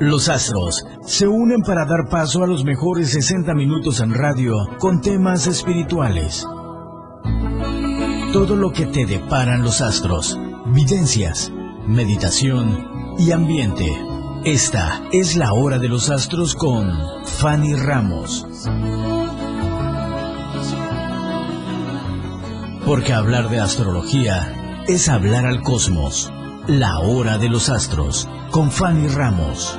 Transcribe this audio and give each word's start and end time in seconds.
Los 0.00 0.28
astros 0.28 0.84
se 1.06 1.28
unen 1.28 1.62
para 1.62 1.86
dar 1.86 2.08
paso 2.10 2.42
a 2.42 2.48
los 2.48 2.64
mejores 2.64 3.10
60 3.12 3.54
minutos 3.54 4.00
en 4.00 4.12
radio 4.12 4.54
con 4.80 5.00
temas 5.00 5.46
espirituales. 5.46 6.44
Todo 8.32 8.56
lo 8.56 8.72
que 8.72 8.86
te 8.86 9.06
deparan 9.06 9.62
los 9.62 9.80
astros, 9.80 10.36
videncias, 10.66 11.52
meditación 11.86 13.14
y 13.18 13.30
ambiente. 13.30 13.86
Esta 14.44 15.00
es 15.12 15.36
la 15.36 15.52
hora 15.52 15.78
de 15.78 15.88
los 15.88 16.10
astros 16.10 16.56
con 16.56 16.92
Fanny 17.24 17.74
Ramos. 17.74 18.44
Porque 22.84 23.12
hablar 23.12 23.48
de 23.48 23.60
astrología 23.60 24.82
es 24.88 25.08
hablar 25.08 25.46
al 25.46 25.62
cosmos. 25.62 26.32
La 26.66 26.98
hora 26.98 27.38
de 27.38 27.48
los 27.48 27.68
astros 27.68 28.28
con 28.50 28.72
Fanny 28.72 29.06
Ramos. 29.08 29.78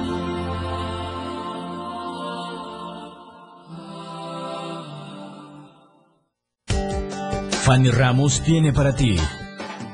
Fanny 7.66 7.90
Ramos 7.90 8.42
tiene 8.42 8.72
para 8.72 8.96
ti 8.96 9.16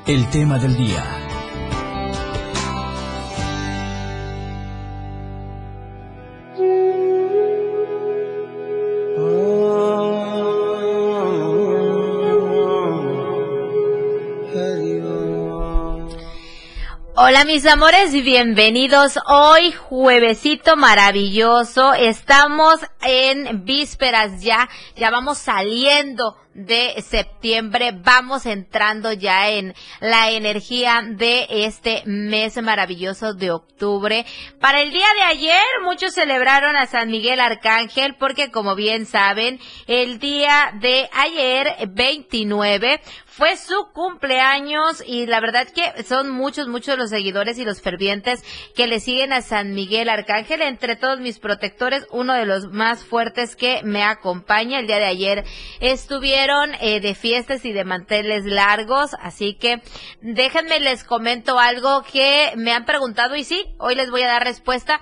el 0.06 0.30
tema 0.30 0.60
del 0.60 0.76
día. 0.76 1.21
Hola 17.32 17.46
mis 17.46 17.66
amores 17.66 18.12
bienvenidos 18.12 19.18
hoy 19.26 19.72
juevesito 19.72 20.76
maravilloso. 20.76 21.94
Estamos 21.94 22.82
en 23.02 23.64
vísperas 23.64 24.42
ya, 24.42 24.68
ya 24.98 25.10
vamos 25.12 25.38
saliendo 25.38 26.36
de 26.54 27.02
septiembre. 27.02 27.94
Vamos 27.94 28.46
entrando 28.46 29.14
ya 29.14 29.50
en 29.50 29.74
la 30.00 30.32
energía 30.32 31.02
de 31.06 31.48
este 31.50 32.04
mes 32.06 32.62
maravilloso 32.62 33.34
de 33.34 33.52
octubre. 33.52 34.26
Para 34.60 34.82
el 34.82 34.92
día 34.92 35.08
de 35.16 35.22
ayer, 35.24 35.64
muchos 35.84 36.14
celebraron 36.14 36.76
a 36.76 36.88
San 36.88 37.10
Miguel 37.10 37.40
Arcángel 37.40 38.16
porque 38.16 38.52
como 38.52 38.76
bien 38.76 39.06
saben, 39.06 39.60
el 39.88 40.20
día 40.20 40.74
de 40.82 41.10
ayer, 41.14 41.90
29, 41.90 43.02
fue 43.42 43.58
su 43.58 43.88
cumpleaños 43.92 45.04
y 45.04 45.26
la 45.26 45.40
verdad 45.40 45.68
que 45.68 46.04
son 46.04 46.30
muchos, 46.30 46.68
muchos 46.68 46.96
los 46.96 47.10
seguidores 47.10 47.58
y 47.58 47.66
los 47.66 47.82
fervientes 47.82 48.44
que 48.76 48.86
le 48.86 49.00
siguen 49.00 49.34
a 49.34 49.42
San 49.42 49.74
Miguel 49.74 50.10
Arcángel. 50.10 50.62
Entre 50.62 50.96
todos 50.96 51.20
mis 51.20 51.40
protectores, 51.40 52.06
uno 52.12 52.36
de 52.36 52.46
los 52.46 52.68
más 52.68 53.04
fuertes 53.04 53.56
que 53.56 53.82
me 53.84 54.04
acompaña. 54.04 54.78
El 54.78 54.86
día 54.86 55.00
de 55.00 55.06
ayer 55.06 55.44
estuvieron 55.80 56.76
eh, 56.82 57.00
de 57.00 57.16
fiestas 57.16 57.66
y 57.66 57.74
de 57.74 57.84
manteles 57.84 58.46
largos, 58.46 59.16
así 59.20 59.56
que 59.56 59.82
déjenme 60.22 60.80
les 60.80 61.04
comento 61.04 61.58
algo 61.58 62.04
que 62.04 62.52
me 62.58 62.72
han 62.74 62.86
preguntado 62.86 63.36
y 63.36 63.44
sí, 63.44 63.74
hoy 63.80 63.96
les 63.96 64.12
voy 64.12 64.22
a 64.22 64.28
dar 64.28 64.44
respuesta 64.44 65.02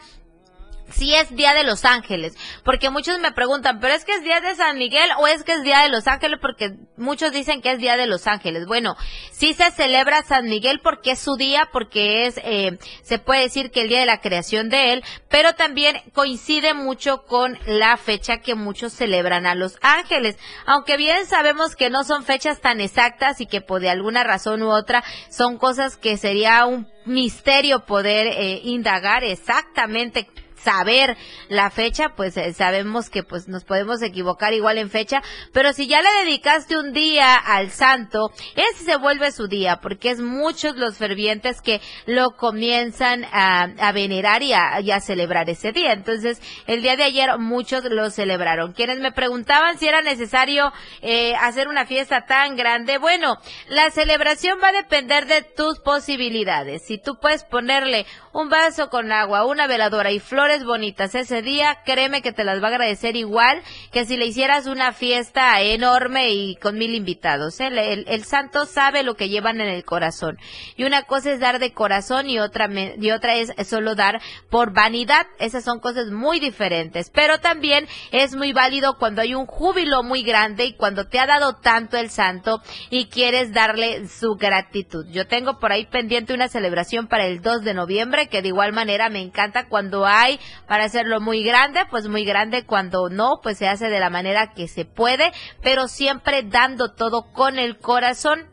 si 0.92 1.14
es 1.14 1.36
Día 1.36 1.54
de 1.54 1.64
los 1.64 1.86
Ángeles, 1.86 2.36
porque 2.64 2.90
muchos 2.90 3.20
me 3.20 3.32
preguntan, 3.32 3.80
pero 3.80 3.94
es 3.94 4.06
que 4.06 4.14
es 4.14 4.24
Día 4.24 4.42
de 4.42 4.56
San 4.56 4.78
Miguel 4.78 5.10
o 5.18 5.28
es 5.28 5.44
que 5.44 5.54
es 5.54 5.64
Día 5.64 5.80
de 5.80 5.90
los 5.90 6.08
Ángeles, 6.08 6.40
porque 6.42 6.76
muchos 6.98 7.32
dicen 7.32 7.62
que 7.62 7.72
es 7.72 7.80
Día 7.80 7.98
de 7.98 8.08
los 8.08 8.28
Ángeles. 8.28 8.66
Bueno, 8.66 8.96
sí 9.32 9.54
se 9.54 9.72
celebra 9.72 10.24
San 10.24 10.46
Miguel 10.46 10.80
porque 10.84 11.12
es 11.12 11.20
su 11.20 11.36
día, 11.36 11.70
porque 11.72 12.28
es, 12.28 12.38
eh, 12.44 12.78
se 13.02 13.20
puede 13.20 13.42
decir 13.42 13.72
que 13.72 13.82
el 13.82 13.90
día 13.90 14.00
de 14.00 14.06
la 14.06 14.22
creación 14.22 14.70
de 14.70 14.94
él, 14.94 15.04
pero 15.30 15.54
también 15.54 16.02
coincide 16.14 16.74
mucho 16.74 17.26
con 17.26 17.58
la 17.66 17.98
fecha 17.98 18.38
que 18.38 18.56
muchos 18.56 18.94
celebran 18.94 19.46
a 19.46 19.56
los 19.56 19.78
ángeles, 19.82 20.38
aunque 20.66 20.98
bien 20.98 21.26
sabemos 21.26 21.76
que 21.76 21.90
no 21.90 22.04
son 22.04 22.24
fechas 22.24 22.62
tan 22.62 22.82
exactas 22.82 23.42
y 23.42 23.46
que 23.46 23.62
por 23.62 23.82
de 23.82 23.90
alguna 23.90 24.24
razón 24.24 24.62
u 24.64 24.70
otra 24.70 25.04
son 25.30 25.58
cosas 25.58 25.98
que 25.98 26.18
sería 26.18 26.66
un 26.66 26.88
misterio 27.06 27.86
poder 27.86 28.28
eh, 28.28 28.62
indagar 28.64 29.24
exactamente 29.24 30.28
saber 30.64 31.18
la 31.48 31.70
fecha, 31.70 32.14
pues 32.16 32.38
eh, 32.38 32.54
sabemos 32.54 33.10
que 33.10 33.24
pues 33.24 33.48
nos 33.48 33.64
podemos 33.64 34.02
equivocar 34.02 34.54
igual 34.54 34.78
en 34.78 34.90
fecha, 34.90 35.22
pero 35.54 35.74
si 35.74 35.88
ya 35.88 36.02
le 36.02 36.10
dedicaste 36.26 36.78
un 36.78 36.94
día 36.94 37.36
al 37.36 37.72
santo, 37.72 38.32
ese 38.56 38.84
se 38.84 38.98
vuelve 38.98 39.32
su 39.32 39.48
día, 39.48 39.80
porque 39.82 40.12
es 40.12 40.20
muchos 40.20 40.76
los 40.76 40.98
fervientes 40.98 41.62
que 41.62 41.82
lo 42.06 42.32
comienzan 42.32 43.26
a, 43.32 43.92
venerar 43.94 44.44
y 44.44 44.54
a, 44.54 45.00
celebrar 45.00 45.50
ese 45.50 45.72
día. 45.72 45.94
Entonces, 45.94 46.42
el 46.68 46.82
día 46.82 46.96
de 46.96 47.04
ayer 47.04 47.38
muchos 47.38 47.84
lo 47.86 48.10
celebraron. 48.10 48.74
Quienes 48.74 49.00
me 49.00 49.12
preguntaban 49.12 49.78
si 49.78 49.88
era 49.88 50.02
necesario 50.02 50.72
eh, 51.02 51.36
hacer 51.36 51.68
una 51.68 51.86
fiesta 51.86 52.26
tan 52.26 52.56
grande, 52.56 52.98
bueno, 52.98 53.38
la 53.68 53.90
celebración 53.92 54.60
va 54.62 54.70
a 54.70 54.74
depender 54.74 55.26
de 55.26 55.42
tus 55.42 55.80
posibilidades. 55.80 56.86
Si 56.86 56.98
tú 56.98 57.18
puedes 57.20 57.44
ponerle 57.44 58.06
un 58.32 58.50
vaso 58.50 58.90
con 58.90 59.12
agua, 59.12 59.46
una 59.46 59.68
veladora 59.68 60.12
y 60.12 60.20
flores, 60.20 60.64
bonitas 60.64 61.16
ese 61.16 61.42
día, 61.42 61.80
créeme 61.86 62.22
que 62.22 62.32
te 62.32 62.44
las 62.44 62.62
va 62.62 62.68
a 62.68 62.72
agradecer 62.72 63.16
igual 63.16 63.62
que 63.92 64.06
si 64.06 64.18
le 64.18 64.26
hicieras 64.26 64.68
una 64.68 64.94
fiesta 64.94 65.60
enorme 65.62 66.30
y 66.30 66.56
con 66.58 66.78
mil 66.78 66.94
invitados. 66.94 67.60
¿eh? 67.60 67.68
El, 68.08 68.24
santo 68.24 68.66
sabe 68.66 69.04
lo 69.04 69.16
que 69.16 69.30
llevan 69.30 69.62
en 69.62 69.70
el 69.70 69.84
corazón. 69.84 70.38
Y 70.76 70.84
una 70.84 71.04
cosa 71.04 71.32
es 71.32 71.40
dar 71.40 71.60
de 71.60 71.74
corazón 71.74 72.30
y 72.30 72.40
otra, 72.40 72.70
y 72.70 73.12
otra 73.12 73.36
es 73.36 73.54
solo 73.68 73.96
dar 73.96 74.22
por 74.50 74.74
vanidad. 74.74 75.26
Esas 75.40 75.64
son 75.64 75.80
cosas 75.80 76.12
muy 76.12 76.40
diferentes. 76.40 77.10
Pero 77.10 77.40
también 77.40 77.88
es 78.12 78.36
muy 78.36 78.54
válido 78.54 78.98
cuando 78.98 79.22
hay 79.22 79.34
un 79.34 79.46
júbilo 79.46 80.04
muy 80.04 80.24
grande 80.24 80.66
y 80.66 80.74
cuando 80.74 81.08
te 81.08 81.20
ha 81.20 81.26
dado 81.26 81.56
tanto 81.56 81.98
el 81.98 82.10
santo 82.10 82.62
y 82.90 83.08
quieres 83.08 83.54
darle 83.54 84.08
su 84.08 84.36
gratitud. 84.36 85.06
Yo 85.10 85.28
tengo 85.28 85.60
por 85.60 85.72
ahí 85.72 85.86
pendiente 85.86 86.34
una 86.34 86.48
celebración 86.48 87.08
para 87.08 87.26
el 87.26 87.42
2 87.42 87.64
de 87.64 87.74
noviembre 87.74 88.29
que 88.30 88.42
de 88.42 88.50
igual 88.50 88.74
manera 88.74 89.10
me 89.10 89.22
encanta 89.22 89.68
cuando 89.68 90.06
hay 90.06 90.40
para 90.68 90.86
hacerlo 90.86 91.20
muy 91.20 91.44
grande, 91.44 91.82
pues 91.90 92.08
muy 92.08 92.26
grande 92.26 92.66
cuando 92.66 93.10
no, 93.10 93.40
pues 93.42 93.58
se 93.58 93.68
hace 93.68 93.90
de 93.90 94.00
la 94.00 94.10
manera 94.10 94.54
que 94.54 94.68
se 94.68 94.86
puede, 94.86 95.32
pero 95.62 95.88
siempre 95.88 96.44
dando 96.44 96.94
todo 96.94 97.32
con 97.34 97.60
el 97.60 97.78
corazón. 97.78 98.48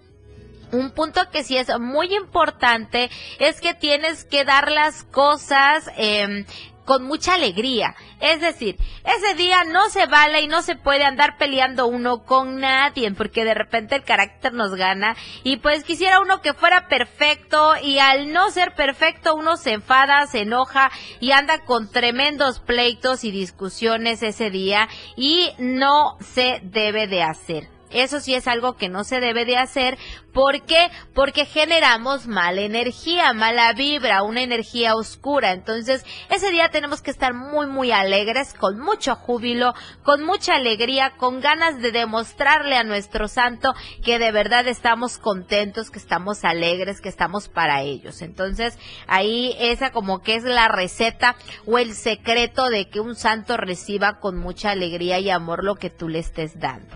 Un 0.72 0.90
punto 0.90 1.30
que 1.30 1.44
sí 1.44 1.56
es 1.56 1.68
muy 1.78 2.12
importante 2.14 3.08
es 3.38 3.60
que 3.60 3.74
tienes 3.74 4.24
que 4.24 4.44
dar 4.44 4.70
las 4.70 5.04
cosas 5.04 5.90
eh, 5.96 6.44
con 6.86 7.04
mucha 7.04 7.34
alegría. 7.34 7.94
Es 8.20 8.40
decir, 8.40 8.76
ese 9.04 9.34
día 9.34 9.64
no 9.64 9.90
se 9.90 10.06
vale 10.06 10.40
y 10.40 10.46
no 10.46 10.62
se 10.62 10.76
puede 10.76 11.04
andar 11.04 11.36
peleando 11.36 11.86
uno 11.86 12.24
con 12.24 12.60
nadie, 12.60 13.10
porque 13.12 13.44
de 13.44 13.52
repente 13.52 13.96
el 13.96 14.04
carácter 14.04 14.54
nos 14.54 14.74
gana 14.74 15.14
y 15.44 15.58
pues 15.58 15.84
quisiera 15.84 16.20
uno 16.20 16.40
que 16.40 16.54
fuera 16.54 16.88
perfecto 16.88 17.74
y 17.82 17.98
al 17.98 18.32
no 18.32 18.50
ser 18.50 18.74
perfecto 18.74 19.34
uno 19.34 19.58
se 19.58 19.72
enfada, 19.72 20.26
se 20.26 20.42
enoja 20.42 20.90
y 21.20 21.32
anda 21.32 21.64
con 21.64 21.90
tremendos 21.90 22.60
pleitos 22.60 23.24
y 23.24 23.30
discusiones 23.30 24.22
ese 24.22 24.50
día 24.50 24.88
y 25.16 25.50
no 25.58 26.16
se 26.20 26.60
debe 26.62 27.06
de 27.06 27.22
hacer. 27.22 27.68
Eso 27.90 28.20
sí 28.20 28.34
es 28.34 28.48
algo 28.48 28.76
que 28.76 28.88
no 28.88 29.04
se 29.04 29.20
debe 29.20 29.44
de 29.44 29.56
hacer. 29.56 29.96
¿Por 30.36 30.66
qué? 30.66 30.90
Porque 31.14 31.46
generamos 31.46 32.26
mala 32.26 32.60
energía, 32.60 33.32
mala 33.32 33.72
vibra, 33.72 34.22
una 34.22 34.42
energía 34.42 34.94
oscura. 34.94 35.52
Entonces, 35.52 36.04
ese 36.28 36.50
día 36.50 36.68
tenemos 36.68 37.00
que 37.00 37.10
estar 37.10 37.32
muy, 37.32 37.66
muy 37.68 37.90
alegres, 37.90 38.52
con 38.52 38.78
mucho 38.78 39.16
júbilo, 39.16 39.72
con 40.02 40.22
mucha 40.24 40.56
alegría, 40.56 41.14
con 41.16 41.40
ganas 41.40 41.80
de 41.80 41.90
demostrarle 41.90 42.76
a 42.76 42.84
nuestro 42.84 43.28
santo 43.28 43.72
que 44.04 44.18
de 44.18 44.30
verdad 44.30 44.68
estamos 44.68 45.16
contentos, 45.16 45.90
que 45.90 45.98
estamos 45.98 46.44
alegres, 46.44 47.00
que 47.00 47.08
estamos 47.08 47.48
para 47.48 47.80
ellos. 47.80 48.20
Entonces, 48.20 48.78
ahí 49.06 49.56
esa 49.58 49.90
como 49.90 50.20
que 50.20 50.34
es 50.34 50.44
la 50.44 50.68
receta 50.68 51.34
o 51.64 51.78
el 51.78 51.94
secreto 51.94 52.68
de 52.68 52.90
que 52.90 53.00
un 53.00 53.14
santo 53.14 53.56
reciba 53.56 54.20
con 54.20 54.36
mucha 54.36 54.72
alegría 54.72 55.18
y 55.18 55.30
amor 55.30 55.64
lo 55.64 55.76
que 55.76 55.88
tú 55.88 56.10
le 56.10 56.18
estés 56.18 56.60
dando. 56.60 56.94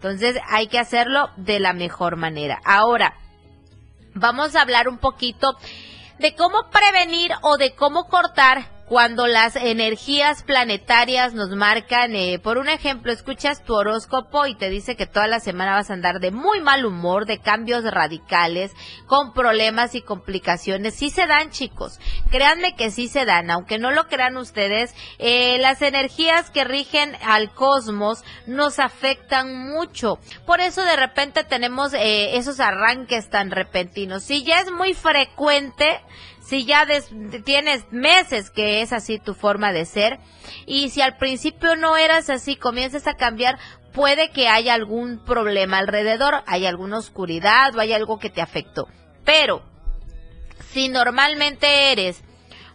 Entonces 0.00 0.38
hay 0.48 0.66
que 0.68 0.78
hacerlo 0.78 1.28
de 1.36 1.60
la 1.60 1.74
mejor 1.74 2.16
manera. 2.16 2.58
Vamos 4.14 4.56
a 4.56 4.62
hablar 4.62 4.88
un 4.88 4.98
poquito 4.98 5.56
de 6.18 6.34
cómo 6.34 6.70
prevenir 6.70 7.32
o 7.42 7.56
de 7.56 7.74
cómo 7.74 8.08
cortar 8.08 8.79
cuando 8.90 9.28
las 9.28 9.54
energías 9.54 10.42
planetarias 10.42 11.32
nos 11.32 11.50
marcan, 11.50 12.16
eh, 12.16 12.40
por 12.40 12.58
un 12.58 12.68
ejemplo, 12.68 13.12
escuchas 13.12 13.62
tu 13.62 13.74
horóscopo 13.74 14.46
y 14.46 14.56
te 14.56 14.68
dice 14.68 14.96
que 14.96 15.06
toda 15.06 15.28
la 15.28 15.38
semana 15.38 15.76
vas 15.76 15.90
a 15.90 15.94
andar 15.94 16.18
de 16.18 16.32
muy 16.32 16.60
mal 16.60 16.84
humor, 16.84 17.24
de 17.24 17.38
cambios 17.38 17.84
radicales, 17.84 18.72
con 19.06 19.32
problemas 19.32 19.94
y 19.94 20.02
complicaciones. 20.02 20.96
Sí 20.96 21.10
se 21.10 21.28
dan, 21.28 21.50
chicos. 21.50 22.00
Créanme 22.32 22.74
que 22.74 22.90
sí 22.90 23.06
se 23.06 23.24
dan, 23.24 23.52
aunque 23.52 23.78
no 23.78 23.92
lo 23.92 24.08
crean 24.08 24.36
ustedes, 24.36 24.92
eh, 25.20 25.58
las 25.60 25.82
energías 25.82 26.50
que 26.50 26.64
rigen 26.64 27.16
al 27.24 27.54
cosmos 27.54 28.24
nos 28.48 28.80
afectan 28.80 29.54
mucho. 29.70 30.18
Por 30.46 30.60
eso 30.60 30.82
de 30.82 30.96
repente 30.96 31.44
tenemos 31.44 31.94
eh, 31.94 32.38
esos 32.38 32.58
arranques 32.58 33.30
tan 33.30 33.52
repentinos. 33.52 34.24
Si 34.24 34.42
ya 34.42 34.58
es 34.58 34.72
muy 34.72 34.94
frecuente, 34.94 36.00
si 36.40 36.64
ya 36.64 36.86
tienes 37.44 37.92
meses 37.92 38.50
que 38.50 38.60
que 38.60 38.82
es 38.82 38.92
así 38.92 39.18
tu 39.18 39.32
forma 39.32 39.72
de 39.72 39.86
ser. 39.86 40.18
Y 40.66 40.90
si 40.90 41.00
al 41.00 41.16
principio 41.16 41.76
no 41.76 41.96
eras 41.96 42.28
así, 42.28 42.56
comienzas 42.56 43.06
a 43.06 43.14
cambiar, 43.14 43.58
puede 43.94 44.30
que 44.32 44.48
haya 44.48 44.74
algún 44.74 45.24
problema 45.24 45.78
alrededor, 45.78 46.42
hay 46.46 46.66
alguna 46.66 46.98
oscuridad 46.98 47.74
o 47.74 47.80
hay 47.80 47.94
algo 47.94 48.18
que 48.18 48.28
te 48.28 48.42
afectó. 48.42 48.86
Pero, 49.24 49.62
si 50.72 50.90
normalmente 50.90 51.92
eres 51.92 52.22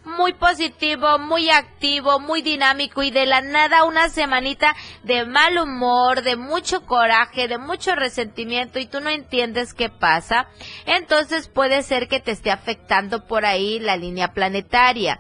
muy 0.05 0.33
positivo, 0.33 1.17
muy 1.19 1.49
activo, 1.49 2.19
muy 2.19 2.41
dinámico 2.41 3.03
y 3.03 3.11
de 3.11 3.25
la 3.25 3.41
nada 3.41 3.83
una 3.83 4.09
semanita 4.09 4.75
de 5.03 5.25
mal 5.25 5.57
humor, 5.57 6.21
de 6.21 6.35
mucho 6.35 6.85
coraje, 6.85 7.47
de 7.47 7.57
mucho 7.57 7.95
resentimiento 7.95 8.79
y 8.79 8.85
tú 8.85 9.01
no 9.01 9.09
entiendes 9.09 9.73
qué 9.73 9.89
pasa, 9.89 10.47
entonces 10.85 11.47
puede 11.47 11.81
ser 11.83 12.07
que 12.07 12.19
te 12.19 12.31
esté 12.31 12.51
afectando 12.51 13.25
por 13.25 13.45
ahí 13.45 13.79
la 13.79 13.97
línea 13.97 14.33
planetaria. 14.33 15.19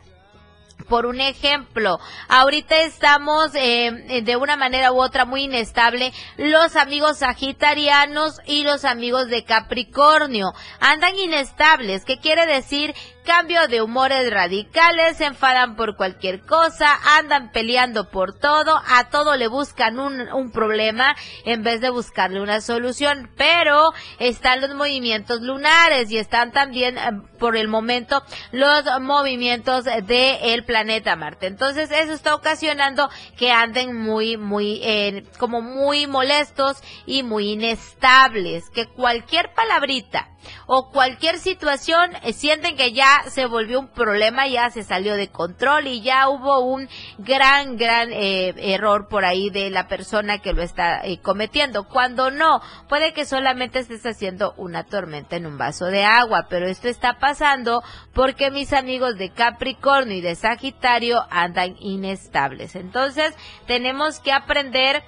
Por 0.89 1.07
un 1.07 1.19
ejemplo, 1.19 1.99
ahorita 2.27 2.81
estamos 2.81 3.51
eh, 3.55 4.21
de 4.23 4.35
una 4.35 4.55
manera 4.55 4.91
u 4.91 5.01
otra 5.01 5.25
muy 5.25 5.45
inestable 5.45 6.13
los 6.37 6.75
amigos 6.75 7.19
sagitarianos 7.19 8.39
y 8.45 8.63
los 8.63 8.85
amigos 8.85 9.27
de 9.27 9.45
Capricornio. 9.45 10.53
Andan 10.79 11.17
inestables, 11.17 12.05
¿qué 12.05 12.19
quiere 12.19 12.45
decir? 12.45 12.93
Cambio 13.25 13.67
de 13.67 13.81
humores 13.81 14.31
radicales, 14.31 15.17
se 15.17 15.25
enfadan 15.25 15.75
por 15.75 15.97
cualquier 15.97 16.41
cosa, 16.41 16.97
andan 17.17 17.51
peleando 17.51 18.09
por 18.09 18.37
todo, 18.37 18.81
a 18.87 19.09
todo 19.09 19.35
le 19.35 19.47
buscan 19.47 19.99
un, 19.99 20.31
un 20.31 20.51
problema 20.51 21.15
en 21.43 21.63
vez 21.63 21.81
de 21.81 21.89
buscarle 21.89 22.39
una 22.41 22.61
solución. 22.61 23.29
Pero 23.35 23.91
están 24.19 24.61
los 24.61 24.73
movimientos 24.75 25.41
lunares 25.41 26.09
y 26.11 26.17
están 26.17 26.51
también 26.51 26.97
eh, 26.97 27.01
por 27.39 27.57
el 27.57 27.67
momento 27.67 28.23
los 28.51 28.83
movimientos 29.01 29.85
del 29.85 30.37
el 30.41 30.63
planeta 30.63 31.15
Marte. 31.15 31.47
Entonces 31.47 31.91
eso 31.91 32.13
está 32.13 32.35
ocasionando 32.35 33.09
que 33.37 33.51
anden 33.51 33.97
muy, 33.97 34.37
muy, 34.37 34.79
eh, 34.83 35.25
como 35.37 35.61
muy 35.61 36.07
molestos 36.07 36.77
y 37.05 37.23
muy 37.23 37.53
inestables, 37.53 38.69
que 38.69 38.85
cualquier 38.85 39.53
palabrita 39.53 40.29
o 40.67 40.89
cualquier 40.91 41.39
situación 41.39 42.11
eh, 42.23 42.33
sienten 42.33 42.75
que 42.75 42.91
ya 42.91 43.23
se 43.27 43.45
volvió 43.45 43.79
un 43.79 43.87
problema, 43.87 44.47
ya 44.47 44.69
se 44.69 44.83
salió 44.83 45.15
de 45.15 45.29
control 45.29 45.87
y 45.87 46.01
ya 46.01 46.29
hubo 46.29 46.59
un 46.61 46.87
gran, 47.17 47.77
gran 47.77 48.11
eh, 48.11 48.53
error 48.57 49.07
por 49.07 49.25
ahí 49.25 49.49
de 49.49 49.69
la 49.69 49.87
persona 49.87 50.39
que 50.39 50.53
lo 50.53 50.61
está 50.61 51.05
eh, 51.05 51.19
cometiendo. 51.21 51.87
Cuando 51.87 52.31
no, 52.31 52.61
puede 52.87 53.13
que 53.13 53.25
solamente 53.25 53.79
estés 53.79 54.05
haciendo 54.05 54.53
una 54.57 54.83
tormenta 54.83 55.35
en 55.35 55.45
un 55.45 55.57
vaso 55.57 55.85
de 55.85 56.03
agua, 56.03 56.47
pero 56.49 56.67
esto 56.67 56.87
está 56.87 57.19
pasando 57.19 57.83
porque 58.13 58.51
mis 58.51 58.73
amigos 58.73 59.17
de 59.17 59.31
Capricornio 59.31 60.17
y 60.17 60.21
de 60.21 60.35
Sagitario 60.35 61.25
andan 61.29 61.75
inestables. 61.79 62.75
Entonces, 62.75 63.33
tenemos 63.67 64.19
que 64.19 64.31
aprender 64.31 65.03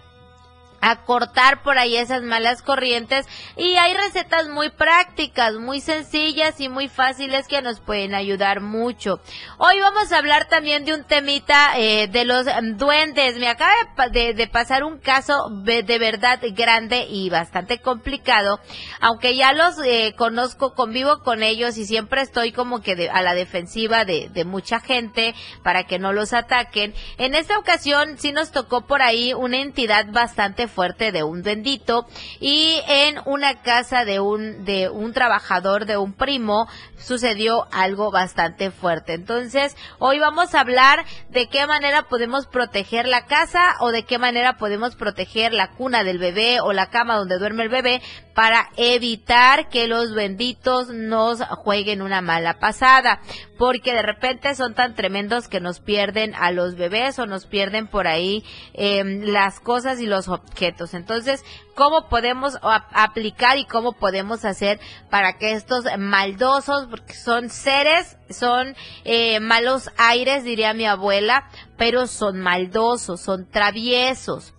a 0.81 1.03
cortar 1.03 1.63
por 1.63 1.77
ahí 1.77 1.97
esas 1.97 2.21
malas 2.21 2.61
corrientes 2.61 3.25
y 3.55 3.75
hay 3.75 3.93
recetas 3.93 4.47
muy 4.47 4.69
prácticas, 4.69 5.55
muy 5.55 5.81
sencillas 5.81 6.59
y 6.59 6.69
muy 6.69 6.87
fáciles 6.87 7.47
que 7.47 7.61
nos 7.61 7.79
pueden 7.79 8.13
ayudar 8.13 8.61
mucho. 8.61 9.19
Hoy 9.57 9.79
vamos 9.79 10.11
a 10.11 10.17
hablar 10.17 10.47
también 10.47 10.85
de 10.85 10.93
un 10.93 11.03
temita 11.03 11.77
eh, 11.77 12.07
de 12.07 12.25
los 12.25 12.45
duendes. 12.75 13.37
Me 13.37 13.47
acaba 13.47 13.73
de, 14.11 14.49
pasar 14.51 14.83
un 14.83 14.99
caso 14.99 15.49
de, 15.49 15.83
verdad 15.97 16.39
grande 16.53 17.07
y 17.09 17.29
bastante 17.29 17.79
complicado, 17.79 18.59
aunque 19.01 19.35
ya 19.35 19.53
los 19.53 19.79
eh, 19.83 20.13
conozco, 20.15 20.73
convivo 20.75 21.23
con 21.23 21.43
ellos 21.43 21.77
y 21.77 21.85
siempre 21.85 22.21
estoy 22.21 22.51
como 22.51 22.81
que 22.81 23.09
a 23.11 23.21
la 23.21 23.33
defensiva 23.33 24.05
de, 24.05 24.29
de 24.29 24.45
mucha 24.45 24.79
gente 24.79 25.33
para 25.63 25.85
que 25.85 25.99
no 25.99 26.13
los 26.13 26.33
ataquen. 26.33 26.93
En 27.17 27.35
esta 27.35 27.57
ocasión 27.57 28.17
sí 28.17 28.31
nos 28.31 28.51
tocó 28.51 28.85
por 28.85 29.01
ahí 29.01 29.33
una 29.33 29.57
entidad 29.57 30.05
bastante 30.11 30.66
fuerte 30.67 31.11
de 31.11 31.23
un 31.23 31.41
bendito 31.41 32.05
y 32.39 32.81
en 32.87 33.17
una 33.25 33.61
casa 33.61 34.05
de 34.05 34.19
un 34.19 34.65
de 34.65 34.89
un 34.89 35.13
trabajador 35.13 35.85
de 35.85 35.97
un 35.97 36.13
primo 36.13 36.67
sucedió 36.97 37.67
algo 37.71 38.11
bastante 38.11 38.71
fuerte. 38.71 39.13
Entonces, 39.13 39.75
hoy 39.99 40.19
vamos 40.19 40.55
a 40.55 40.61
hablar 40.61 41.05
de 41.29 41.47
qué 41.47 41.65
manera 41.67 42.03
podemos 42.03 42.47
proteger 42.47 43.07
la 43.07 43.25
casa 43.25 43.75
o 43.79 43.91
de 43.91 44.03
qué 44.03 44.17
manera 44.17 44.57
podemos 44.57 44.95
proteger 44.95 45.53
la 45.53 45.71
cuna 45.71 46.03
del 46.03 46.17
bebé 46.17 46.59
o 46.61 46.73
la 46.73 46.89
cama 46.89 47.15
donde 47.15 47.37
duerme 47.37 47.63
el 47.63 47.69
bebé 47.69 48.01
para 48.33 48.69
evitar 48.77 49.67
que 49.69 49.87
los 49.87 50.13
benditos 50.13 50.89
nos 50.89 51.41
jueguen 51.41 52.03
una 52.03 52.21
mala 52.21 52.59
pasada, 52.59 53.19
porque 53.57 53.93
de 53.93 54.03
repente 54.03 54.53
son 54.53 54.75
tan 54.75 54.93
tremendos 54.93 55.47
que 55.47 55.59
nos 55.59 55.79
pierden 55.79 56.35
a 56.35 56.51
los 56.51 56.75
bebés 56.75 57.17
o 57.17 57.25
nos 57.25 57.47
pierden 57.47 57.87
por 57.87 58.07
ahí 58.07 58.43
em, 58.73 59.21
las 59.23 59.59
cosas 59.59 59.99
y 59.99 60.05
los 60.05 60.27
Entonces, 60.59 61.43
¿cómo 61.75 62.09
podemos 62.09 62.57
aplicar 62.61 63.57
y 63.57 63.65
cómo 63.65 63.93
podemos 63.93 64.45
hacer 64.45 64.79
para 65.09 65.37
que 65.37 65.53
estos 65.53 65.85
maldosos, 65.97 66.87
porque 66.87 67.13
son 67.13 67.49
seres, 67.49 68.17
son 68.29 68.75
eh, 69.03 69.39
malos 69.39 69.91
aires, 69.97 70.43
diría 70.43 70.73
mi 70.73 70.85
abuela, 70.85 71.49
pero 71.77 72.07
son 72.07 72.39
maldosos, 72.39 73.21
son 73.21 73.49
traviesos? 73.49 74.53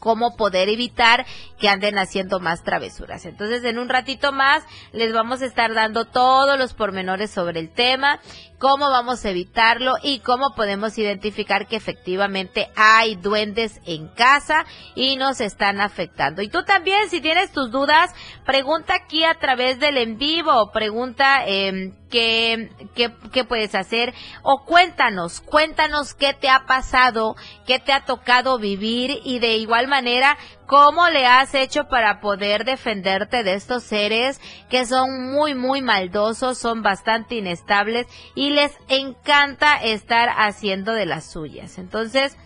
cómo 0.00 0.34
poder 0.34 0.68
evitar 0.70 1.26
que 1.60 1.68
anden 1.68 1.98
haciendo 1.98 2.40
más 2.40 2.64
travesuras. 2.64 3.26
Entonces, 3.26 3.62
en 3.64 3.78
un 3.78 3.88
ratito 3.88 4.32
más 4.32 4.64
les 4.92 5.12
vamos 5.12 5.42
a 5.42 5.46
estar 5.46 5.74
dando 5.74 6.06
todos 6.06 6.58
los 6.58 6.72
pormenores 6.72 7.30
sobre 7.30 7.60
el 7.60 7.70
tema, 7.70 8.18
cómo 8.58 8.90
vamos 8.90 9.24
a 9.24 9.30
evitarlo 9.30 9.94
y 10.02 10.20
cómo 10.20 10.54
podemos 10.54 10.98
identificar 10.98 11.66
que 11.66 11.76
efectivamente 11.76 12.70
hay 12.76 13.16
duendes 13.16 13.80
en 13.86 14.08
casa 14.08 14.64
y 14.94 15.16
nos 15.16 15.40
están 15.40 15.80
afectando. 15.80 16.42
Y 16.42 16.48
tú 16.48 16.64
también, 16.64 17.08
si 17.08 17.20
tienes 17.20 17.52
tus 17.52 17.70
dudas, 17.70 18.14
pregunta 18.44 18.94
aquí 18.94 19.24
a 19.24 19.34
través 19.34 19.78
del 19.78 19.96
en 19.96 20.18
vivo, 20.18 20.70
pregunta 20.72 21.44
qué, 21.44 22.70
qué, 22.94 23.12
qué 23.32 23.44
puedes 23.44 23.74
hacer 23.74 24.12
o 24.42 24.64
cuéntanos, 24.64 25.40
cuéntanos 25.40 26.14
qué 26.14 26.34
te 26.34 26.48
ha 26.48 26.66
pasado, 26.66 27.36
qué 27.66 27.78
te 27.78 27.92
ha 27.92 28.04
tocado 28.04 28.58
vivir 28.58 29.20
y 29.24 29.38
de 29.38 29.56
igual 29.56 29.88
manera 29.88 30.36
cómo 30.66 31.08
le 31.08 31.26
has 31.26 31.49
hecho 31.54 31.88
para 31.88 32.20
poder 32.20 32.64
defenderte 32.64 33.42
de 33.42 33.54
estos 33.54 33.82
seres 33.82 34.40
que 34.68 34.86
son 34.86 35.32
muy, 35.32 35.54
muy 35.54 35.82
maldosos, 35.82 36.58
son 36.58 36.82
bastante 36.82 37.36
inestables 37.36 38.06
y 38.34 38.50
les 38.50 38.76
encanta 38.88 39.76
estar 39.76 40.28
haciendo 40.36 40.92
de 40.92 41.06
las 41.06 41.24
suyas. 41.30 41.78
Entonces, 41.78 42.36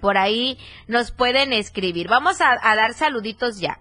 por 0.00 0.18
ahí 0.18 0.58
nos 0.88 1.12
pueden 1.12 1.52
escribir. 1.52 2.08
Vamos 2.08 2.40
a, 2.40 2.56
dar 2.74 2.94
saluditos 2.94 3.60
ya. 3.60 3.78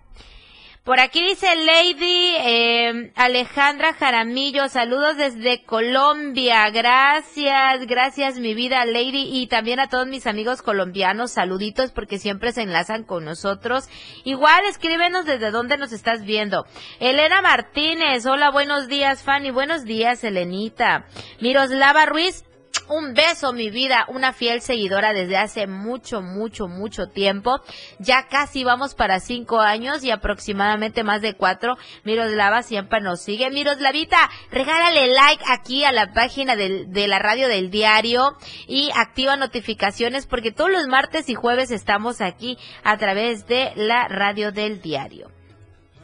Por 0.89 0.99
aquí 0.99 1.23
dice 1.23 1.45
Lady 1.55 2.33
eh, 2.39 3.11
Alejandra 3.15 3.93
Jaramillo, 3.93 4.69
saludos 4.69 5.17
desde 5.17 5.63
Colombia. 5.63 6.67
Gracias, 6.71 7.85
gracias 7.85 8.39
mi 8.39 8.55
vida 8.55 8.83
Lady 8.85 9.29
y 9.31 9.45
también 9.45 9.79
a 9.79 9.87
todos 9.87 10.07
mis 10.07 10.25
amigos 10.25 10.63
colombianos, 10.63 11.29
saluditos 11.29 11.91
porque 11.91 12.17
siempre 12.17 12.53
se 12.53 12.63
enlazan 12.63 13.03
con 13.03 13.23
nosotros. 13.23 13.87
Igual 14.23 14.65
escríbenos 14.67 15.27
desde 15.27 15.51
dónde 15.51 15.77
nos 15.77 15.91
estás 15.91 16.23
viendo. 16.23 16.65
Elena 16.99 17.43
Martínez, 17.43 18.25
hola, 18.25 18.49
buenos 18.49 18.87
días 18.87 19.21
Fanny, 19.21 19.51
buenos 19.51 19.85
días 19.85 20.23
Elenita. 20.23 21.05
Miroslava 21.39 22.07
Ruiz, 22.07 22.45
un 22.89 23.13
beso, 23.13 23.53
mi 23.53 23.69
vida, 23.69 24.05
una 24.07 24.33
fiel 24.33 24.61
seguidora 24.61 25.13
desde 25.13 25.37
hace 25.37 25.67
mucho, 25.67 26.21
mucho, 26.21 26.67
mucho 26.67 27.07
tiempo. 27.07 27.61
Ya 27.99 28.27
casi 28.27 28.63
vamos 28.63 28.95
para 28.95 29.19
cinco 29.19 29.59
años 29.59 30.03
y 30.03 30.11
aproximadamente 30.11 31.03
más 31.03 31.21
de 31.21 31.35
cuatro. 31.35 31.77
Miroslava 32.03 32.63
siempre 32.63 33.01
nos 33.01 33.21
sigue. 33.21 33.51
Miroslavita, 33.51 34.29
regálale 34.51 35.07
like 35.07 35.43
aquí 35.47 35.83
a 35.83 35.91
la 35.91 36.13
página 36.13 36.55
de 36.55 37.07
la 37.07 37.19
radio 37.19 37.47
del 37.47 37.69
diario 37.69 38.35
y 38.67 38.89
activa 38.95 39.37
notificaciones 39.37 40.25
porque 40.25 40.51
todos 40.51 40.71
los 40.71 40.87
martes 40.87 41.29
y 41.29 41.35
jueves 41.35 41.71
estamos 41.71 42.21
aquí 42.21 42.57
a 42.83 42.97
través 42.97 43.45
de 43.47 43.71
la 43.75 44.07
radio 44.07 44.51
del 44.51 44.81
diario. 44.81 45.38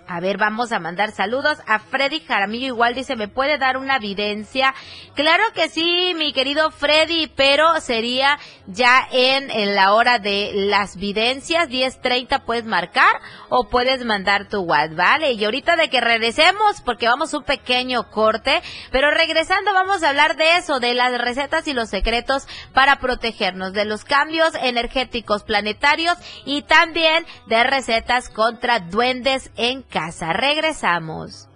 A 0.08 0.20
ver, 0.20 0.38
vamos 0.38 0.72
a 0.72 0.80
mandar 0.80 1.12
saludos 1.12 1.58
a 1.66 1.80
Freddy 1.80 2.20
Jaramillo. 2.20 2.68
Igual 2.68 2.94
dice, 2.94 3.16
¿me 3.16 3.28
puede 3.28 3.58
dar 3.58 3.76
una 3.76 3.96
evidencia? 3.96 4.76
Claro 5.16 5.44
que 5.56 5.68
sí, 5.68 6.14
mi 6.16 6.32
querido 6.32 6.70
Freddy, 6.70 7.26
pero 7.36 7.82
sería 7.82 8.38
ya 8.68 9.08
en, 9.12 9.74
la 9.74 9.94
hora 9.94 10.20
de 10.20 10.52
las 10.54 10.98
videncias. 10.98 11.70
10.30 11.70 12.44
puedes 12.46 12.66
marcar 12.66 13.20
o 13.50 13.68
puedes 13.68 14.06
mandar 14.06 14.48
tu 14.48 14.60
WhatsApp, 14.62 14.96
¿vale? 14.96 15.32
Y 15.32 15.44
ahorita 15.44 15.76
de 15.76 15.90
que 15.90 16.02
regresemos, 16.02 16.82
porque 16.82 17.08
vamos 17.08 17.34
un 17.34 17.44
pequeño 17.44 18.12
corte, 18.12 18.62
pero 18.92 19.10
regresando 19.10 19.74
vamos 19.74 20.04
a 20.04 20.10
hablar 20.10 20.36
de 20.36 20.58
eso, 20.58 20.80
de 20.80 20.94
las 20.94 21.18
recetas 21.20 21.68
y 21.68 21.74
los 21.74 21.90
secretos 21.90 22.48
para 22.74 22.98
protegernos 22.98 23.74
de 23.74 23.86
los 23.86 24.04
cambios 24.04 24.54
energéticos 24.62 25.44
planetarios 25.44 26.16
y 26.46 26.62
también 26.62 27.26
de 27.48 27.64
recetas 27.64 28.30
contra 28.30 28.80
duendes 28.80 29.50
en 29.56 29.82
casa. 29.96 30.34
Regresamos. 30.34 31.48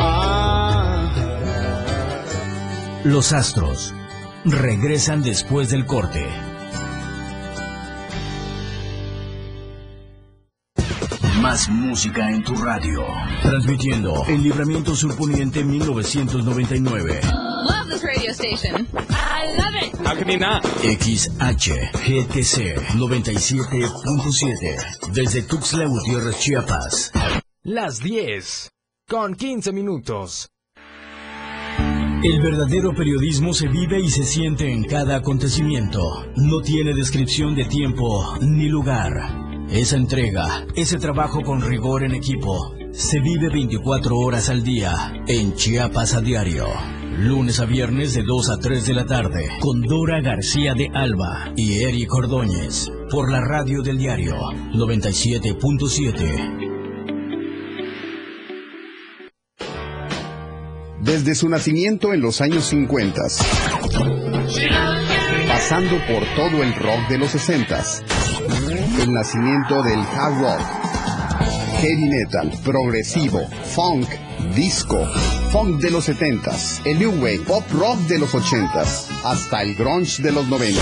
Ah. 0.00 1.12
Los 3.04 3.32
astros 3.32 3.94
regresan 4.44 5.22
después 5.22 5.70
del 5.70 5.86
corte. 5.86 6.26
Más 11.40 11.68
música 11.68 12.28
en 12.30 12.42
tu 12.42 12.56
radio. 12.56 13.04
Transmitiendo 13.42 14.24
el 14.26 14.42
Libramiento 14.42 14.96
Surponiente 14.96 15.62
1999. 15.62 17.20
XHGTC 21.14 22.76
97.7. 22.96 25.12
Desde 25.12 25.42
Tuxtla 25.42 25.86
Gutiérrez, 25.86 26.38
Chiapas. 26.38 27.12
Las 27.62 28.00
10. 28.00 28.70
Con 29.08 29.34
15 29.34 29.72
minutos. 29.72 30.48
El 32.22 32.40
verdadero 32.40 32.94
periodismo 32.94 33.52
se 33.52 33.68
vive 33.68 34.00
y 34.00 34.08
se 34.08 34.24
siente 34.24 34.72
en 34.72 34.84
cada 34.84 35.16
acontecimiento. 35.16 36.00
No 36.36 36.62
tiene 36.62 36.94
descripción 36.94 37.54
de 37.54 37.66
tiempo 37.66 38.36
ni 38.40 38.68
lugar. 38.68 39.12
Esa 39.68 39.96
entrega, 39.96 40.66
ese 40.74 40.98
trabajo 40.98 41.42
con 41.42 41.60
rigor 41.60 42.04
en 42.04 42.14
equipo, 42.14 42.74
se 42.92 43.20
vive 43.20 43.50
24 43.50 44.16
horas 44.16 44.48
al 44.48 44.62
día 44.62 45.12
en 45.26 45.54
Chiapas 45.54 46.14
a 46.14 46.20
diario. 46.20 46.66
Lunes 47.18 47.60
a 47.60 47.64
viernes 47.64 48.12
de 48.14 48.22
2 48.22 48.50
a 48.50 48.58
3 48.58 48.86
de 48.86 48.94
la 48.94 49.06
tarde 49.06 49.48
con 49.60 49.80
Dora 49.82 50.20
García 50.20 50.74
de 50.74 50.88
Alba 50.92 51.52
y 51.56 51.84
Eric 51.84 52.12
Ordóñez 52.12 52.90
por 53.10 53.30
la 53.30 53.40
radio 53.40 53.82
del 53.82 53.98
diario 53.98 54.34
97.7. 54.72 56.72
Desde 61.00 61.34
su 61.34 61.48
nacimiento 61.48 62.12
en 62.12 62.20
los 62.20 62.40
años 62.40 62.64
50, 62.64 63.22
pasando 65.46 65.96
por 66.06 66.24
todo 66.34 66.62
el 66.62 66.74
rock 66.74 67.08
de 67.08 67.18
los 67.18 67.30
60 67.30 67.82
el 69.00 69.12
nacimiento 69.12 69.82
del 69.82 70.00
hard 70.00 70.40
rock, 70.40 70.60
heavy 71.80 72.08
metal, 72.08 72.52
progresivo, 72.64 73.46
funk, 73.64 74.08
disco, 74.54 75.06
funk 75.54 75.80
de 75.80 75.88
los 75.88 76.08
70s, 76.08 76.80
el 76.84 76.98
new 76.98 77.12
wave, 77.12 77.38
pop 77.46 77.62
rock 77.74 77.96
de 78.08 78.18
los 78.18 78.34
80s, 78.34 79.06
hasta 79.22 79.62
el 79.62 79.76
grunge 79.76 80.20
de 80.20 80.32
los 80.32 80.48
90 80.48 80.80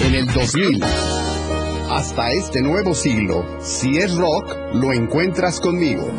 En 0.00 0.14
el 0.14 0.26
2000, 0.26 0.84
hasta 1.90 2.32
este 2.32 2.60
nuevo 2.60 2.94
siglo, 2.94 3.46
si 3.62 3.96
es 3.96 4.14
rock, 4.14 4.58
lo 4.74 4.92
encuentras 4.92 5.58
conmigo. 5.58 6.12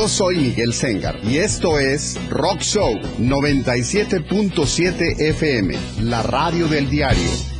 Yo 0.00 0.08
soy 0.08 0.36
Miguel 0.36 0.72
Sengar 0.72 1.20
y 1.22 1.36
esto 1.36 1.78
es 1.78 2.18
Rock 2.30 2.60
Show 2.60 2.94
97.7 3.18 5.20
FM, 5.20 5.74
la 6.04 6.22
radio 6.22 6.68
del 6.68 6.88
diario. 6.88 7.59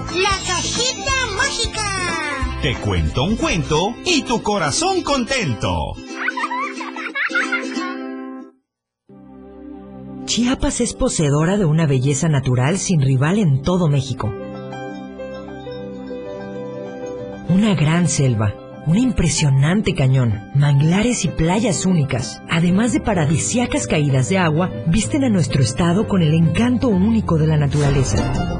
La 0.15 0.37
cajita 0.47 1.11
mágica. 1.35 2.59
Te 2.61 2.75
cuento 2.75 3.23
un 3.23 3.35
cuento 3.35 3.95
y 4.05 4.23
tu 4.23 4.41
corazón 4.41 5.03
contento. 5.03 5.93
Chiapas 10.25 10.81
es 10.81 10.93
poseedora 10.93 11.57
de 11.57 11.65
una 11.65 11.87
belleza 11.87 12.29
natural 12.29 12.77
sin 12.77 13.01
rival 13.01 13.37
en 13.37 13.61
todo 13.61 13.87
México. 13.87 14.33
Una 17.49 17.75
gran 17.75 18.07
selva, 18.07 18.53
un 18.87 18.97
impresionante 18.97 19.93
cañón, 19.93 20.51
manglares 20.55 21.25
y 21.25 21.27
playas 21.27 21.85
únicas, 21.85 22.41
además 22.49 22.93
de 22.93 23.01
paradisiacas 23.01 23.87
caídas 23.87 24.29
de 24.29 24.37
agua, 24.37 24.71
visten 24.87 25.23
a 25.23 25.29
nuestro 25.29 25.61
estado 25.61 26.07
con 26.07 26.21
el 26.21 26.33
encanto 26.33 26.87
único 26.87 27.37
de 27.37 27.47
la 27.47 27.57
naturaleza. 27.57 28.59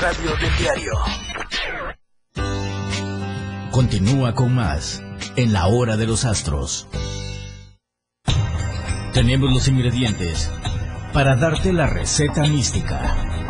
Radio 0.00 0.30
del 0.40 0.56
diario. 0.58 0.92
Continúa 3.70 4.34
con 4.34 4.54
más 4.54 5.02
en 5.36 5.52
la 5.52 5.66
hora 5.66 5.96
de 5.96 6.06
los 6.06 6.24
astros. 6.24 6.88
Tenemos 9.12 9.52
los 9.52 9.68
ingredientes 9.68 10.50
para 11.12 11.36
darte 11.36 11.72
la 11.72 11.86
receta 11.86 12.42
mística. 12.42 13.41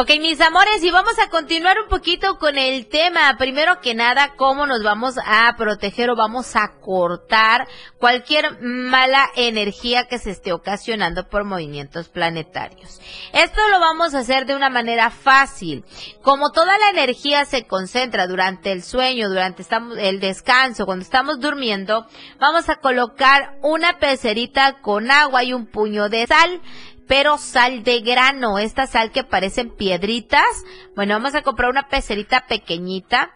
Ok, 0.00 0.12
mis 0.18 0.40
amores, 0.40 0.82
y 0.82 0.90
vamos 0.90 1.18
a 1.18 1.28
continuar 1.28 1.78
un 1.78 1.88
poquito 1.88 2.38
con 2.38 2.56
el 2.56 2.86
tema. 2.86 3.36
Primero 3.36 3.82
que 3.82 3.94
nada, 3.94 4.32
cómo 4.34 4.66
nos 4.66 4.82
vamos 4.82 5.16
a 5.22 5.54
proteger 5.58 6.08
o 6.08 6.16
vamos 6.16 6.56
a 6.56 6.80
cortar 6.80 7.68
cualquier 7.98 8.62
mala 8.62 9.28
energía 9.36 10.08
que 10.08 10.18
se 10.18 10.30
esté 10.30 10.54
ocasionando 10.54 11.28
por 11.28 11.44
movimientos 11.44 12.08
planetarios. 12.08 12.98
Esto 13.34 13.60
lo 13.70 13.78
vamos 13.78 14.14
a 14.14 14.20
hacer 14.20 14.46
de 14.46 14.56
una 14.56 14.70
manera 14.70 15.10
fácil. 15.10 15.84
Como 16.22 16.50
toda 16.50 16.78
la 16.78 16.88
energía 16.88 17.44
se 17.44 17.66
concentra 17.66 18.26
durante 18.26 18.72
el 18.72 18.82
sueño, 18.82 19.28
durante 19.28 19.66
el 19.98 20.18
descanso, 20.18 20.86
cuando 20.86 21.02
estamos 21.02 21.40
durmiendo, 21.40 22.06
vamos 22.38 22.70
a 22.70 22.76
colocar 22.76 23.58
una 23.60 23.98
pecerita 23.98 24.80
con 24.80 25.10
agua 25.10 25.44
y 25.44 25.52
un 25.52 25.66
puño 25.66 26.08
de 26.08 26.26
sal 26.26 26.62
pero 27.10 27.38
sal 27.38 27.82
de 27.82 28.02
grano, 28.02 28.60
esta 28.60 28.86
sal 28.86 29.10
que 29.10 29.24
parecen 29.24 29.74
piedritas. 29.74 30.46
Bueno, 30.94 31.14
vamos 31.14 31.34
a 31.34 31.42
comprar 31.42 31.68
una 31.68 31.88
pecerita 31.88 32.46
pequeñita. 32.48 33.34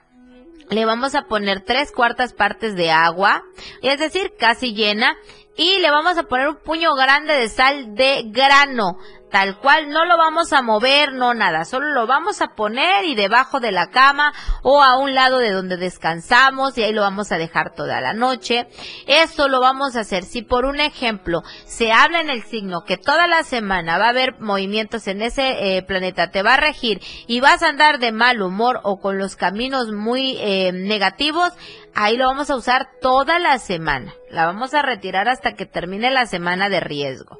le 0.70 0.84
vamos 0.84 1.16
a 1.16 1.22
poner 1.22 1.62
tres 1.62 1.90
cuartas 1.90 2.32
partes 2.32 2.76
de 2.76 2.92
agua, 2.92 3.42
es 3.82 3.98
decir, 3.98 4.32
casi 4.38 4.74
llena, 4.74 5.16
y 5.56 5.78
le 5.80 5.90
vamos 5.90 6.16
a 6.16 6.22
poner 6.22 6.48
un 6.48 6.56
puño 6.56 6.94
grande 6.94 7.34
de 7.34 7.48
sal 7.48 7.96
de 7.96 8.22
grano 8.26 8.96
tal 9.34 9.58
cual, 9.58 9.90
no 9.90 10.04
lo 10.04 10.16
vamos 10.16 10.52
a 10.52 10.62
mover, 10.62 11.12
no 11.12 11.34
nada, 11.34 11.64
solo 11.64 11.92
lo 11.92 12.06
vamos 12.06 12.40
a 12.40 12.54
poner 12.54 13.04
y 13.04 13.16
debajo 13.16 13.58
de 13.58 13.72
la 13.72 13.88
cama 13.90 14.32
o 14.62 14.80
a 14.80 14.96
un 14.96 15.12
lado 15.12 15.38
de 15.38 15.50
donde 15.50 15.76
descansamos 15.76 16.78
y 16.78 16.84
ahí 16.84 16.92
lo 16.92 17.00
vamos 17.00 17.32
a 17.32 17.36
dejar 17.36 17.74
toda 17.74 18.00
la 18.00 18.12
noche. 18.12 18.68
Esto 19.08 19.48
lo 19.48 19.58
vamos 19.58 19.96
a 19.96 20.02
hacer 20.02 20.22
si 20.22 20.42
por 20.42 20.64
un 20.64 20.78
ejemplo 20.78 21.42
se 21.66 21.90
habla 21.90 22.20
en 22.20 22.30
el 22.30 22.44
signo 22.44 22.84
que 22.84 22.96
toda 22.96 23.26
la 23.26 23.42
semana 23.42 23.98
va 23.98 24.06
a 24.06 24.10
haber 24.10 24.38
movimientos 24.38 25.08
en 25.08 25.20
ese 25.20 25.78
eh, 25.78 25.82
planeta, 25.82 26.30
te 26.30 26.44
va 26.44 26.54
a 26.54 26.58
regir 26.58 27.00
y 27.26 27.40
vas 27.40 27.64
a 27.64 27.70
andar 27.70 27.98
de 27.98 28.12
mal 28.12 28.40
humor 28.40 28.78
o 28.84 29.00
con 29.00 29.18
los 29.18 29.34
caminos 29.34 29.90
muy 29.90 30.36
eh, 30.38 30.70
negativos, 30.72 31.52
ahí 31.94 32.16
lo 32.16 32.26
vamos 32.26 32.50
a 32.50 32.56
usar 32.56 32.88
toda 33.00 33.38
la 33.38 33.58
semana. 33.58 34.14
La 34.30 34.46
vamos 34.46 34.74
a 34.74 34.82
retirar 34.82 35.28
hasta 35.28 35.54
que 35.54 35.66
termine 35.66 36.10
la 36.10 36.26
semana 36.26 36.68
de 36.68 36.80
riesgo. 36.80 37.38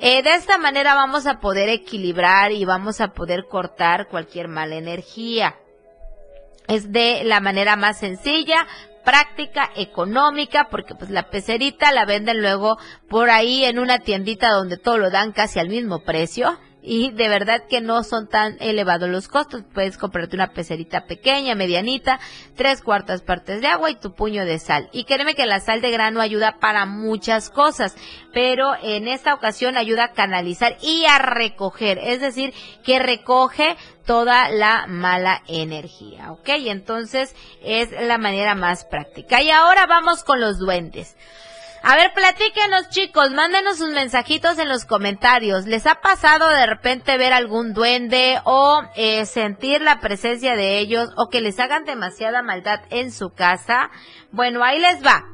Eh, 0.00 0.22
de 0.22 0.34
esta 0.34 0.58
manera 0.58 0.94
vamos 0.94 1.26
a 1.26 1.40
poder 1.40 1.68
equilibrar 1.68 2.52
y 2.52 2.64
vamos 2.64 3.00
a 3.00 3.08
poder 3.08 3.46
cortar 3.48 4.08
cualquier 4.08 4.48
mala 4.48 4.76
energía. 4.76 5.56
Es 6.66 6.92
de 6.92 7.24
la 7.24 7.40
manera 7.40 7.76
más 7.76 7.98
sencilla, 7.98 8.66
práctica, 9.04 9.70
económica, 9.74 10.68
porque 10.70 10.94
pues 10.94 11.10
la 11.10 11.30
pecerita 11.30 11.92
la 11.92 12.04
venden 12.04 12.40
luego 12.40 12.78
por 13.08 13.30
ahí 13.30 13.64
en 13.64 13.78
una 13.78 14.00
tiendita 14.00 14.50
donde 14.50 14.76
todo 14.76 14.98
lo 14.98 15.10
dan 15.10 15.32
casi 15.32 15.58
al 15.58 15.68
mismo 15.68 16.00
precio 16.00 16.58
y 16.82 17.10
de 17.10 17.28
verdad 17.28 17.64
que 17.68 17.80
no 17.80 18.02
son 18.04 18.28
tan 18.28 18.56
elevados 18.60 19.08
los 19.08 19.28
costos. 19.28 19.62
Puedes 19.74 19.98
comprarte 19.98 20.36
una 20.36 20.52
pecerita 20.52 21.06
pequeña, 21.06 21.54
medianita, 21.54 22.20
tres 22.56 22.82
cuartas 22.82 23.22
partes 23.22 23.60
de 23.60 23.66
agua 23.66 23.90
y 23.90 23.96
tu 23.96 24.14
puño 24.14 24.44
de 24.44 24.58
sal. 24.58 24.88
Y 24.92 25.04
créeme 25.04 25.34
que 25.34 25.46
la 25.46 25.60
sal 25.60 25.80
de 25.80 25.90
grano 25.90 26.20
ayuda 26.20 26.58
para 26.60 26.86
muchas 26.86 27.50
cosas, 27.50 27.96
pero 28.32 28.74
en 28.82 29.08
esta 29.08 29.34
ocasión 29.34 29.76
ayuda 29.76 30.04
a 30.04 30.12
canalizar 30.12 30.76
y 30.80 31.04
a 31.06 31.18
recoger, 31.18 31.98
es 31.98 32.20
decir, 32.20 32.54
que 32.84 32.98
recoge 32.98 33.76
toda 34.06 34.48
la 34.48 34.86
mala 34.86 35.42
energía, 35.48 36.32
¿ok? 36.32 36.48
Entonces 36.48 37.34
es 37.62 37.90
la 37.90 38.18
manera 38.18 38.54
más 38.54 38.84
práctica. 38.84 39.42
Y 39.42 39.50
ahora 39.50 39.86
vamos 39.86 40.24
con 40.24 40.40
los 40.40 40.58
duendes. 40.58 41.16
A 41.82 41.94
ver, 41.94 42.12
platíquenos 42.12 42.90
chicos, 42.90 43.30
mándenos 43.30 43.78
sus 43.78 43.90
mensajitos 43.90 44.58
en 44.58 44.68
los 44.68 44.84
comentarios. 44.84 45.66
¿Les 45.66 45.86
ha 45.86 46.00
pasado 46.00 46.48
de 46.48 46.66
repente 46.66 47.16
ver 47.16 47.32
algún 47.32 47.72
duende 47.72 48.40
o 48.44 48.82
eh, 48.96 49.24
sentir 49.26 49.80
la 49.80 50.00
presencia 50.00 50.56
de 50.56 50.78
ellos 50.78 51.10
o 51.16 51.28
que 51.28 51.40
les 51.40 51.58
hagan 51.60 51.84
demasiada 51.84 52.42
maldad 52.42 52.80
en 52.90 53.12
su 53.12 53.30
casa? 53.30 53.90
Bueno, 54.32 54.64
ahí 54.64 54.80
les 54.80 55.04
va. 55.04 55.26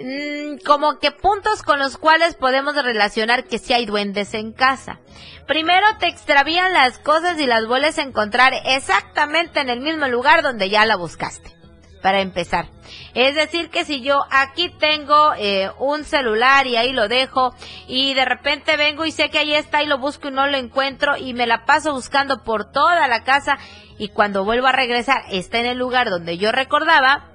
Mm, 0.00 0.58
como 0.64 0.98
que 0.98 1.12
puntos 1.12 1.62
con 1.62 1.78
los 1.78 1.96
cuales 1.96 2.34
podemos 2.34 2.76
relacionar 2.76 3.44
que 3.44 3.58
si 3.58 3.72
hay 3.72 3.86
duendes 3.86 4.34
en 4.34 4.52
casa. 4.52 5.00
Primero 5.46 5.86
te 5.98 6.08
extravían 6.08 6.72
las 6.72 6.98
cosas 6.98 7.38
y 7.38 7.46
las 7.46 7.66
vuelves 7.66 7.98
a 7.98 8.02
encontrar 8.02 8.52
exactamente 8.66 9.60
en 9.60 9.70
el 9.70 9.80
mismo 9.80 10.06
lugar 10.08 10.42
donde 10.42 10.68
ya 10.68 10.84
la 10.84 10.96
buscaste 10.96 11.56
para 12.02 12.20
empezar. 12.20 12.68
Es 13.14 13.34
decir, 13.34 13.70
que 13.70 13.84
si 13.84 14.00
yo 14.00 14.24
aquí 14.30 14.68
tengo 14.68 15.32
eh, 15.38 15.70
un 15.78 16.04
celular 16.04 16.66
y 16.66 16.76
ahí 16.76 16.92
lo 16.92 17.08
dejo 17.08 17.54
y 17.88 18.14
de 18.14 18.24
repente 18.24 18.76
vengo 18.76 19.04
y 19.04 19.12
sé 19.12 19.30
que 19.30 19.38
ahí 19.38 19.54
está 19.54 19.82
y 19.82 19.86
lo 19.86 19.98
busco 19.98 20.28
y 20.28 20.32
no 20.32 20.46
lo 20.46 20.56
encuentro 20.56 21.16
y 21.16 21.34
me 21.34 21.46
la 21.46 21.64
paso 21.64 21.92
buscando 21.92 22.44
por 22.44 22.70
toda 22.70 23.08
la 23.08 23.24
casa 23.24 23.58
y 23.98 24.08
cuando 24.08 24.44
vuelvo 24.44 24.66
a 24.66 24.72
regresar 24.72 25.24
está 25.30 25.58
en 25.58 25.66
el 25.66 25.78
lugar 25.78 26.10
donde 26.10 26.38
yo 26.38 26.52
recordaba, 26.52 27.30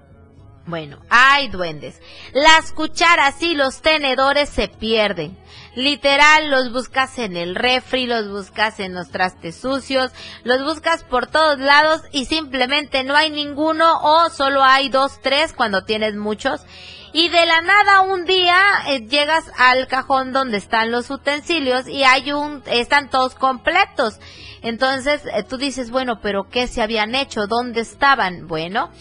bueno, 0.66 1.00
hay 1.10 1.48
duendes. 1.48 2.00
Las 2.34 2.72
cucharas 2.72 3.42
y 3.42 3.56
los 3.56 3.82
tenedores 3.82 4.50
se 4.50 4.68
pierden. 4.68 5.38
Literal, 5.76 6.50
los 6.52 6.74
buscas 6.74 7.18
en 7.18 7.38
el 7.38 7.56
refri, 7.56 8.06
los 8.06 8.30
buscas 8.30 8.82
en 8.82 8.94
los 8.94 9.10
trastes 9.10 9.56
sucios, 9.56 10.12
los 10.44 10.64
buscas 10.64 11.06
por 11.06 11.28
todos 11.28 11.60
lados 11.60 12.02
y 12.12 12.26
simplemente 12.26 13.06
no 13.06 13.16
hay 13.16 13.30
ninguno 13.30 14.00
o 14.02 14.30
solo 14.30 14.64
hay 14.64 14.90
dos, 14.90 15.22
tres 15.22 15.54
cuando 15.54 15.86
tienes 15.86 16.16
muchos. 16.16 16.66
Y 17.14 17.30
de 17.30 17.46
la 17.46 17.62
nada 17.62 18.02
un 18.02 18.26
día 18.26 18.58
eh, 18.88 19.08
llegas 19.08 19.52
al 19.58 19.88
cajón 19.88 20.34
donde 20.34 20.58
están 20.58 20.92
los 20.92 21.10
utensilios 21.10 21.88
y 21.88 22.04
hay 22.04 22.32
un, 22.34 22.64
están 22.68 23.10
todos 23.10 23.36
completos. 23.36 24.20
Entonces 24.62 25.24
eh, 25.26 25.44
tú 25.44 25.58
dices, 25.58 25.90
bueno, 25.90 26.20
pero 26.22 26.50
¿qué 26.50 26.68
se 26.68 26.82
habían 26.82 27.16
hecho? 27.16 27.48
¿Dónde 27.48 27.82
estaban? 27.82 28.48
Bueno, 28.48 28.92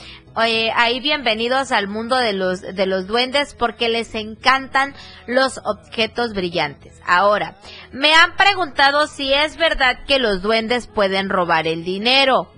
ahí 0.40 1.00
bienvenidos 1.00 1.70
al 1.70 1.86
mundo 1.86 2.16
de 2.16 2.32
los, 2.32 2.62
de 2.62 2.86
los 2.86 3.06
duendes 3.06 3.54
porque 3.54 3.88
les 3.88 4.14
encantan 4.14 4.94
los 5.26 5.60
objetos 5.64 6.32
brillantes. 6.32 7.00
Ahora, 7.06 7.56
me 7.92 8.14
han 8.14 8.36
preguntado 8.36 9.06
si 9.06 9.32
es 9.32 9.56
verdad 9.56 10.04
que 10.06 10.18
los 10.18 10.42
duendes 10.42 10.86
pueden 10.86 11.28
robar 11.28 11.66
el 11.66 11.84
dinero. 11.84 12.50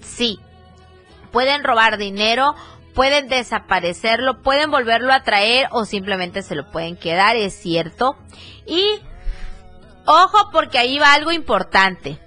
Sí, 0.00 0.38
pueden 1.30 1.64
robar 1.64 1.96
dinero, 1.96 2.54
pueden 2.94 3.28
desaparecerlo, 3.28 4.42
pueden 4.42 4.70
volverlo 4.70 5.12
a 5.12 5.22
traer 5.22 5.68
o 5.72 5.84
simplemente 5.84 6.42
se 6.42 6.54
lo 6.54 6.70
pueden 6.70 6.96
quedar, 6.96 7.36
es 7.36 7.54
cierto. 7.54 8.16
Y 8.66 9.00
ojo 10.04 10.50
porque 10.52 10.78
ahí 10.78 10.98
va 10.98 11.14
algo 11.14 11.32
importante 11.32 12.18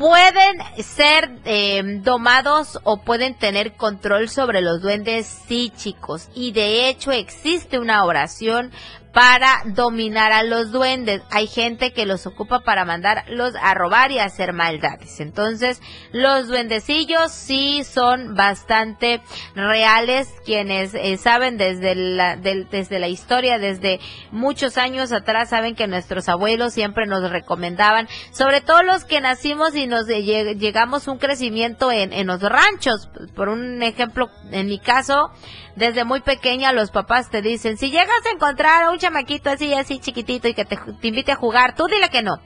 pueden 0.00 0.56
ser 0.82 1.30
eh, 1.44 1.82
domados 2.02 2.80
o 2.84 3.02
pueden 3.02 3.34
tener 3.34 3.74
control 3.74 4.30
sobre 4.30 4.62
los 4.62 4.80
duendes, 4.80 5.26
sí 5.46 5.70
chicos. 5.76 6.30
Y 6.34 6.52
de 6.52 6.88
hecho 6.88 7.12
existe 7.12 7.78
una 7.78 8.02
oración 8.06 8.72
para 9.12 9.62
dominar 9.66 10.32
a 10.32 10.42
los 10.42 10.70
duendes. 10.70 11.22
Hay 11.30 11.46
gente 11.46 11.92
que 11.92 12.06
los 12.06 12.26
ocupa 12.26 12.60
para 12.60 12.84
mandarlos 12.84 13.54
a 13.60 13.74
robar 13.74 14.12
y 14.12 14.18
hacer 14.18 14.52
maldades. 14.52 15.20
Entonces, 15.20 15.80
los 16.12 16.46
duendecillos 16.46 17.32
sí 17.32 17.82
son 17.82 18.34
bastante 18.36 19.20
reales. 19.54 20.28
Quienes 20.44 20.94
eh, 20.94 21.16
saben 21.16 21.56
desde 21.56 21.94
la, 21.94 22.36
desde 22.36 22.98
la 22.98 23.08
historia, 23.08 23.58
desde 23.58 24.00
muchos 24.30 24.78
años 24.78 25.12
atrás, 25.12 25.50
saben 25.50 25.74
que 25.74 25.88
nuestros 25.88 26.28
abuelos 26.28 26.72
siempre 26.72 27.06
nos 27.06 27.28
recomendaban, 27.30 28.08
sobre 28.30 28.60
todo 28.60 28.82
los 28.82 29.04
que 29.04 29.20
nacimos 29.20 29.74
y 29.74 29.86
nos 29.86 30.06
llegamos 30.06 31.08
un 31.08 31.18
crecimiento 31.18 31.90
en, 31.90 32.12
en 32.12 32.28
los 32.28 32.40
ranchos. 32.42 33.08
Por 33.34 33.48
un 33.48 33.82
ejemplo, 33.82 34.30
en 34.52 34.66
mi 34.66 34.78
caso, 34.78 35.32
desde 35.76 36.04
muy 36.04 36.20
pequeña 36.20 36.72
los 36.72 36.90
papás 36.90 37.30
te 37.30 37.42
dicen, 37.42 37.76
si 37.76 37.90
llegas 37.90 38.26
a 38.26 38.34
encontrar 38.34 38.84
a 38.84 38.90
un 38.90 38.99
chamaquito 39.00 39.50
así, 39.50 39.74
así 39.74 39.98
chiquitito 39.98 40.46
y 40.46 40.54
que 40.54 40.64
te, 40.64 40.78
invite 41.02 41.32
a 41.32 41.36
jugar, 41.36 41.74
tú 41.74 41.86
dile 41.86 42.08
que 42.08 42.22
no, 42.22 42.36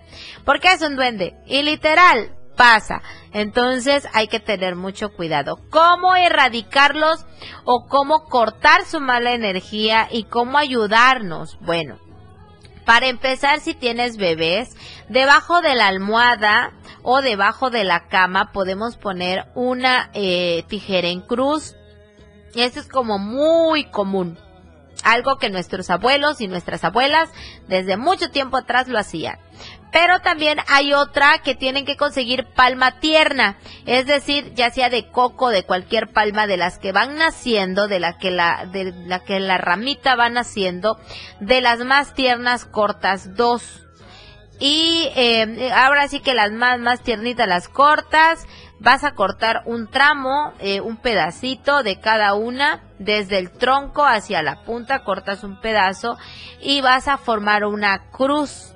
porque 0.44 0.72
es 0.72 0.80
un 0.80 0.96
duende. 0.96 1.34
Y 1.46 1.62
literal, 1.62 2.34
pasa. 2.56 3.02
Entonces 3.32 4.08
hay 4.14 4.28
que 4.28 4.40
tener 4.40 4.76
mucho 4.76 5.10
cuidado. 5.10 5.58
¿Cómo 5.70 6.16
erradicarlos 6.16 7.26
o 7.64 7.86
cómo 7.86 8.24
cortar 8.24 8.86
su 8.86 9.00
mala 9.00 9.32
energía 9.32 10.08
y 10.10 10.24
cómo 10.24 10.56
ayudarnos? 10.56 11.58
Bueno, 11.60 11.98
para 12.86 13.08
empezar, 13.08 13.60
si 13.60 13.74
tienes 13.74 14.16
bebés, 14.16 14.74
debajo 15.10 15.60
de 15.60 15.74
la 15.74 15.88
almohada 15.88 16.72
o 17.02 17.20
debajo 17.20 17.68
de 17.68 17.84
la 17.84 18.08
cama 18.08 18.52
podemos 18.52 18.96
poner 18.96 19.44
una 19.54 20.10
eh, 20.14 20.64
tijera 20.68 21.08
en 21.08 21.20
cruz 21.20 21.74
esto 22.62 22.80
es 22.80 22.88
como 22.88 23.18
muy 23.18 23.84
común. 23.90 24.38
Algo 25.04 25.36
que 25.36 25.50
nuestros 25.50 25.90
abuelos 25.90 26.40
y 26.40 26.48
nuestras 26.48 26.82
abuelas 26.82 27.30
desde 27.68 27.96
mucho 27.96 28.30
tiempo 28.30 28.56
atrás 28.56 28.88
lo 28.88 28.98
hacían. 28.98 29.38
Pero 29.92 30.18
también 30.18 30.58
hay 30.66 30.92
otra 30.92 31.38
que 31.44 31.54
tienen 31.54 31.84
que 31.84 31.96
conseguir 31.96 32.46
palma 32.46 32.98
tierna, 32.98 33.58
es 33.86 34.06
decir, 34.06 34.52
ya 34.54 34.70
sea 34.70 34.90
de 34.90 35.08
coco, 35.08 35.50
de 35.50 35.62
cualquier 35.62 36.10
palma 36.12 36.48
de 36.48 36.56
las 36.56 36.78
que 36.80 36.90
van 36.90 37.16
naciendo, 37.16 37.86
de 37.86 38.00
la 38.00 38.18
que 38.18 38.32
la, 38.32 38.66
de 38.66 38.92
la 39.06 39.20
que 39.20 39.38
la 39.38 39.56
ramita 39.56 40.16
va 40.16 40.28
naciendo, 40.30 40.98
de 41.38 41.60
las 41.60 41.78
más 41.84 42.12
tiernas 42.12 42.64
cortas, 42.64 43.36
dos. 43.36 43.86
Y 44.58 45.10
eh, 45.14 45.70
ahora 45.72 46.08
sí 46.08 46.18
que 46.18 46.34
las 46.34 46.50
más, 46.50 46.80
más 46.80 47.00
tiernitas 47.00 47.46
las 47.46 47.68
cortas, 47.68 48.48
vas 48.84 49.02
a 49.02 49.14
cortar 49.14 49.62
un 49.64 49.88
tramo, 49.88 50.52
eh, 50.60 50.82
un 50.82 50.98
pedacito 50.98 51.82
de 51.82 51.98
cada 51.98 52.34
una, 52.34 52.82
desde 52.98 53.38
el 53.38 53.50
tronco 53.50 54.04
hacia 54.04 54.42
la 54.42 54.62
punta, 54.62 55.04
cortas 55.04 55.42
un 55.42 55.58
pedazo 55.58 56.18
y 56.60 56.82
vas 56.82 57.08
a 57.08 57.16
formar 57.16 57.64
una 57.64 58.10
cruz. 58.10 58.74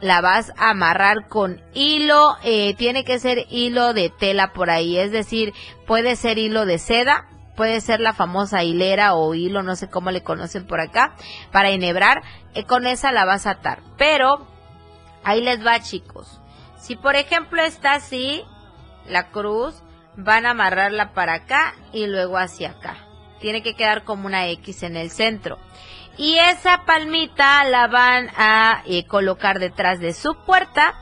La 0.00 0.20
vas 0.20 0.52
a 0.56 0.70
amarrar 0.70 1.28
con 1.28 1.60
hilo, 1.74 2.36
eh, 2.42 2.74
tiene 2.74 3.04
que 3.04 3.20
ser 3.20 3.46
hilo 3.50 3.92
de 3.92 4.08
tela 4.10 4.52
por 4.52 4.70
ahí, 4.70 4.98
es 4.98 5.12
decir, 5.12 5.52
puede 5.86 6.16
ser 6.16 6.38
hilo 6.38 6.64
de 6.66 6.78
seda, 6.78 7.28
puede 7.54 7.80
ser 7.80 8.00
la 8.00 8.14
famosa 8.14 8.64
hilera 8.64 9.14
o 9.14 9.34
hilo, 9.34 9.62
no 9.62 9.76
sé 9.76 9.88
cómo 9.88 10.10
le 10.10 10.24
conocen 10.24 10.66
por 10.66 10.80
acá, 10.80 11.14
para 11.52 11.70
enhebrar, 11.70 12.22
eh, 12.54 12.64
con 12.64 12.86
esa 12.86 13.12
la 13.12 13.26
vas 13.26 13.46
a 13.46 13.50
atar. 13.50 13.80
Pero, 13.96 14.44
ahí 15.22 15.40
les 15.40 15.64
va 15.64 15.78
chicos, 15.78 16.40
si 16.80 16.96
por 16.96 17.14
ejemplo 17.14 17.62
está 17.62 17.92
así, 17.92 18.42
la 19.12 19.30
cruz, 19.30 19.82
van 20.16 20.46
a 20.46 20.50
amarrarla 20.50 21.12
para 21.12 21.34
acá 21.34 21.74
y 21.92 22.06
luego 22.06 22.38
hacia 22.38 22.70
acá. 22.70 22.96
Tiene 23.40 23.62
que 23.62 23.74
quedar 23.74 24.04
como 24.04 24.26
una 24.26 24.46
X 24.48 24.82
en 24.82 24.96
el 24.96 25.10
centro. 25.10 25.58
Y 26.16 26.36
esa 26.38 26.84
palmita 26.84 27.64
la 27.64 27.86
van 27.86 28.28
a 28.36 28.82
eh, 28.86 29.06
colocar 29.06 29.58
detrás 29.58 29.98
de 29.98 30.12
su 30.12 30.34
puerta 30.44 30.94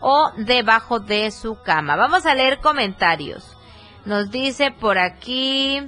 o 0.00 0.32
debajo 0.36 1.00
de 1.00 1.30
su 1.30 1.62
cama. 1.62 1.96
Vamos 1.96 2.26
a 2.26 2.34
leer 2.34 2.58
comentarios. 2.60 3.56
Nos 4.04 4.30
dice 4.30 4.70
por 4.70 4.98
aquí. 4.98 5.82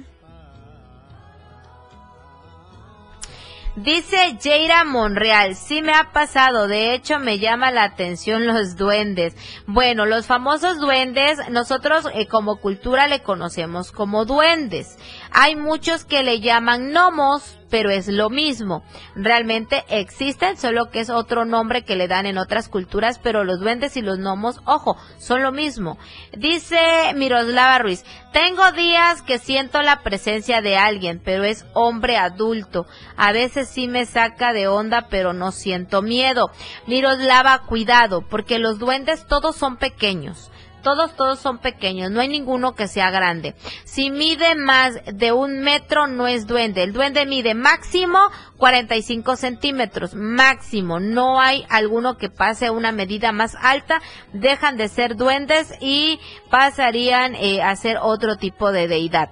Dice 3.77 4.37
Jaira 4.43 4.83
Monreal, 4.83 5.55
sí 5.55 5.81
me 5.81 5.93
ha 5.93 6.11
pasado, 6.11 6.67
de 6.67 6.93
hecho 6.93 7.19
me 7.19 7.39
llama 7.39 7.71
la 7.71 7.85
atención 7.85 8.45
los 8.45 8.75
duendes. 8.75 9.33
Bueno, 9.65 10.05
los 10.05 10.25
famosos 10.25 10.77
duendes, 10.77 11.39
nosotros 11.49 12.05
eh, 12.13 12.27
como 12.27 12.57
cultura 12.57 13.07
le 13.07 13.23
conocemos 13.23 13.93
como 13.93 14.25
duendes. 14.25 14.97
Hay 15.33 15.55
muchos 15.55 16.03
que 16.03 16.23
le 16.23 16.41
llaman 16.41 16.91
gnomos, 16.91 17.57
pero 17.69 17.89
es 17.89 18.09
lo 18.09 18.29
mismo. 18.29 18.83
Realmente 19.15 19.85
existen, 19.87 20.57
solo 20.57 20.91
que 20.91 20.99
es 20.99 21.09
otro 21.09 21.45
nombre 21.45 21.83
que 21.83 21.95
le 21.95 22.09
dan 22.09 22.25
en 22.25 22.37
otras 22.37 22.67
culturas, 22.67 23.17
pero 23.17 23.45
los 23.45 23.61
duendes 23.61 23.95
y 23.95 24.01
los 24.01 24.17
gnomos, 24.17 24.59
ojo, 24.65 24.97
son 25.17 25.41
lo 25.41 25.53
mismo. 25.53 25.97
Dice 26.37 27.13
Miroslava 27.15 27.79
Ruiz, 27.79 28.03
tengo 28.33 28.73
días 28.73 29.21
que 29.21 29.39
siento 29.39 29.81
la 29.81 30.03
presencia 30.03 30.61
de 30.61 30.75
alguien, 30.75 31.21
pero 31.23 31.45
es 31.45 31.65
hombre 31.73 32.17
adulto. 32.17 32.85
A 33.15 33.31
veces 33.31 33.69
sí 33.69 33.87
me 33.87 34.05
saca 34.05 34.51
de 34.51 34.67
onda, 34.67 35.07
pero 35.09 35.31
no 35.31 35.53
siento 35.53 36.01
miedo. 36.01 36.51
Miroslava, 36.87 37.59
cuidado, 37.59 38.21
porque 38.21 38.59
los 38.59 38.79
duendes 38.79 39.25
todos 39.27 39.55
son 39.55 39.77
pequeños. 39.77 40.51
Todos, 40.81 41.15
todos 41.15 41.39
son 41.39 41.59
pequeños, 41.59 42.09
no 42.11 42.21
hay 42.21 42.27
ninguno 42.27 42.75
que 42.75 42.87
sea 42.87 43.11
grande. 43.11 43.55
Si 43.83 44.09
mide 44.09 44.55
más 44.55 44.95
de 45.05 45.31
un 45.31 45.61
metro, 45.61 46.07
no 46.07 46.27
es 46.27 46.47
duende. 46.47 46.83
El 46.83 46.93
duende 46.93 47.25
mide 47.25 47.53
máximo 47.53 48.19
45 48.57 49.35
centímetros, 49.35 50.15
máximo. 50.15 50.99
No 50.99 51.39
hay 51.39 51.65
alguno 51.69 52.17
que 52.17 52.29
pase 52.29 52.69
una 52.69 52.91
medida 52.91 53.31
más 53.31 53.55
alta. 53.61 54.01
Dejan 54.33 54.77
de 54.77 54.87
ser 54.87 55.15
duendes 55.15 55.73
y 55.79 56.19
pasarían 56.49 57.35
eh, 57.35 57.61
a 57.61 57.75
ser 57.75 57.97
otro 58.01 58.37
tipo 58.37 58.71
de 58.71 58.87
deidad. 58.87 59.29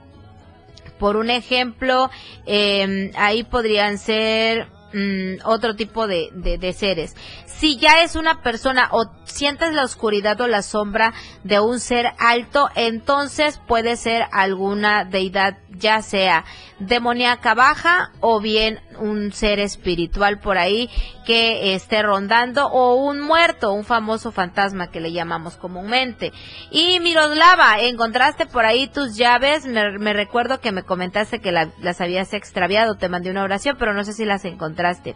Por 1.00 1.16
un 1.16 1.30
ejemplo, 1.30 2.10
eh, 2.46 3.12
ahí 3.16 3.44
podrían 3.44 3.98
ser 3.98 4.68
mm, 4.94 5.46
otro 5.46 5.76
tipo 5.76 6.08
de, 6.08 6.30
de, 6.34 6.58
de, 6.58 6.74
seres. 6.74 7.16
Si 7.46 7.78
ya 7.78 8.04
es 8.04 8.16
una 8.16 8.42
persona 8.42 8.90
o 8.92 9.10
sientes 9.26 9.74
la 9.74 9.84
oscuridad 9.84 10.40
o 10.42 10.48
la 10.48 10.62
sombra 10.62 11.14
de 11.44 11.60
un 11.60 11.80
ser 11.80 12.14
alto, 12.18 12.70
entonces 12.76 13.60
puede 13.68 13.96
ser 13.98 14.26
alguna 14.32 15.06
deidad, 15.06 15.58
ya 15.70 16.02
sea 16.02 16.46
demoníaca 16.80 17.54
baja 17.54 18.12
o 18.20 18.40
bien 18.40 18.80
un 19.00 19.32
ser 19.32 19.60
espiritual 19.60 20.40
por 20.40 20.58
ahí 20.58 20.90
que 21.26 21.74
esté 21.76 22.02
rondando 22.02 22.68
o 22.68 22.96
un 22.96 23.22
muerto, 23.22 23.72
un 23.72 23.84
famoso 23.84 24.32
fantasma 24.32 24.92
que 24.92 25.00
le 25.00 25.12
llamamos 25.12 25.58
comúnmente. 25.58 26.32
Y 26.72 27.00
Miroslava, 27.00 27.80
encontraste 27.80 28.46
por 28.46 28.66
ahí 28.66 28.88
tus 28.88 29.16
llaves, 29.16 29.66
me, 29.66 30.14
recuerdo 30.14 30.60
que 30.60 30.72
me 30.72 30.84
comentaste 30.84 31.40
que 31.40 31.52
las 31.52 32.02
habías 32.02 32.34
extraviado, 32.34 32.96
te 32.96 33.10
mandé 33.10 33.32
una 33.32 33.44
oración, 33.44 33.76
pero 33.78 33.94
no 33.94 34.04
sé 34.04 34.14
si 34.14 34.26
las 34.26 34.46
encontraste. 34.46 35.16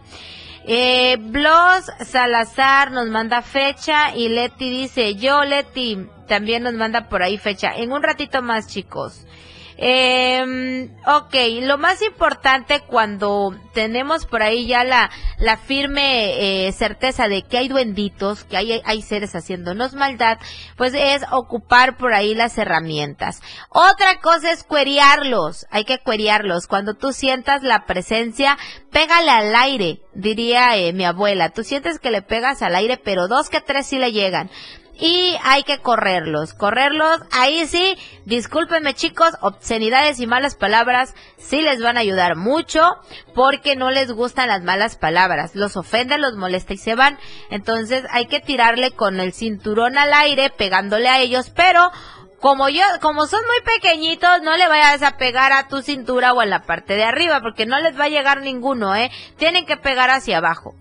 Eh, 0.65 1.17
Blos 1.19 1.91
Salazar 2.05 2.91
nos 2.91 3.07
manda 3.09 3.41
fecha 3.41 4.15
y 4.15 4.29
Leti 4.29 4.69
dice, 4.69 5.15
yo 5.15 5.43
Leti 5.43 6.07
también 6.27 6.63
nos 6.63 6.73
manda 6.73 7.09
por 7.09 7.21
ahí 7.21 7.37
fecha. 7.37 7.75
En 7.75 7.91
un 7.91 8.01
ratito 8.01 8.41
más 8.41 8.67
chicos. 8.67 9.25
Eh, 9.85 10.89
ok, 11.05 11.35
lo 11.63 11.77
más 11.77 12.01
importante 12.01 12.79
cuando 12.87 13.53
tenemos 13.73 14.25
por 14.25 14.41
ahí 14.41 14.65
ya 14.65 14.85
la, 14.85 15.11
la 15.39 15.57
firme 15.57 16.67
eh, 16.67 16.71
certeza 16.71 17.27
de 17.27 17.41
que 17.41 17.57
hay 17.57 17.67
duenditos, 17.67 18.45
que 18.45 18.55
hay, 18.55 18.81
hay 18.85 19.01
seres 19.01 19.35
haciéndonos 19.35 19.93
maldad, 19.93 20.37
pues 20.77 20.93
es 20.93 21.23
ocupar 21.33 21.97
por 21.97 22.13
ahí 22.13 22.33
las 22.33 22.57
herramientas. 22.57 23.41
Otra 23.67 24.21
cosa 24.21 24.53
es 24.53 24.63
cueriarlos, 24.63 25.67
hay 25.69 25.83
que 25.83 25.99
cueriarlos. 25.99 26.67
Cuando 26.67 26.93
tú 26.93 27.11
sientas 27.11 27.61
la 27.61 27.85
presencia, 27.85 28.57
pégale 28.89 29.31
al 29.31 29.53
aire, 29.53 29.99
diría 30.13 30.77
eh, 30.77 30.93
mi 30.93 31.03
abuela. 31.03 31.49
Tú 31.49 31.65
sientes 31.65 31.99
que 31.99 32.09
le 32.09 32.21
pegas 32.21 32.61
al 32.61 32.77
aire, 32.77 32.95
pero 32.95 33.27
dos 33.27 33.49
que 33.49 33.59
tres 33.59 33.87
sí 33.87 33.97
le 33.97 34.13
llegan 34.13 34.49
y 34.99 35.35
hay 35.43 35.63
que 35.63 35.79
correrlos. 35.79 36.53
Correrlos, 36.53 37.21
ahí 37.31 37.65
sí, 37.67 37.97
discúlpenme 38.25 38.93
chicos, 38.93 39.31
obscenidades 39.41 40.19
y 40.19 40.27
malas 40.27 40.55
palabras 40.55 41.15
sí 41.37 41.61
les 41.61 41.81
van 41.81 41.97
a 41.97 42.01
ayudar 42.01 42.35
mucho 42.35 42.81
porque 43.33 43.75
no 43.75 43.91
les 43.91 44.11
gustan 44.11 44.47
las 44.47 44.63
malas 44.63 44.95
palabras. 44.95 45.55
Los 45.55 45.77
ofenden, 45.77 46.21
los 46.21 46.35
molesta 46.35 46.73
y 46.73 46.77
se 46.77 46.95
van. 46.95 47.17
Entonces 47.49 48.05
hay 48.11 48.27
que 48.27 48.39
tirarle 48.39 48.91
con 48.91 49.19
el 49.19 49.33
cinturón 49.33 49.97
al 49.97 50.13
aire 50.13 50.49
pegándole 50.49 51.09
a 51.09 51.19
ellos, 51.19 51.49
pero 51.49 51.91
como 52.39 52.67
yo, 52.67 52.83
como 53.01 53.25
son 53.25 53.39
muy 53.45 53.73
pequeñitos, 53.73 54.41
no 54.43 54.57
le 54.57 54.67
vayas 54.67 55.01
a 55.01 55.17
pegar 55.17 55.53
a 55.53 55.69
tu 55.69 55.81
cintura 55.81 56.33
o 56.33 56.41
en 56.41 56.49
la 56.49 56.63
parte 56.63 56.95
de 56.95 57.05
arriba, 57.05 57.39
porque 57.39 57.65
no 57.65 57.79
les 57.79 57.97
va 57.97 58.05
a 58.05 58.09
llegar 58.09 58.41
ninguno, 58.41 58.93
eh. 58.95 59.11
Tienen 59.37 59.65
que 59.65 59.77
pegar 59.77 60.09
hacia 60.09 60.39
abajo 60.39 60.75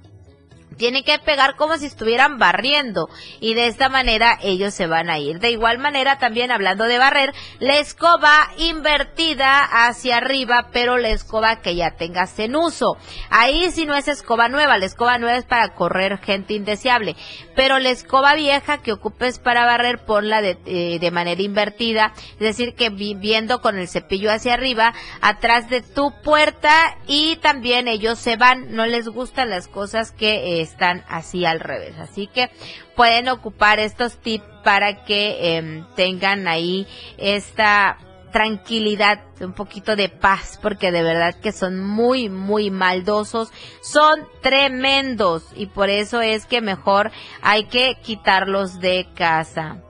tiene 0.83 1.05
que 1.05 1.21
pegar 1.21 1.55
como 1.55 1.77
si 1.77 1.87
estuvieran 1.87 2.39
barriendo 2.39 3.09
y 3.39 3.55
de 3.55 3.69
esta 3.69 3.89
manera 3.89 4.37
ellos 4.43 4.75
se 4.75 4.89
van 4.89 5.11
a 5.11 5.21
ir. 5.21 5.39
De 5.39 5.53
igual 5.53 5.79
manera, 5.79 6.19
también 6.19 6.51
hablando 6.51 6.87
de 6.87 6.99
barrer, 6.99 7.33
la 7.61 7.77
escoba 7.77 8.49
invertida 8.59 9.61
hacia 9.61 10.17
arriba, 10.17 10.71
pero 10.73 10.99
la 10.99 11.11
escoba 11.11 11.61
que 11.61 11.77
ya 11.77 11.93
tengas 11.97 12.37
en 12.41 12.57
uso. 12.57 12.97
Ahí 13.31 13.71
si 13.71 13.87
no 13.87 13.95
es 13.95 14.09
escoba 14.09 14.49
nueva, 14.49 14.77
la 14.77 14.87
escoba 14.87 15.19
nueva 15.19 15.37
es 15.37 15.45
para 15.45 15.73
correr 15.73 16.19
gente 16.19 16.55
indeseable, 16.55 17.15
pero 17.55 17.79
la 17.79 17.91
escoba 17.91 18.35
vieja 18.35 18.79
que 18.79 18.91
ocupes 18.91 19.39
para 19.39 19.65
barrer, 19.65 20.05
ponla 20.05 20.41
de, 20.41 20.59
eh, 20.67 20.99
de 20.99 21.11
manera 21.13 21.43
invertida, 21.43 22.13
es 22.17 22.41
decir, 22.41 22.75
que 22.75 22.91
viendo 22.91 23.61
con 23.61 23.79
el 23.79 23.87
cepillo 23.87 24.33
hacia 24.33 24.55
arriba, 24.55 24.95
atrás 25.21 25.71
de 25.71 25.81
tu 25.81 26.13
puerta 26.25 26.97
y 27.07 27.37
también 27.37 27.87
ellos 27.87 28.19
se 28.19 28.35
van, 28.35 28.75
no 28.75 28.85
les 28.85 29.07
gustan 29.07 29.49
las 29.49 29.69
cosas 29.69 30.11
que 30.11 30.61
eh, 30.61 30.72
están 30.73 31.05
así 31.09 31.45
al 31.45 31.61
revés. 31.61 31.95
Así 31.99 32.27
que 32.27 32.51
pueden 32.97 33.29
ocupar 33.29 33.79
estos 33.79 34.19
tips 34.19 34.45
para 34.65 35.05
que 35.05 35.59
eh, 35.59 35.85
tengan 35.95 36.49
ahí 36.49 36.87
esta 37.19 37.99
tranquilidad, 38.33 39.21
un 39.41 39.53
poquito 39.53 39.95
de 39.95 40.09
paz, 40.09 40.59
porque 40.61 40.91
de 40.91 41.03
verdad 41.03 41.35
que 41.35 41.53
son 41.53 41.85
muy, 41.85 42.29
muy 42.31 42.71
maldosos, 42.71 43.53
son 43.83 44.27
tremendos 44.41 45.45
y 45.55 45.67
por 45.67 45.91
eso 45.91 46.21
es 46.23 46.47
que 46.47 46.61
mejor 46.61 47.13
hay 47.43 47.65
que 47.65 47.99
quitarlos 48.03 48.81
de 48.81 49.07
casa. 49.15 49.83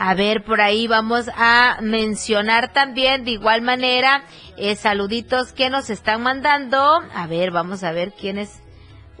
A 0.00 0.14
ver, 0.14 0.44
por 0.44 0.60
ahí 0.60 0.86
vamos 0.86 1.28
a 1.36 1.78
mencionar 1.82 2.72
también 2.72 3.24
de 3.24 3.32
igual 3.32 3.62
manera 3.62 4.22
eh, 4.56 4.76
saluditos 4.76 5.52
que 5.52 5.70
nos 5.70 5.90
están 5.90 6.22
mandando. 6.22 7.00
A 7.12 7.26
ver, 7.26 7.50
vamos 7.50 7.82
a 7.82 7.90
ver 7.90 8.12
quiénes 8.12 8.60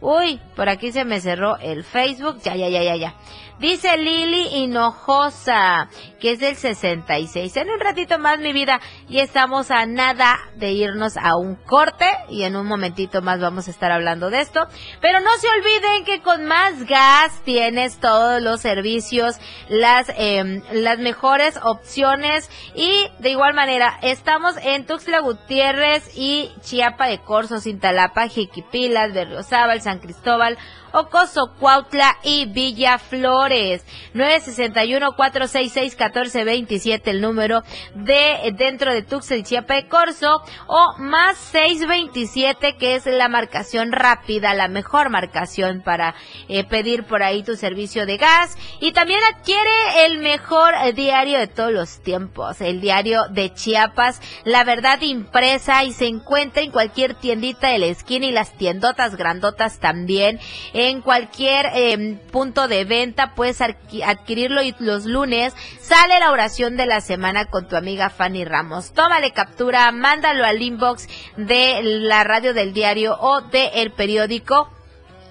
Uy, 0.00 0.40
por 0.54 0.68
aquí 0.68 0.92
se 0.92 1.04
me 1.04 1.20
cerró 1.20 1.56
el 1.58 1.84
Facebook. 1.84 2.40
Ya, 2.42 2.54
ya, 2.54 2.68
ya, 2.68 2.82
ya, 2.82 2.96
ya. 2.96 3.14
Dice 3.58 3.96
Lili 3.96 4.46
Hinojosa, 4.52 5.88
que 6.20 6.30
es 6.30 6.38
del 6.38 6.54
66. 6.54 7.56
En 7.56 7.70
un 7.70 7.80
ratito 7.80 8.16
más, 8.20 8.38
mi 8.38 8.52
vida, 8.52 8.80
y 9.08 9.18
estamos 9.18 9.72
a 9.72 9.84
nada 9.84 10.38
de 10.54 10.70
irnos 10.70 11.16
a 11.16 11.36
un 11.36 11.56
corte 11.56 12.06
y 12.28 12.44
en 12.44 12.54
un 12.54 12.68
momentito 12.68 13.20
más 13.20 13.40
vamos 13.40 13.66
a 13.66 13.72
estar 13.72 13.90
hablando 13.90 14.30
de 14.30 14.42
esto. 14.42 14.60
Pero 15.00 15.18
no 15.18 15.30
se 15.38 15.48
olviden 15.48 16.04
que 16.04 16.22
con 16.22 16.44
más 16.44 16.84
gas 16.84 17.42
tienes 17.44 17.98
todos 17.98 18.40
los 18.40 18.60
servicios, 18.60 19.40
las, 19.68 20.08
eh, 20.10 20.62
las 20.70 21.00
mejores 21.00 21.58
opciones 21.60 22.48
y 22.76 23.08
de 23.18 23.30
igual 23.30 23.54
manera 23.54 23.98
estamos 24.02 24.54
en 24.62 24.86
Tuxtla 24.86 25.18
Gutiérrez 25.18 26.16
y 26.16 26.52
Chiapa 26.60 27.08
de 27.08 27.18
Corzo, 27.18 27.58
Cintalapa, 27.58 28.28
Jiquipilas, 28.28 29.12
Berriozábal, 29.12 29.82
San 29.82 29.98
Cristóbal, 29.98 30.56
Ocoso, 30.92 31.54
Cuautla 31.58 32.18
y 32.22 32.46
Villa 32.46 32.98
Flores. 32.98 33.84
961-466-1427 34.14 37.02
el 37.04 37.20
número 37.20 37.62
de 37.94 38.54
dentro 38.56 38.92
de 38.92 39.02
Tuxtla 39.02 39.36
y 39.36 39.42
Chiapa 39.42 39.74
de 39.74 39.88
Corzo 39.88 40.42
o 40.66 40.94
más 40.98 41.36
627 41.36 42.76
que 42.76 42.96
es 42.96 43.06
la 43.06 43.28
marcación 43.28 43.92
rápida, 43.92 44.54
la 44.54 44.68
mejor 44.68 45.10
marcación 45.10 45.82
para 45.82 46.14
eh, 46.48 46.64
pedir 46.64 47.04
por 47.04 47.22
ahí 47.22 47.42
tu 47.42 47.56
servicio 47.56 48.06
de 48.06 48.16
gas 48.16 48.56
y 48.80 48.92
también 48.92 49.20
adquiere 49.34 50.06
el 50.06 50.18
mejor 50.18 50.74
eh, 50.74 50.92
diario 50.92 51.38
de 51.38 51.46
todos 51.46 51.72
los 51.72 52.02
tiempos, 52.02 52.60
el 52.60 52.80
diario 52.80 53.22
de 53.30 53.52
Chiapas, 53.52 54.20
la 54.44 54.64
verdad 54.64 55.00
impresa 55.02 55.84
y 55.84 55.92
se 55.92 56.06
encuentra 56.06 56.62
en 56.62 56.70
cualquier 56.70 57.14
tiendita 57.14 57.68
de 57.68 57.78
la 57.78 57.86
esquina 57.86 58.26
y 58.26 58.32
las 58.32 58.56
tiendotas 58.56 59.16
grandotas 59.16 59.78
también 59.78 60.40
en 60.78 61.00
cualquier 61.00 61.66
em, 61.74 62.18
punto 62.30 62.68
de 62.68 62.84
venta. 62.84 63.34
Puedes 63.34 63.60
adquirirlo 63.60 64.62
y 64.62 64.76
los 64.78 65.06
lunes 65.06 65.52
sale 65.80 66.20
la 66.20 66.30
oración 66.30 66.76
de 66.76 66.86
la 66.86 67.00
semana 67.00 67.46
con 67.46 67.66
tu 67.66 67.74
amiga 67.74 68.10
Fanny 68.10 68.44
Ramos. 68.44 68.92
Tómale 68.92 69.32
captura, 69.32 69.90
mándalo 69.90 70.44
al 70.44 70.62
inbox 70.62 71.08
de 71.36 71.80
la 71.82 72.22
radio 72.22 72.54
del 72.54 72.72
diario 72.72 73.18
o 73.18 73.40
de 73.40 73.66
el 73.74 73.90
periódico 73.90 74.70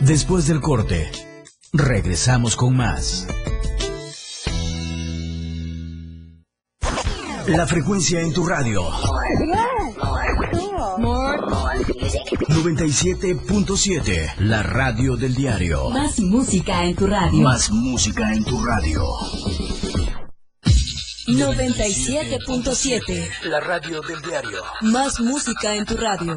Después 0.00 0.46
del 0.46 0.60
corte. 0.60 1.33
Regresamos 1.76 2.54
con 2.54 2.76
más. 2.76 3.26
La 7.48 7.66
frecuencia 7.66 8.20
en 8.20 8.32
tu 8.32 8.46
radio. 8.46 8.88
97.7, 12.48 14.36
la 14.38 14.62
radio 14.62 15.16
del 15.16 15.34
diario. 15.34 15.90
Más 15.90 16.20
música 16.20 16.84
en 16.84 16.94
tu 16.94 17.08
radio. 17.08 17.42
Más 17.42 17.72
música 17.72 18.32
en 18.32 18.44
tu 18.44 18.64
radio. 18.64 19.02
97.7, 21.26 23.30
la 23.46 23.58
radio 23.58 24.00
del 24.00 24.22
diario. 24.22 24.62
Más 24.82 25.18
música 25.18 25.74
en 25.74 25.84
tu 25.84 25.96
radio 25.96 26.36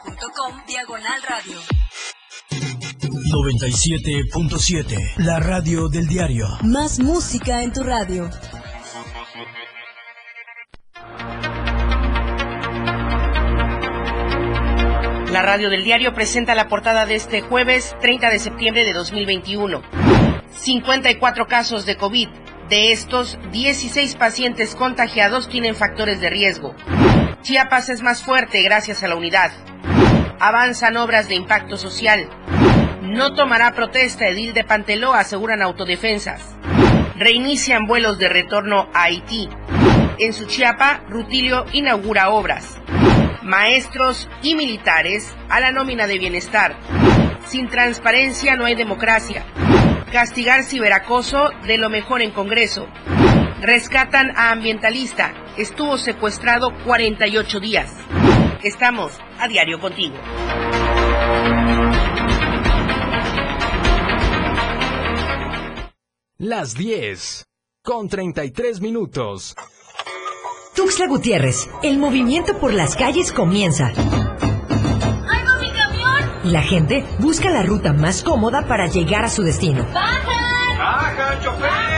Diagonal 0.67 1.21
Radio. 1.29 1.59
97.7 2.49 5.13
La 5.17 5.39
radio 5.39 5.87
del 5.87 6.07
diario. 6.07 6.47
Más 6.63 6.99
música 6.99 7.61
en 7.61 7.71
tu 7.71 7.83
radio. 7.83 8.27
La 15.31 15.43
radio 15.43 15.69
del 15.69 15.83
diario 15.83 16.15
presenta 16.15 16.55
la 16.55 16.67
portada 16.67 17.05
de 17.05 17.13
este 17.15 17.41
jueves 17.41 17.95
30 18.01 18.31
de 18.31 18.39
septiembre 18.39 18.83
de 18.83 18.93
2021. 18.93 19.83
54 20.49 21.45
casos 21.45 21.85
de 21.85 21.97
COVID. 21.97 22.29
De 22.67 22.91
estos, 22.91 23.37
16 23.51 24.15
pacientes 24.15 24.73
contagiados 24.73 25.49
tienen 25.49 25.75
factores 25.75 26.19
de 26.19 26.31
riesgo. 26.31 26.73
Chiapas 27.43 27.89
es 27.89 28.01
más 28.01 28.23
fuerte 28.23 28.63
gracias 28.63 29.03
a 29.03 29.07
la 29.07 29.15
unidad. 29.15 29.51
Avanzan 30.41 30.97
obras 30.97 31.27
de 31.27 31.35
impacto 31.35 31.77
social. 31.77 32.27
No 33.01 33.33
tomará 33.35 33.73
protesta 33.73 34.27
Edil 34.27 34.53
de 34.53 34.63
Panteló, 34.63 35.13
aseguran 35.13 35.61
autodefensas. 35.61 36.55
Reinician 37.15 37.85
vuelos 37.85 38.17
de 38.17 38.27
retorno 38.27 38.89
a 38.93 39.03
Haití. 39.03 39.47
En 40.17 40.33
su 40.33 40.45
Chiapa, 40.45 41.03
Rutilio 41.07 41.65
inaugura 41.71 42.29
obras 42.29 42.79
maestros 43.41 44.29
y 44.41 44.55
militares 44.55 45.33
a 45.49 45.59
la 45.59 45.71
nómina 45.71 46.07
de 46.07 46.19
bienestar. 46.19 46.75
Sin 47.45 47.67
transparencia 47.69 48.55
no 48.55 48.65
hay 48.65 48.75
democracia. 48.75 49.43
Castigar 50.11 50.63
ciberacoso 50.63 51.49
de 51.65 51.77
lo 51.77 51.89
mejor 51.89 52.21
en 52.21 52.31
Congreso. 52.31 52.87
Rescatan 53.61 54.31
a 54.37 54.51
ambientalista. 54.51 55.33
Estuvo 55.57 55.97
secuestrado 55.97 56.71
48 56.85 57.59
días. 57.59 57.93
Estamos 58.63 59.11
a 59.39 59.47
diario 59.47 59.79
contigo. 59.79 60.15
Las 66.37 66.75
10 66.75 67.47
con 67.83 68.07
33 68.07 68.81
minutos. 68.81 69.55
Tuxla 70.75 71.07
Gutiérrez, 71.07 71.69
el 71.81 71.97
movimiento 71.97 72.59
por 72.59 72.71
las 72.73 72.95
calles 72.95 73.31
comienza. 73.31 73.87
¡Ay, 73.95 75.43
mi 75.59 75.71
camión! 75.71 76.41
Y 76.43 76.51
la 76.51 76.61
gente 76.61 77.03
busca 77.17 77.49
la 77.49 77.63
ruta 77.63 77.93
más 77.93 78.21
cómoda 78.21 78.67
para 78.67 78.85
llegar 78.85 79.23
a 79.25 79.29
su 79.29 79.41
destino. 79.41 79.87
¡Bajan! 79.91 80.77
¡Bajan, 80.77 81.43
chofer! 81.43 81.91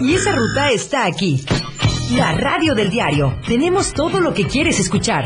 Y 0.00 0.14
esa 0.14 0.32
ruta 0.32 0.70
está 0.70 1.06
aquí. 1.06 1.42
La 2.10 2.32
radio 2.32 2.74
del 2.74 2.90
diario. 2.90 3.38
Tenemos 3.46 3.94
todo 3.94 4.20
lo 4.20 4.34
que 4.34 4.46
quieres 4.46 4.78
escuchar. 4.80 5.24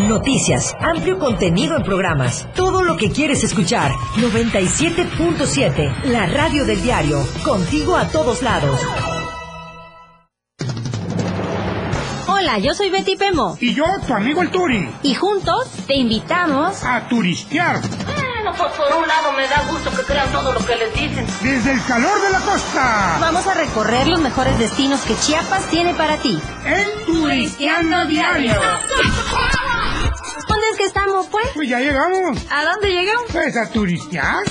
Noticias, 0.00 0.76
amplio 0.80 1.18
contenido 1.18 1.76
en 1.76 1.82
programas. 1.82 2.46
Todo 2.54 2.84
lo 2.84 2.96
que 2.96 3.10
quieres 3.10 3.42
escuchar. 3.42 3.90
97.7. 4.16 6.04
La 6.04 6.26
radio 6.26 6.64
del 6.64 6.80
diario. 6.82 7.18
Contigo 7.44 7.96
a 7.96 8.06
todos 8.08 8.42
lados. 8.42 8.80
Hola, 12.28 12.58
yo 12.58 12.72
soy 12.74 12.90
Betty 12.90 13.16
Pemo. 13.16 13.56
Y 13.60 13.74
yo, 13.74 13.84
tu 14.06 14.14
amigo 14.14 14.42
el 14.42 14.50
Turi. 14.50 14.88
Y 15.02 15.14
juntos 15.14 15.68
te 15.88 15.96
invitamos 15.96 16.84
a 16.84 17.08
turistear. 17.08 17.80
Bueno, 18.48 18.64
pues 18.64 18.88
por 18.88 18.96
un 18.96 19.06
lado 19.06 19.32
me 19.32 19.46
da 19.46 19.62
gusto 19.70 19.90
que 19.90 20.02
crean 20.04 20.32
todo 20.32 20.52
lo 20.54 20.64
que 20.64 20.74
les 20.74 20.94
dicen. 20.94 21.26
Desde 21.42 21.72
el 21.72 21.84
calor 21.84 22.18
de 22.22 22.30
la 22.30 22.40
costa. 22.40 23.18
Vamos 23.20 23.46
a 23.46 23.52
recorrer 23.52 24.06
los 24.06 24.20
mejores 24.20 24.58
destinos 24.58 25.02
que 25.02 25.14
Chiapas 25.16 25.66
tiene 25.66 25.92
para 25.94 26.16
ti. 26.16 26.40
En 26.64 27.04
Turisteando 27.04 28.06
Diario. 28.06 28.54
¿Dónde 30.48 30.66
es 30.72 30.78
que 30.78 30.84
estamos, 30.84 31.26
pues? 31.26 31.46
Pues 31.54 31.68
ya 31.68 31.78
llegamos. 31.80 32.38
¿A 32.50 32.64
dónde 32.64 32.90
llegamos? 32.90 33.24
Pues 33.30 33.54
a 33.54 33.68
turistear 33.68 34.42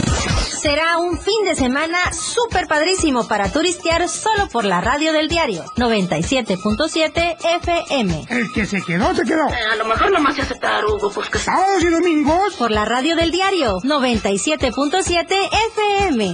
será 0.58 0.98
un 0.98 1.20
fin 1.20 1.46
de 1.46 1.56
semana 1.56 2.12
súper 2.12 2.68
padrísimo 2.68 3.28
para 3.28 3.52
turistear 3.52 4.10
solo 4.10 4.48
por 4.48 4.66
la 4.66 4.82
radio 4.82 5.14
del 5.14 5.28
diario 5.28 5.64
97.7 5.76 7.38
FM. 7.62 8.26
El 8.30 8.52
que 8.52 8.66
se 8.66 8.82
quedó, 8.82 9.14
se 9.14 9.24
quedó. 9.24 9.48
Eh, 9.50 9.56
a 9.72 9.76
lo 9.76 9.86
mejor 9.86 10.12
no 10.12 10.20
más 10.20 10.38
aceptar, 10.40 10.84
Hugo, 10.86 11.12
pues 11.12 11.30
que... 11.30 11.38
Sábados 11.38 11.84
y 11.84 11.88
domingos. 11.88 12.56
Por 12.56 12.72
la 12.72 12.86
radio 12.86 13.16
del 13.16 13.32
diario 13.32 13.78
97.7 13.82 15.50
FM. 15.72 16.34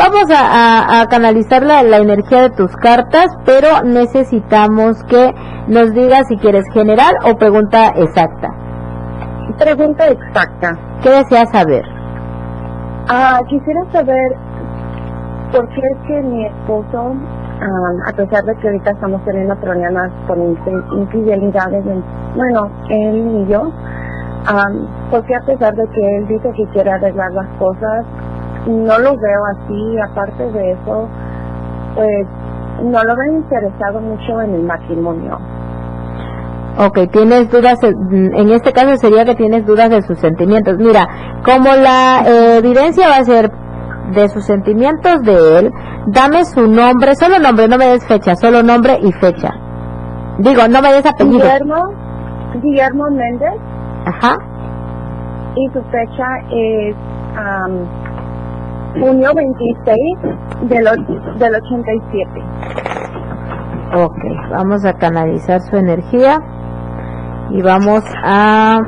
Vamos 0.00 0.30
a, 0.34 1.06
canalizar 1.10 1.62
la, 1.62 1.82
energía 1.98 2.40
de 2.40 2.50
tus 2.50 2.74
cartas, 2.76 3.26
pero 3.44 3.82
necesitamos 3.84 5.04
que 5.04 5.34
nos 5.66 5.92
digas 5.92 6.26
si 6.26 6.38
quieres 6.38 6.64
general 6.72 7.14
o 7.22 7.36
pregunta 7.36 7.88
exacta. 7.96 8.48
Pregunta 9.58 10.08
exacta. 10.08 10.78
¿Qué 11.02 11.10
deseas 11.10 11.50
saber? 11.50 11.84
Ah, 13.10 13.42
quisiera 13.46 13.80
saber 13.92 14.36
por 15.52 15.68
qué 15.68 15.82
es 15.82 16.06
que 16.06 16.22
mi 16.22 16.46
esposo, 16.46 17.14
a 18.06 18.12
pesar 18.14 18.42
de 18.44 18.56
que 18.56 18.68
ahorita 18.68 18.92
estamos 18.92 19.22
teniendo 19.26 19.54
problemas 19.56 20.10
con 20.26 20.56
infidelidades, 20.98 21.84
bueno, 22.36 22.70
él 22.88 23.44
y 23.44 23.52
yo, 23.52 23.70
porque 25.10 25.34
a 25.34 25.40
pesar 25.40 25.74
de 25.74 25.86
que 25.88 26.16
él 26.16 26.26
dice 26.26 26.50
que 26.56 26.66
quiere 26.72 26.90
arreglar 26.90 27.32
las 27.32 27.48
cosas, 27.58 28.06
no 28.66 28.98
lo 28.98 29.16
veo 29.16 29.44
así, 29.56 29.98
aparte 30.10 30.50
de 30.52 30.72
eso, 30.72 31.08
pues 31.94 32.26
no 32.82 33.02
lo 33.02 33.16
veo 33.16 33.32
interesado 33.38 34.00
mucho 34.00 34.40
en 34.42 34.54
el 34.54 34.62
matrimonio. 34.62 35.38
Ok, 36.78 37.10
tienes 37.12 37.50
dudas, 37.50 37.78
en 37.82 38.50
este 38.50 38.72
caso 38.72 38.96
sería 38.96 39.24
que 39.24 39.34
tienes 39.34 39.66
dudas 39.66 39.90
de 39.90 40.02
sus 40.02 40.18
sentimientos. 40.18 40.78
Mira, 40.78 41.06
como 41.44 41.74
la 41.74 42.22
eh, 42.26 42.58
evidencia 42.58 43.08
va 43.08 43.16
a 43.16 43.24
ser 43.24 43.50
de 44.14 44.28
sus 44.28 44.44
sentimientos 44.44 45.22
de 45.22 45.58
él, 45.58 45.72
dame 46.06 46.44
su 46.44 46.66
nombre, 46.68 47.14
solo 47.16 47.38
nombre, 47.38 47.68
no 47.68 47.76
me 47.76 47.86
des 47.86 48.06
fecha, 48.06 48.34
solo 48.36 48.62
nombre 48.62 48.98
y 49.02 49.12
fecha. 49.12 49.50
Digo, 50.38 50.62
no 50.68 50.80
me 50.80 50.92
des 50.92 51.06
apellido. 51.06 51.40
Guillermo, 51.40 51.76
Guillermo 52.62 53.10
Méndez. 53.10 53.60
Ajá. 54.06 54.36
Y 55.56 55.68
su 55.72 55.82
fecha 55.90 56.26
es 56.50 56.96
junio 58.98 59.30
26 59.34 59.98
del, 60.68 60.84
del 61.38 61.54
87. 61.54 62.28
Ok, 63.94 64.18
vamos 64.50 64.84
a 64.84 64.92
canalizar 64.94 65.60
su 65.60 65.76
energía 65.76 66.38
y 67.50 67.62
vamos 67.62 68.04
a 68.22 68.80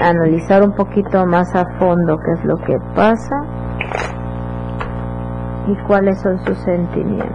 analizar 0.00 0.62
un 0.62 0.72
poquito 0.72 1.26
más 1.26 1.54
a 1.54 1.64
fondo 1.78 2.18
qué 2.18 2.32
es 2.32 2.44
lo 2.44 2.56
que 2.58 2.78
pasa 2.94 3.44
y 5.66 5.76
cuáles 5.86 6.20
son 6.20 6.38
sus 6.44 6.56
sentimientos. 6.58 7.30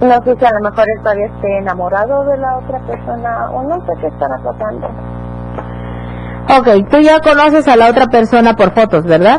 No 0.00 0.22
sé 0.24 0.36
si 0.36 0.44
a 0.44 0.50
lo 0.50 0.70
mejor 0.70 0.84
él 0.88 1.02
todavía 1.02 1.26
esté 1.26 1.58
enamorado 1.58 2.24
de 2.24 2.36
la 2.36 2.58
otra 2.58 2.78
persona 2.80 3.50
o 3.50 3.62
no 3.62 3.76
sé 3.86 3.92
qué 4.00 4.06
estará 4.08 4.36
tratando. 4.38 4.88
Ok, 6.58 6.88
tú 6.90 6.98
ya 6.98 7.20
conoces 7.20 7.68
a 7.68 7.76
la 7.76 7.88
otra 7.88 8.06
persona 8.06 8.54
por 8.54 8.72
fotos, 8.72 9.04
¿verdad? 9.04 9.38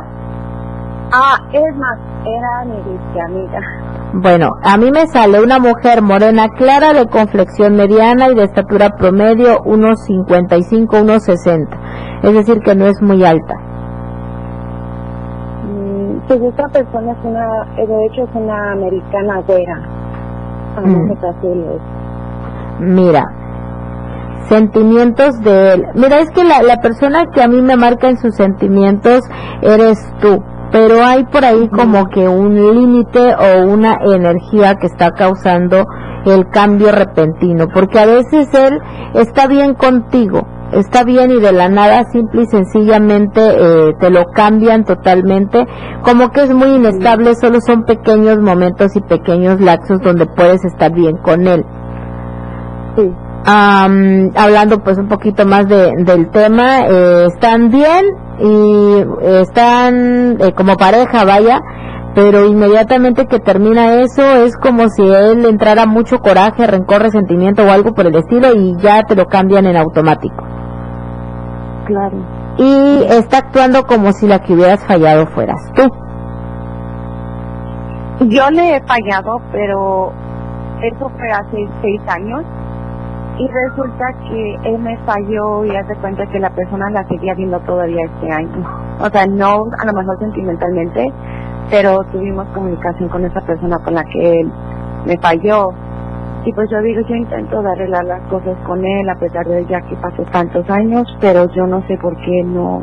Ah, 1.15 1.38
es 1.54 1.78
más, 1.78 1.99
era 2.26 2.65
mi 2.65 3.19
amiga. 3.19 3.60
Bueno, 4.13 4.49
a 4.63 4.78
mí 4.78 4.89
me 4.91 5.06
sale 5.06 5.43
una 5.43 5.60
mujer 5.60 6.02
morena 6.02 6.47
clara 6.49 6.91
de 6.91 7.06
complexión 7.06 7.76
mediana 7.76 8.30
y 8.30 8.36
de 8.36 8.45
estatura 8.45 8.89
promedio 8.97 9.62
unos 9.63 10.04
55, 10.06 11.02
unos 11.02 11.23
60. 11.23 11.78
Es 12.23 12.34
decir, 12.34 12.62
que 12.62 12.73
no 12.73 12.88
es 12.88 12.99
muy 12.99 13.23
alta. 13.23 13.54
Mm, 15.67 16.28
pues 16.28 16.41
esta 16.41 16.67
persona 16.69 17.12
es 17.12 17.17
una, 17.23 17.45
eh, 17.78 17.86
de 17.86 18.06
hecho 18.08 18.23
es 18.23 18.30
una 18.34 18.71
americana 18.71 19.41
güera. 19.45 19.82
Mm. 20.84 21.12
Mira, 22.80 23.23
sentimientos 24.50 25.40
de 25.42 25.73
él. 25.73 25.85
Mira, 25.94 26.21
es 26.21 26.31
que 26.31 26.44
la, 26.44 26.63
la 26.63 26.77
persona 26.77 27.25
que 27.31 27.44
a 27.44 27.48
mí 27.48 27.62
me 27.62 27.75
marca 27.75 28.10
en 28.10 28.17
sus 28.17 28.33
sentimientos 28.35 29.21
eres 29.62 30.00
tú 30.19 30.44
pero 30.74 31.06
hay 31.06 31.24
por 31.26 31.46
ahí 31.46 31.69
como 31.69 32.08
que 32.08 32.28
un 32.28 32.56
límite 32.56 33.36
o 33.36 33.67
una 33.67 33.96
energía 34.04 34.74
que 34.74 34.88
está 34.88 35.12
causando 35.12 35.86
el 36.26 36.50
cambio 36.50 36.92
repentino, 36.92 37.67
porque 37.71 38.00
a 38.00 38.08
veces 38.08 38.52
él 38.56 38.80
está 39.13 39.46
bien 39.46 39.76
contigo, 39.76 40.48
está 40.71 41.04
bien 41.04 41.30
y 41.30 41.40
de 41.40 41.52
la 41.52 41.69
nada 41.69 42.06
simple 42.12 42.42
y 42.42 42.46
sencillamente 42.48 43.40
eh, 43.40 43.94
te 44.00 44.10
lo 44.10 44.26
cambian 44.34 44.84
totalmente, 44.84 45.63
como 46.02 46.32
que 46.32 46.42
es 46.42 46.54
muy 46.56 46.69
inestable, 46.69 47.36
solo 47.36 47.62
son 47.62 47.84
pequeños 47.84 48.40
momentos 48.40 48.96
y 48.96 49.02
pequeños 49.02 49.62
lapsos 49.62 50.00
donde 50.02 50.26
puedes 50.26 50.65
estar 50.65 50.92
bien 50.92 51.17
con 51.17 51.46
él. 51.46 51.63
hablando 53.46 54.80
pues 54.84 54.98
un 54.98 55.08
poquito 55.08 55.46
más 55.46 55.67
de, 55.67 55.92
del 56.00 56.32
tema, 56.32 56.88
eh, 56.88 57.28
están 57.28 57.69
bien, 57.69 58.23
y 58.40 59.06
están 59.23 60.38
eh, 60.42 60.54
como 60.56 60.75
pareja, 60.77 61.23
vaya, 61.25 61.60
pero 62.15 62.46
inmediatamente 62.46 63.25
que 63.25 63.40
termina 63.40 63.96
eso 63.96 64.21
es 64.21 64.56
como 64.58 64.88
si 64.90 65.02
él 65.02 65.46
entrara 65.46 65.86
mucho 65.86 66.19
coraje, 66.19 66.67
rencor, 66.67 67.02
resentimiento 67.02 67.63
o 67.63 67.71
algo 67.71 67.94
por 67.94 68.06
el 68.06 68.15
estilo 68.15 68.54
y 68.54 68.75
ya 68.77 69.04
te 69.04 69.15
lo 69.15 69.25
cambian 69.25 69.65
en 69.65 69.77
automático. 69.77 70.44
Claro. 71.86 72.17
Y 72.58 73.04
está 73.10 73.40
actuando 73.40 73.84
como 73.84 74.12
si 74.12 74.27
la 74.27 74.40
que 74.40 74.54
hubieras 74.54 74.84
fallado 74.86 75.25
fueras 75.27 75.60
tú. 75.75 75.84
Yo 78.29 78.50
le 78.52 78.75
he 78.75 78.81
fallado, 78.84 79.42
pero 79.52 80.13
eso 80.81 81.10
fue 81.17 81.31
hace 81.31 81.67
seis 81.81 82.02
años 82.08 82.44
y 83.38 83.48
resulta 83.48 84.06
que 84.29 84.56
él 84.63 84.79
me 84.79 84.98
falló 85.06 85.65
y 85.65 85.75
hace 85.75 85.96
cuenta 85.96 86.25
que 86.27 86.40
la 86.40 86.50
persona 86.52 86.90
la 86.92 87.08
seguía 87.08 87.34
viendo 87.34 87.60
todavía 87.62 88.06
este 88.06 88.31
año. 88.31 88.63
O 89.00 89.10
sea, 89.10 89.25
no 89.25 89.65
a 89.79 89.86
lo 89.86 89.94
mejor 89.94 90.19
sentimentalmente, 90.19 91.12
pero 91.69 92.04
tuvimos 92.12 92.48
comunicación 92.50 93.10
con 93.10 93.25
esa 93.25 93.42
persona 93.42 93.79
con 93.79 93.96
la 93.96 94.04
que 94.04 94.42
él 94.42 94.52
me 95.06 95.17
falló. 95.17 95.71
Y 96.46 96.54
pues 96.54 96.69
yo 96.69 96.81
digo, 96.81 97.02
yo 97.08 97.15
intento 97.15 97.62
de 97.62 97.71
arreglar 97.71 98.06
las 98.06 98.21
cosas 98.23 98.58
con 98.67 98.86
él 98.86 99.10
a 99.10 99.15
pesar 99.15 99.46
de 99.48 99.65
ya 99.65 99.81
que 99.81 99.96
pasó 99.96 100.23
tantos 100.31 100.69
años, 100.69 101.04
pero 101.19 101.48
yo 101.54 101.65
no 101.65 101.81
sé 101.88 101.98
por 101.98 102.15
qué 102.17 102.44
no, 102.44 102.81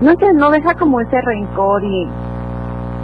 no 0.00 0.12
sé, 0.12 0.32
no 0.34 0.50
deja 0.50 0.74
como 0.74 1.00
ese 1.00 1.20
rencor 1.22 1.82
y, 1.82 2.08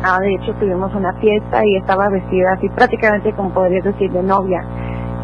ah, 0.04 0.20
de 0.20 0.34
hecho 0.34 0.52
tuvimos 0.60 0.94
una 0.94 1.12
fiesta 1.14 1.64
y 1.64 1.76
estaba 1.76 2.08
vestida 2.10 2.52
así 2.52 2.68
prácticamente 2.68 3.32
como 3.32 3.50
podría 3.50 3.80
decir 3.82 4.12
de 4.12 4.22
novia. 4.22 4.62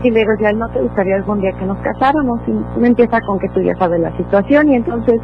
Y 0.03 0.11
le 0.11 0.21
digo, 0.21 0.33
ya 0.41 0.53
no 0.53 0.69
te 0.71 0.81
gustaría 0.81 1.17
algún 1.17 1.41
día 1.41 1.53
que 1.53 1.65
nos 1.65 1.79
casáramos 1.79 2.41
y 2.47 2.81
me 2.81 2.89
empieza 2.89 3.21
con 3.21 3.39
que 3.39 3.49
tú 3.51 3.61
ya 3.61 3.75
sabes 3.77 4.01
la 4.01 4.17
situación 4.17 4.69
y 4.69 4.75
entonces 4.75 5.21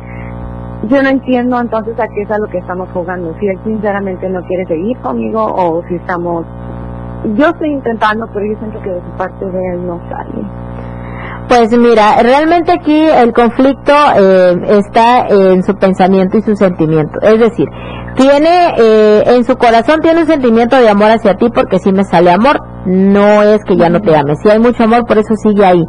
yo 0.84 1.02
no 1.02 1.08
entiendo 1.08 1.60
entonces 1.60 1.98
a 1.98 2.06
qué 2.06 2.22
es 2.22 2.30
a 2.30 2.38
lo 2.38 2.46
que 2.46 2.58
estamos 2.58 2.88
jugando, 2.92 3.34
si 3.40 3.48
él 3.48 3.58
sinceramente 3.64 4.28
no 4.28 4.40
quiere 4.42 4.64
seguir 4.66 4.96
conmigo 4.98 5.44
o 5.44 5.82
si 5.88 5.96
estamos... 5.96 6.46
Yo 7.34 7.46
estoy 7.48 7.70
intentando, 7.70 8.28
pero 8.32 8.46
yo 8.46 8.58
siento 8.60 8.80
que 8.80 8.90
de 8.90 9.00
su 9.00 9.16
parte 9.16 9.44
de 9.44 9.74
él 9.74 9.84
no 9.84 10.00
sale. 10.08 10.46
Pues 11.48 11.76
mira, 11.76 12.22
realmente 12.22 12.70
aquí 12.70 13.08
el 13.08 13.32
conflicto 13.32 13.92
eh, 14.16 14.54
está 14.68 15.26
en 15.28 15.62
su 15.64 15.74
pensamiento 15.74 16.36
y 16.36 16.42
su 16.42 16.54
sentimiento. 16.54 17.18
Es 17.22 17.40
decir, 17.40 17.66
tiene 18.16 18.74
eh, 18.76 19.22
en 19.26 19.44
su 19.44 19.56
corazón 19.56 20.00
tiene 20.00 20.20
un 20.20 20.26
sentimiento 20.26 20.76
de 20.76 20.88
amor 20.88 21.10
hacia 21.10 21.34
ti 21.34 21.48
porque 21.52 21.78
si 21.78 21.90
me 21.90 22.04
sale 22.04 22.30
amor, 22.30 22.60
no 22.88 23.42
es 23.42 23.58
que 23.64 23.76
ya 23.76 23.88
no 23.88 24.00
te 24.00 24.16
ame. 24.16 24.34
Si 24.42 24.50
hay 24.50 24.58
mucho 24.58 24.84
amor, 24.84 25.04
por 25.06 25.18
eso 25.18 25.34
sigue 25.42 25.64
ahí. 25.64 25.84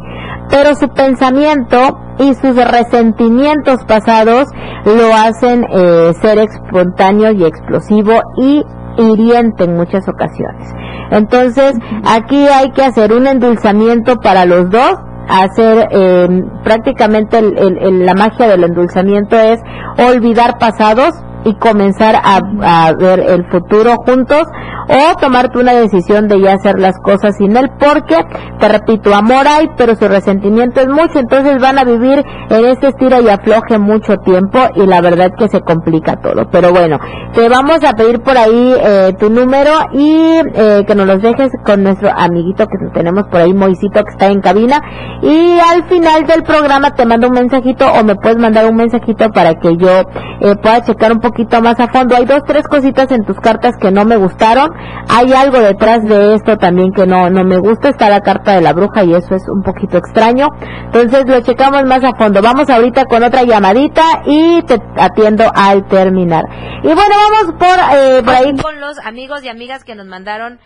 Pero 0.50 0.74
su 0.74 0.88
pensamiento 0.88 1.98
y 2.18 2.34
sus 2.34 2.56
resentimientos 2.56 3.78
pasados 3.86 4.46
lo 4.84 5.14
hacen 5.14 5.64
eh, 5.70 6.12
ser 6.20 6.38
espontáneo 6.38 7.32
y 7.32 7.44
explosivo 7.44 8.20
y 8.36 8.62
hiriente 8.98 9.64
en 9.64 9.76
muchas 9.76 10.06
ocasiones. 10.08 10.68
Entonces, 11.10 11.74
aquí 12.04 12.46
hay 12.46 12.70
que 12.72 12.84
hacer 12.84 13.12
un 13.12 13.26
endulzamiento 13.26 14.16
para 14.16 14.44
los 14.44 14.70
dos 14.70 14.94
hacer 15.28 15.88
eh, 15.92 16.42
prácticamente 16.64 17.38
el, 17.38 17.78
el, 17.78 18.04
la 18.04 18.14
magia 18.14 18.48
del 18.48 18.64
endulzamiento 18.64 19.38
es 19.38 19.60
olvidar 19.98 20.58
pasados 20.58 21.10
y 21.44 21.54
comenzar 21.54 22.16
a, 22.16 22.40
a, 22.62 22.92
ver 22.94 23.20
el 23.20 23.44
futuro 23.50 23.96
juntos 24.04 24.42
o 24.88 25.16
tomarte 25.20 25.58
una 25.58 25.72
decisión 25.72 26.28
de 26.28 26.40
ya 26.40 26.54
hacer 26.54 26.78
las 26.78 26.98
cosas 27.00 27.36
sin 27.36 27.56
él 27.56 27.70
porque 27.78 28.16
te 28.58 28.68
repito 28.68 29.14
amor 29.14 29.46
hay 29.46 29.70
pero 29.76 29.94
su 29.94 30.08
resentimiento 30.08 30.80
es 30.80 30.88
mucho 30.88 31.18
entonces 31.18 31.60
van 31.60 31.78
a 31.78 31.84
vivir 31.84 32.24
en 32.50 32.64
este 32.64 32.88
estira 32.88 33.20
y 33.20 33.28
afloje 33.28 33.78
mucho 33.78 34.16
tiempo 34.18 34.58
y 34.74 34.86
la 34.86 35.00
verdad 35.00 35.30
que 35.38 35.48
se 35.48 35.60
complica 35.60 36.16
todo. 36.16 36.48
Pero 36.50 36.72
bueno 36.72 36.98
te 37.34 37.48
vamos 37.48 37.82
a 37.84 37.92
pedir 37.92 38.20
por 38.20 38.36
ahí 38.36 38.74
eh, 38.76 39.14
tu 39.18 39.30
número 39.30 39.70
y 39.92 40.40
eh, 40.54 40.84
que 40.86 40.94
nos 40.94 41.06
los 41.06 41.22
dejes 41.22 41.50
con 41.64 41.84
nuestro 41.84 42.10
amiguito 42.16 42.66
que 42.66 42.76
tenemos 42.92 43.24
por 43.30 43.40
ahí 43.40 43.54
Moisito 43.54 44.02
que 44.02 44.10
está 44.10 44.26
en 44.26 44.40
cabina. 44.40 44.80
Y 45.22 45.58
al 45.58 45.84
final 45.88 46.26
del 46.26 46.42
programa 46.42 46.94
te 46.94 47.04
mando 47.06 47.28
un 47.28 47.34
mensajito 47.34 47.86
o 47.86 48.02
me 48.02 48.16
puedes 48.16 48.38
mandar 48.38 48.66
un 48.66 48.76
mensajito 48.76 49.30
para 49.30 49.54
que 49.54 49.76
yo 49.76 50.00
eh, 50.40 50.54
pueda 50.60 50.82
checar 50.82 51.12
un 51.12 51.20
poquito 51.30 51.60
más 51.60 51.78
a 51.80 51.88
fondo 51.88 52.16
hay 52.16 52.24
dos 52.24 52.42
tres 52.46 52.66
cositas 52.68 53.10
en 53.10 53.24
tus 53.24 53.36
cartas 53.40 53.74
que 53.80 53.90
no 53.90 54.04
me 54.04 54.16
gustaron 54.16 54.70
hay 55.08 55.32
algo 55.32 55.58
detrás 55.58 56.04
de 56.04 56.34
esto 56.34 56.56
también 56.56 56.92
que 56.92 57.06
no, 57.06 57.28
no 57.30 57.44
me 57.44 57.58
gusta, 57.58 57.88
está 57.88 58.08
la 58.08 58.20
carta 58.20 58.54
de 58.54 58.60
la 58.60 58.72
bruja 58.72 59.02
y 59.04 59.14
eso 59.14 59.34
es 59.34 59.42
un 59.48 59.62
poquito 59.62 59.98
extraño. 59.98 60.46
Entonces 60.84 61.24
lo 61.26 61.40
checamos 61.40 61.84
más 61.84 62.04
a 62.04 62.14
fondo. 62.16 62.40
Vamos 62.40 62.70
ahorita 62.70 63.04
con 63.06 63.22
otra 63.22 63.42
llamadita 63.42 64.22
y 64.26 64.62
te 64.62 64.80
atiendo 64.96 65.50
al 65.54 65.86
terminar. 65.88 66.44
Y 66.82 66.94
bueno, 66.94 67.14
vamos 67.30 67.54
por, 67.58 67.96
eh, 67.96 68.22
por 68.24 68.34
ahí. 68.34 68.56
Con 68.56 68.80
los 68.80 68.98
amigos 69.04 69.42
y 69.42 69.48
amigas 69.48 69.84
que 69.84 69.94
nos 69.94 70.06
mandaron 70.06 70.60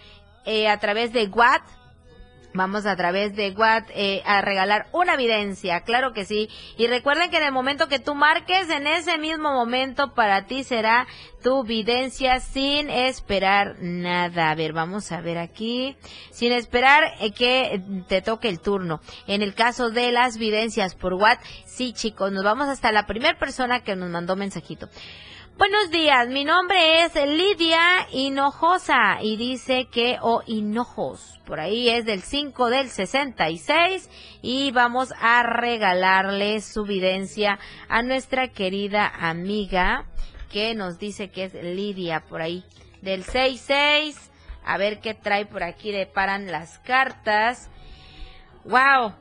eh, 0.45 0.69
a 0.69 0.79
través 0.79 1.13
de 1.13 1.27
WhatsApp 1.29 1.63
Vamos 2.57 2.87
a 2.87 2.95
través 2.95 3.35
de 3.35 3.51
WhatsApp 3.51 3.91
eh, 3.97 4.23
a 4.25 4.41
regalar 4.41 4.87
una 4.93 5.15
evidencia, 5.15 5.81
claro 5.81 6.13
que 6.13 6.25
sí. 6.25 6.49
Y 6.79 6.87
recuerden 6.87 7.29
que 7.29 7.39
en 7.39 7.43
el 7.43 7.51
momento 7.51 7.89
que 7.89 7.99
tú 7.99 8.15
marques, 8.15 8.71
en 8.71 8.87
ese 8.87 9.19
mismo 9.19 9.53
momento 9.53 10.15
para 10.15 10.47
ti 10.47 10.63
será 10.63 11.09
tu 11.43 11.65
evidencia 11.65 12.39
sin 12.39 12.91
esperar 12.91 13.75
nada. 13.81 14.53
A 14.53 14.55
ver, 14.55 14.73
vamos 14.73 15.11
a 15.11 15.21
ver 15.21 15.37
aquí. 15.37 15.97
Sin 16.31 16.53
esperar 16.53 17.03
eh, 17.19 17.33
que 17.33 17.83
te 18.07 18.23
toque 18.23 18.51
el 18.51 18.61
turno. 18.61 19.01
En 19.27 19.43
el 19.43 19.55
caso 19.55 19.91
de 19.91 20.13
las 20.13 20.37
evidencias 20.37 20.95
por 20.95 21.15
WhatsApp, 21.15 21.45
sí 21.67 21.93
chicos, 21.93 22.31
nos 22.31 22.45
vamos 22.45 22.69
hasta 22.69 22.93
la 22.93 23.05
primera 23.05 23.37
persona 23.37 23.81
que 23.81 23.97
nos 23.97 24.11
mandó 24.11 24.37
mensajito. 24.37 24.89
Buenos 25.57 25.93
días, 25.93 26.27
mi 26.31 26.45
nombre 26.45 27.05
es 27.05 27.15
Lidia 27.15 28.09
Hinojosa 28.11 29.23
y 29.23 29.37
dice 29.37 29.87
que, 29.87 30.19
o 30.21 30.43
Hinojos, 30.45 31.39
por 31.47 31.61
ahí 31.61 31.89
es 31.89 32.05
del 32.05 32.23
5 32.23 32.71
del 32.71 32.89
66 32.89 34.11
y 34.43 34.73
vamos 34.73 35.15
a 35.21 35.45
regalarle 35.45 36.61
su 36.61 36.83
videncia 36.83 37.61
a 37.89 38.03
nuestra 38.03 38.49
querida 38.49 39.07
amiga 39.07 40.07
que 40.51 40.75
nos 40.75 40.99
dice 40.99 41.31
que 41.31 41.45
es 41.45 41.55
Lidia 41.55 42.25
por 42.29 42.43
ahí 42.43 42.65
del 43.01 43.23
66. 43.23 44.33
A 44.65 44.77
ver 44.77 44.99
qué 44.99 45.15
trae 45.15 45.47
por 45.47 45.63
aquí, 45.63 45.93
le 45.93 46.07
paran 46.07 46.51
las 46.51 46.81
cartas. 46.81 47.71
Wow, 48.65 49.15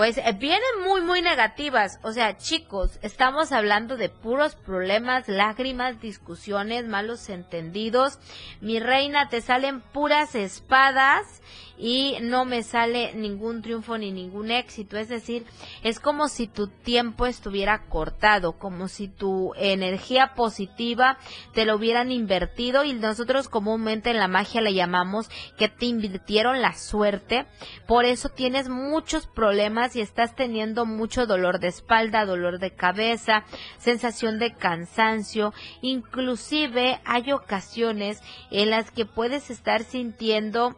pues 0.00 0.16
eh, 0.16 0.32
vienen 0.32 0.62
muy, 0.82 1.02
muy 1.02 1.20
negativas. 1.20 2.00
O 2.02 2.14
sea, 2.14 2.38
chicos, 2.38 2.98
estamos 3.02 3.52
hablando 3.52 3.98
de 3.98 4.08
puros 4.08 4.54
problemas, 4.56 5.28
lágrimas, 5.28 6.00
discusiones, 6.00 6.86
malos 6.86 7.28
entendidos. 7.28 8.18
Mi 8.62 8.80
reina, 8.80 9.28
te 9.28 9.42
salen 9.42 9.82
puras 9.82 10.34
espadas 10.34 11.42
y 11.80 12.18
no 12.20 12.44
me 12.44 12.62
sale 12.62 13.14
ningún 13.14 13.62
triunfo 13.62 13.96
ni 13.96 14.12
ningún 14.12 14.50
éxito. 14.50 14.98
Es 14.98 15.08
decir, 15.08 15.46
es 15.82 15.98
como 15.98 16.28
si 16.28 16.46
tu 16.46 16.68
tiempo 16.68 17.24
estuviera 17.24 17.86
cortado, 17.88 18.58
como 18.58 18.86
si 18.88 19.08
tu 19.08 19.54
energía 19.56 20.34
positiva 20.34 21.16
te 21.54 21.64
lo 21.64 21.76
hubieran 21.76 22.12
invertido 22.12 22.84
y 22.84 22.92
nosotros 22.92 23.48
comúnmente 23.48 24.10
en 24.10 24.18
la 24.18 24.28
magia 24.28 24.60
le 24.60 24.74
llamamos 24.74 25.30
que 25.56 25.68
te 25.68 25.86
invirtieron 25.86 26.60
la 26.60 26.74
suerte. 26.74 27.46
Por 27.86 28.04
eso 28.04 28.28
tienes 28.28 28.68
muchos 28.68 29.26
problemas 29.26 29.96
y 29.96 30.02
estás 30.02 30.36
teniendo 30.36 30.84
mucho 30.84 31.26
dolor 31.26 31.60
de 31.60 31.68
espalda, 31.68 32.26
dolor 32.26 32.58
de 32.58 32.74
cabeza, 32.74 33.44
sensación 33.78 34.38
de 34.38 34.54
cansancio. 34.54 35.54
Inclusive 35.80 37.00
hay 37.06 37.32
ocasiones 37.32 38.20
en 38.50 38.68
las 38.68 38.90
que 38.90 39.06
puedes 39.06 39.50
estar 39.50 39.82
sintiendo 39.82 40.76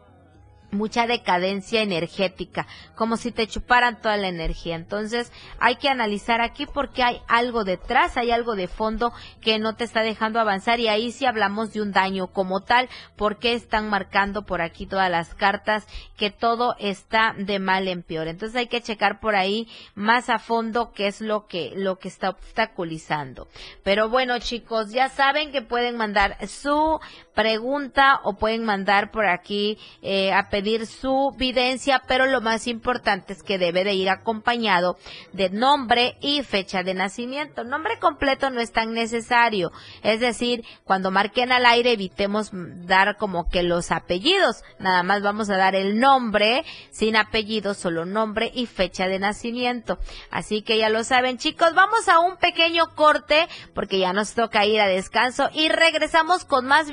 mucha 0.73 1.07
decadencia 1.07 1.81
energética, 1.81 2.67
como 2.95 3.17
si 3.17 3.31
te 3.31 3.47
chuparan 3.47 4.01
toda 4.01 4.17
la 4.17 4.27
energía. 4.27 4.75
Entonces 4.75 5.31
hay 5.59 5.75
que 5.75 5.89
analizar 5.89 6.41
aquí 6.41 6.65
porque 6.65 7.03
hay 7.03 7.21
algo 7.27 7.63
detrás, 7.63 8.17
hay 8.17 8.31
algo 8.31 8.55
de 8.55 8.67
fondo 8.67 9.13
que 9.41 9.59
no 9.59 9.75
te 9.75 9.83
está 9.83 10.01
dejando 10.01 10.39
avanzar 10.39 10.79
y 10.79 10.87
ahí 10.87 11.11
sí 11.11 11.25
hablamos 11.25 11.73
de 11.73 11.81
un 11.81 11.91
daño 11.91 12.27
como 12.27 12.61
tal, 12.61 12.89
porque 13.15 13.53
están 13.53 13.89
marcando 13.89 14.45
por 14.45 14.61
aquí 14.61 14.85
todas 14.85 15.09
las 15.09 15.33
cartas 15.33 15.87
que 16.17 16.31
todo 16.31 16.75
está 16.79 17.35
de 17.37 17.59
mal 17.59 17.87
en 17.87 18.03
peor. 18.03 18.27
Entonces 18.27 18.55
hay 18.55 18.67
que 18.67 18.81
checar 18.81 19.19
por 19.19 19.35
ahí 19.35 19.67
más 19.95 20.29
a 20.29 20.39
fondo 20.39 20.91
qué 20.93 21.07
es 21.07 21.21
lo 21.21 21.47
que, 21.47 21.73
lo 21.75 21.99
que 21.99 22.07
está 22.07 22.29
obstaculizando. 22.29 23.47
Pero 23.83 24.09
bueno 24.09 24.39
chicos, 24.39 24.91
ya 24.91 25.09
saben 25.09 25.51
que 25.51 25.61
pueden 25.61 25.97
mandar 25.97 26.37
su 26.47 26.99
pregunta 27.33 28.19
o 28.23 28.33
pueden 28.33 28.63
mandar 28.63 29.11
por 29.11 29.25
aquí 29.25 29.77
eh, 30.01 30.33
a 30.33 30.49
pedir 30.49 30.85
su 30.85 31.33
videncia, 31.37 32.01
pero 32.07 32.25
lo 32.25 32.41
más 32.41 32.67
importante 32.67 33.33
es 33.33 33.43
que 33.43 33.57
debe 33.57 33.83
de 33.83 33.93
ir 33.93 34.09
acompañado 34.09 34.97
de 35.31 35.49
nombre 35.49 36.17
y 36.21 36.43
fecha 36.43 36.83
de 36.83 36.93
nacimiento. 36.93 37.63
Nombre 37.63 37.99
completo 37.99 38.49
no 38.49 38.61
es 38.61 38.71
tan 38.71 38.93
necesario, 38.93 39.71
es 40.03 40.19
decir, 40.19 40.63
cuando 40.83 41.11
marquen 41.11 41.51
al 41.51 41.65
aire 41.65 41.93
evitemos 41.93 42.49
dar 42.51 43.17
como 43.17 43.49
que 43.49 43.63
los 43.63 43.91
apellidos, 43.91 44.63
nada 44.79 45.03
más 45.03 45.21
vamos 45.21 45.49
a 45.49 45.57
dar 45.57 45.75
el 45.75 45.99
nombre 45.99 46.65
sin 46.91 47.15
apellido, 47.15 47.73
solo 47.73 48.05
nombre 48.05 48.51
y 48.53 48.65
fecha 48.65 49.07
de 49.07 49.19
nacimiento. 49.19 49.97
Así 50.29 50.61
que 50.61 50.77
ya 50.77 50.89
lo 50.89 51.03
saben 51.03 51.37
chicos, 51.37 51.73
vamos 51.73 52.07
a 52.07 52.19
un 52.19 52.37
pequeño 52.37 52.93
corte 52.95 53.47
porque 53.73 53.99
ya 53.99 54.13
nos 54.13 54.33
toca 54.33 54.65
ir 54.65 54.79
a 54.79 54.87
descanso 54.87 55.49
y 55.53 55.69
regresamos 55.69 56.45
con 56.45 56.65
más 56.65 56.91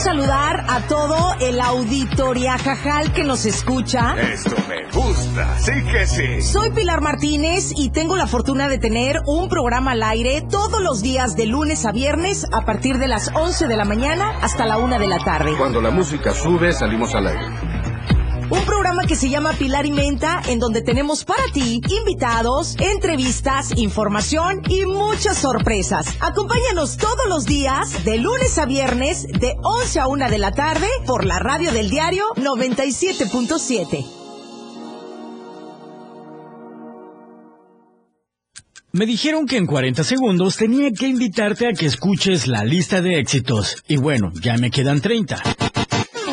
Saludar 0.00 0.64
a 0.66 0.80
todo 0.88 1.34
el 1.40 1.60
auditoria 1.60 2.56
Jajal 2.56 3.12
que 3.12 3.22
nos 3.22 3.44
escucha. 3.44 4.14
Esto 4.18 4.56
me 4.66 4.90
gusta, 4.90 5.58
sí 5.58 5.72
que 5.92 6.06
sí. 6.06 6.40
Soy 6.40 6.70
Pilar 6.70 7.02
Martínez 7.02 7.72
y 7.76 7.90
tengo 7.90 8.16
la 8.16 8.26
fortuna 8.26 8.68
de 8.68 8.78
tener 8.78 9.18
un 9.26 9.50
programa 9.50 9.92
al 9.92 10.02
aire 10.02 10.42
todos 10.50 10.80
los 10.80 11.02
días 11.02 11.36
de 11.36 11.44
lunes 11.44 11.84
a 11.84 11.92
viernes 11.92 12.46
a 12.50 12.64
partir 12.64 12.96
de 12.96 13.08
las 13.08 13.30
11 13.34 13.68
de 13.68 13.76
la 13.76 13.84
mañana 13.84 14.38
hasta 14.40 14.64
la 14.64 14.78
1 14.78 14.98
de 14.98 15.06
la 15.06 15.18
tarde. 15.18 15.52
Cuando 15.58 15.82
la 15.82 15.90
música 15.90 16.32
sube, 16.32 16.72
salimos 16.72 17.14
al 17.14 17.26
aire. 17.26 17.69
Un 18.50 18.64
programa 18.64 19.06
que 19.06 19.14
se 19.14 19.30
llama 19.30 19.52
Pilar 19.52 19.86
y 19.86 19.92
Menta, 19.92 20.42
en 20.48 20.58
donde 20.58 20.82
tenemos 20.82 21.24
para 21.24 21.44
ti 21.52 21.80
invitados, 21.88 22.74
entrevistas, 22.80 23.70
información 23.76 24.62
y 24.68 24.86
muchas 24.86 25.38
sorpresas. 25.38 26.16
Acompáñanos 26.18 26.96
todos 26.96 27.28
los 27.28 27.46
días, 27.46 28.04
de 28.04 28.18
lunes 28.18 28.58
a 28.58 28.66
viernes, 28.66 29.28
de 29.28 29.54
11 29.62 30.00
a 30.00 30.08
1 30.08 30.30
de 30.30 30.38
la 30.38 30.50
tarde, 30.50 30.88
por 31.06 31.26
la 31.26 31.38
radio 31.38 31.70
del 31.70 31.90
diario 31.90 32.24
97.7. 32.34 34.04
Me 38.92 39.06
dijeron 39.06 39.46
que 39.46 39.56
en 39.56 39.66
40 39.66 40.02
segundos 40.02 40.56
tenía 40.56 40.90
que 40.90 41.06
invitarte 41.06 41.68
a 41.68 41.72
que 41.72 41.86
escuches 41.86 42.48
la 42.48 42.64
lista 42.64 43.00
de 43.00 43.20
éxitos. 43.20 43.76
Y 43.86 43.98
bueno, 43.98 44.32
ya 44.42 44.56
me 44.56 44.72
quedan 44.72 45.00
30. 45.00 45.40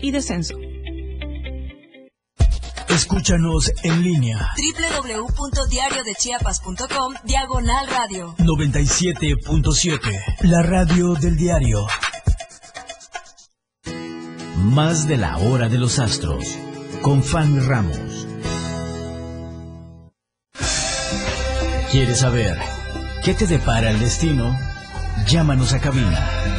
y 0.00 0.12
descenso. 0.12 0.54
Escúchanos 2.88 3.70
en 3.82 4.02
línea. 4.02 4.48
www.diariodechiapas.com 4.56 7.14
Diagonal 7.24 7.86
Radio 7.88 8.34
97.7 8.38 9.98
La 10.42 10.62
radio 10.62 11.14
del 11.14 11.36
diario. 11.36 11.88
Más 14.56 15.08
de 15.08 15.16
la 15.16 15.38
hora 15.38 15.68
de 15.68 15.78
los 15.78 15.98
astros. 15.98 16.56
Con 17.02 17.24
Fanny 17.24 17.58
Ramos. 17.58 18.28
¿Quieres 21.90 22.20
saber 22.20 22.56
qué 23.24 23.34
te 23.34 23.48
depara 23.48 23.90
el 23.90 23.98
destino? 23.98 24.56
Llámanos 25.26 25.72
a 25.72 25.80
cabina 25.80 26.53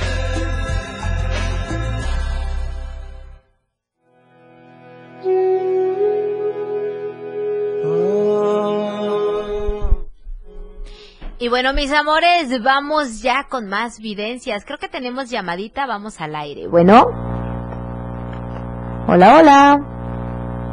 bueno, 11.56 11.72
mis 11.72 11.90
amores, 11.94 12.62
vamos 12.62 13.22
ya 13.22 13.46
con 13.50 13.70
más 13.70 14.02
videncias. 14.02 14.66
Creo 14.66 14.78
que 14.78 14.90
tenemos 14.90 15.30
llamadita, 15.30 15.86
vamos 15.88 16.20
al 16.20 16.36
aire. 16.36 16.68
Bueno. 16.68 17.06
Hola, 19.08 19.38
hola. 19.38 19.78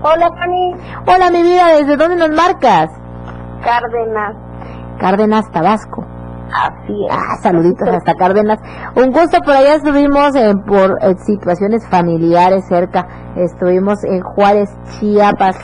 Hola, 0.03 0.28
Fanny. 0.28 0.74
Hola, 1.07 1.30
mi 1.30 1.43
vida, 1.45 1.68
¿desde 1.68 1.97
dónde 1.97 2.16
nos 2.16 2.30
marcas? 2.30 2.91
Cárdenas. 3.62 4.35
Cárdenas, 4.99 5.49
Tabasco. 5.53 6.05
Así 6.53 7.05
es. 7.09 7.12
Ah, 7.12 7.37
saluditos 7.41 7.89
hasta 7.89 8.16
Cárdenas. 8.16 8.59
Un 8.97 9.12
gusto, 9.12 9.39
por 9.45 9.55
allá 9.55 9.76
estuvimos 9.76 10.35
en, 10.35 10.64
por 10.64 10.99
situaciones 11.24 11.89
familiares 11.89 12.66
cerca. 12.66 13.07
Estuvimos 13.37 14.03
en 14.03 14.20
Juárez, 14.20 14.68
Chiapas 14.99 15.57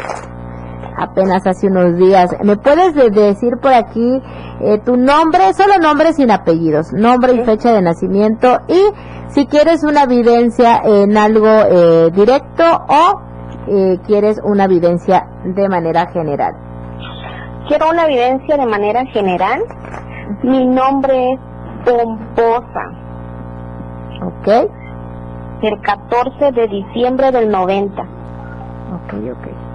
apenas 0.99 1.47
hace 1.47 1.69
unos 1.69 1.97
días. 1.97 2.35
¿Me 2.43 2.57
puedes 2.57 2.95
decir 2.95 3.57
por 3.61 3.73
aquí 3.73 4.23
eh, 4.61 4.79
tu 4.85 4.97
nombre, 4.97 5.53
solo 5.55 5.79
nombre 5.81 6.13
sin 6.13 6.31
apellidos, 6.31 6.93
nombre 6.93 7.35
y 7.35 7.45
fecha 7.45 7.73
de 7.73 7.83
nacimiento 7.83 8.61
y 8.69 8.81
si 9.29 9.47
quieres 9.47 9.85
una 9.85 10.03
evidencia 10.03 10.81
en 10.85 11.17
algo 11.17 11.47
eh, 11.47 12.11
directo 12.13 12.65
o 12.89 13.21
eh, 13.69 13.99
quieres 14.07 14.41
una 14.43 14.65
evidencia 14.65 15.27
de 15.45 15.69
manera 15.69 16.07
general? 16.13 16.53
Quiero 17.69 17.91
una 17.91 18.07
evidencia 18.07 18.57
de 18.57 18.67
manera 18.67 19.05
general. 19.07 19.63
Mi 20.43 20.67
nombre 20.67 21.33
es 21.33 21.41
Pomposa. 21.85 22.85
Ok. 24.23 24.49
El 25.63 25.81
14 25.81 26.53
de 26.53 26.69
diciembre 26.69 27.31
del 27.31 27.51
90. 27.51 28.03
Ok, 28.03 29.15
ok. 29.33 29.68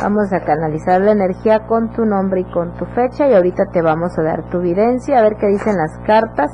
Vamos 0.00 0.32
a 0.32 0.40
canalizar 0.44 1.00
la 1.00 1.10
energía 1.10 1.66
con 1.66 1.90
tu 1.90 2.04
nombre 2.04 2.42
y 2.42 2.52
con 2.52 2.72
tu 2.74 2.84
fecha 2.86 3.28
y 3.28 3.34
ahorita 3.34 3.64
te 3.72 3.82
vamos 3.82 4.16
a 4.16 4.22
dar 4.22 4.48
tu 4.48 4.58
evidencia, 4.58 5.18
a 5.18 5.22
ver 5.22 5.36
qué 5.40 5.48
dicen 5.48 5.76
las 5.76 5.98
cartas. 6.06 6.52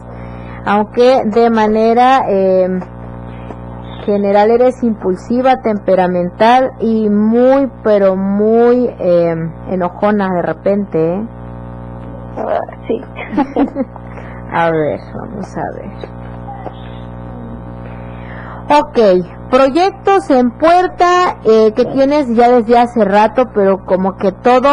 Aunque 0.64 1.24
de 1.26 1.51
manera 1.51 2.22
eh, 2.26 2.66
general 4.07 4.51
eres 4.51 4.82
impulsiva, 4.82 5.57
temperamental 5.61 6.70
y 6.80 7.11
muy, 7.11 7.70
pero 7.82 8.16
muy 8.16 8.86
eh, 8.99 9.34
enojona 9.68 10.30
de 10.36 10.42
repente. 10.42 11.14
¿eh? 11.14 11.28
sí. 12.88 13.01
a 14.53 14.70
ver, 14.70 15.01
vamos 15.14 15.57
a 15.57 15.70
ver. 15.76 16.24
Ok, 18.67 18.99
proyectos 19.51 20.31
en 20.31 20.51
puerta 20.53 21.37
eh, 21.45 21.73
que 21.77 21.85
tienes 21.85 22.35
ya 22.35 22.49
desde 22.49 22.79
hace 22.79 23.05
rato, 23.05 23.51
pero 23.55 23.85
como 23.85 24.17
que 24.17 24.33
todo 24.33 24.71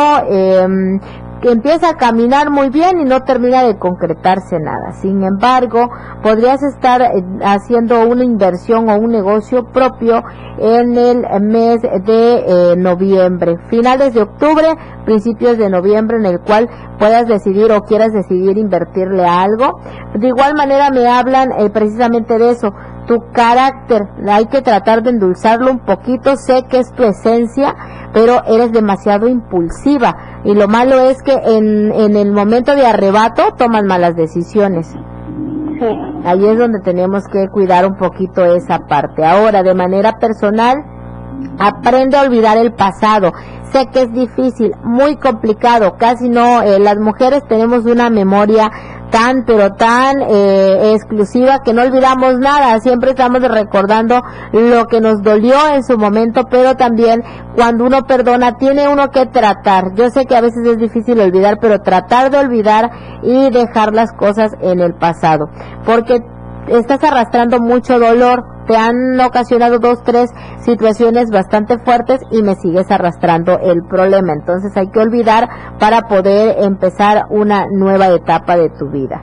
que 1.42 1.52
empieza 1.52 1.90
a 1.90 1.94
caminar 1.96 2.52
muy 2.52 2.70
bien 2.70 3.00
y 3.02 3.04
no 3.04 3.22
termina 3.22 3.64
de 3.64 3.78
concretarse 3.78 4.60
nada. 4.60 4.94
Sin 5.02 5.24
embargo, 5.24 5.90
podrías 6.22 6.62
estar 6.62 7.02
eh, 7.02 7.24
haciendo 7.44 8.08
una 8.08 8.24
inversión 8.24 8.88
o 8.90 8.96
un 8.96 9.12
negocio 9.12 9.66
propio 9.66 10.24
en 10.60 10.96
el 10.96 11.26
mes 11.42 11.82
de 11.82 12.44
eh, 12.46 12.76
noviembre, 12.78 13.58
finales 13.70 14.14
de 14.14 14.22
octubre, 14.22 14.76
principios 15.04 15.58
de 15.58 15.70
noviembre, 15.70 16.18
en 16.18 16.28
el 16.28 16.40
cual 16.42 16.70
puedas 17.00 17.28
decidir 17.28 17.72
o 17.72 17.82
quieras 17.82 18.14
decidir 18.14 18.58
invertirle 18.60 19.26
algo. 19.26 19.80
De 20.14 20.28
igual 20.28 20.54
manera 20.54 20.92
me 20.92 21.08
hablan 21.08 21.50
precisamente 21.74 22.38
de 22.38 22.52
eso, 22.52 22.72
tu 23.06 23.32
carácter, 23.32 24.04
hay 24.28 24.46
que 24.46 24.62
tratar 24.62 25.04
de 25.04 25.12
endulzarlo 25.12 25.72
un 25.72 25.80
poquito, 25.80 26.36
sé 26.36 26.64
que 26.70 26.80
es 26.80 26.92
tu 26.94 27.04
esencia, 27.04 27.76
pero 28.14 28.44
eres 28.46 28.72
demasiado 28.72 29.28
impulsiva 29.28 30.42
y 30.44 30.54
lo 30.54 30.68
malo 30.68 31.00
es 31.00 31.22
que 31.22 31.34
en, 31.34 31.92
en 31.92 32.16
el 32.16 32.32
momento 32.32 32.76
de 32.76 32.86
arrebato 32.86 33.54
toman 33.58 33.86
malas 33.86 34.16
decisiones. 34.16 34.96
Ahí 36.26 36.46
es 36.46 36.58
donde 36.58 36.80
tenemos 36.82 37.24
que 37.28 37.48
cuidar 37.48 37.88
un 37.88 37.96
poquito 37.96 38.46
esa 38.46 38.80
parte. 38.88 39.26
Ahora, 39.26 39.64
de 39.64 39.74
manera 39.74 40.20
personal, 40.20 40.78
aprende 41.60 42.18
a 42.18 42.22
olvidar 42.22 42.58
el 42.58 42.74
pasado. 42.74 43.32
Sé 43.72 43.88
que 43.92 44.02
es 44.02 44.12
difícil, 44.12 44.74
muy 44.84 45.16
complicado, 45.16 45.96
casi 45.98 46.30
no, 46.30 46.62
eh, 46.62 46.78
las 46.80 46.98
mujeres 46.98 47.42
tenemos 47.48 47.86
una 47.86 48.10
memoria 48.10 48.70
tan 49.12 49.44
pero 49.46 49.74
tan 49.74 50.22
eh, 50.22 50.94
exclusiva 50.96 51.60
que 51.64 51.74
no 51.74 51.84
olvidamos 51.84 52.40
nada, 52.40 52.80
siempre 52.80 53.12
estamos 53.12 53.42
recordando 53.42 54.22
lo 54.54 54.86
que 54.86 55.02
nos 55.02 55.22
dolió 55.22 55.56
en 55.76 55.84
su 55.84 55.98
momento, 55.98 56.46
pero 56.50 56.76
también 56.76 57.22
cuando 57.56 57.86
uno 57.86 58.04
perdona 58.04 58.58
tiene 58.58 58.88
uno 58.88 59.12
que 59.12 59.26
tratar. 59.26 59.94
Yo 59.96 60.10
sé 60.10 60.26
que 60.26 60.36
a 60.36 60.42
veces 60.42 60.66
es 60.66 60.78
difícil 60.78 61.20
olvidar, 61.20 61.58
pero 61.62 61.80
tratar 61.80 62.32
de 62.32 62.40
olvidar 62.40 62.90
y 63.22 63.52
dejar 63.52 63.94
las 63.94 64.12
cosas 64.14 64.54
en 64.62 64.80
el 64.80 64.94
pasado, 64.96 65.50
porque 65.86 66.22
estás 66.68 67.04
arrastrando 67.04 67.60
mucho 67.60 68.00
dolor, 68.00 68.44
te 68.68 68.78
han 68.78 69.20
ocasionado 69.20 69.80
dos, 69.80 70.04
tres 70.04 70.30
situaciones 70.60 71.30
bastante 71.32 71.78
fuertes 71.80 72.22
y 72.32 72.42
me 72.44 72.56
sigues 72.56 72.90
arrastrando 72.92 73.60
el 73.60 73.84
problema. 73.84 74.34
Entonces 74.34 74.72
hay 74.76 74.90
que 74.90 75.00
olvidar 75.00 75.50
para 75.80 76.02
poder 76.02 76.64
empezar 76.64 77.26
una 77.30 77.66
nueva 77.72 78.10
etapa 78.10 78.58
de 78.58 78.70
tu 78.70 78.90
vida. 78.90 79.22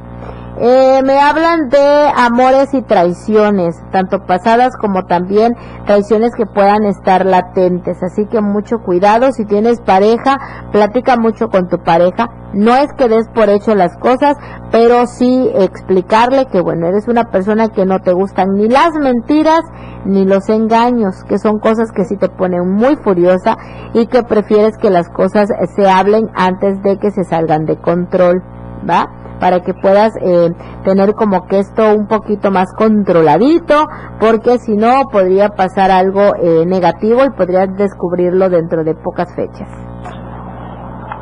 Eh, 0.61 1.03
me 1.05 1.21
hablan 1.21 1.69
de 1.69 2.11
amores 2.17 2.75
y 2.75 2.83
traiciones, 2.83 3.77
tanto 3.93 4.27
pasadas 4.27 4.77
como 4.77 5.05
también 5.05 5.55
traiciones 5.87 6.35
que 6.35 6.47
puedan 6.47 6.85
estar 6.85 7.25
latentes. 7.25 8.03
Así 8.03 8.27
que 8.27 8.41
mucho 8.41 8.81
cuidado, 8.81 9.31
si 9.31 9.45
tienes 9.45 9.81
pareja, 9.81 10.37
platica 10.73 11.17
mucho 11.17 11.49
con 11.49 11.69
tu 11.69 11.79
pareja. 11.79 12.29
No 12.55 12.75
es 12.75 12.93
que 12.95 13.09
des 13.09 13.29
por 13.29 13.51
hecho 13.51 13.77
las 13.77 13.97
cosas, 13.99 14.37
pero 14.73 15.07
sí 15.07 15.49
explicarle 15.55 16.47
que 16.47 16.61
bueno, 16.61 16.89
eres 16.89 17.07
una 17.07 17.31
persona 17.31 17.69
que 17.69 17.87
no 17.87 18.01
te 18.01 18.13
gustan 18.13 18.55
ni 18.55 18.69
las 18.69 18.95
mentiras 18.95 19.61
ni 20.05 20.25
los 20.25 20.49
engaños, 20.49 21.23
que 21.29 21.39
son 21.39 21.61
cosas 21.61 21.93
que 21.93 22.05
sí 22.05 22.17
te 22.17 22.31
ponen 22.31 22.69
muy 22.69 22.97
furiosa 22.97 23.57
y 23.95 24.07
que 24.07 24.25
prefieres 24.25 24.77
que 24.77 24.91
las 24.91 25.09
cosas 25.09 25.51
se 25.77 25.89
hablen 25.89 26.31
antes 26.35 26.83
de 26.83 26.99
que 26.99 27.13
se 27.13 27.23
salgan 27.23 27.65
de 27.65 27.77
control, 27.77 28.43
¿va? 28.89 29.09
Para 29.41 29.61
que 29.61 29.75
puedas 29.75 30.13
eh, 30.21 30.51
tener 30.85 31.15
como 31.15 31.47
que 31.47 31.61
esto 31.61 31.95
un 31.95 32.07
poquito 32.07 32.51
más 32.51 32.73
controladito, 32.77 33.87
porque 34.21 34.59
si 34.59 34.77
no 34.77 35.03
podría 35.11 35.51
pasar 35.51 35.91
algo 35.91 36.35
eh, 36.37 36.65
negativo 36.67 37.25
y 37.25 37.31
podrías 37.31 37.69
descubrirlo 37.77 38.49
dentro 38.49 38.85
de 38.85 38.95
pocas 38.95 39.35
fechas. 39.35 39.69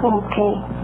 Ok. 0.03 0.77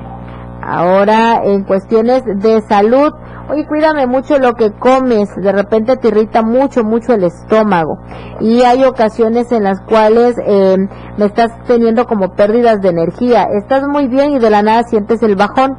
Ahora, 0.65 1.43
en 1.45 1.65
cuestiones 1.65 2.23
de 2.25 2.61
salud, 2.63 3.13
oye, 3.51 3.67
cuídame 3.67 4.07
mucho 4.07 4.39
lo 4.39 4.53
que 4.53 4.71
comes, 4.71 5.29
de 5.35 5.51
repente 5.51 5.97
te 5.97 6.09
irrita 6.09 6.43
mucho, 6.43 6.85
mucho 6.85 7.15
el 7.15 7.25
estómago. 7.25 7.99
Y 8.39 8.63
hay 8.63 8.85
ocasiones 8.85 9.51
en 9.51 9.65
las 9.65 9.81
cuales 9.81 10.37
eh, 10.47 10.77
me 11.19 11.25
estás 11.25 11.51
teniendo 11.67 12.07
como 12.07 12.35
pérdidas 12.35 12.81
de 12.81 12.91
energía. 12.91 13.49
Estás 13.61 13.83
muy 13.89 14.07
bien 14.07 14.33
y 14.33 14.39
de 14.39 14.51
la 14.51 14.63
nada 14.63 14.85
sientes 14.85 15.21
el 15.25 15.35
bajón 15.35 15.77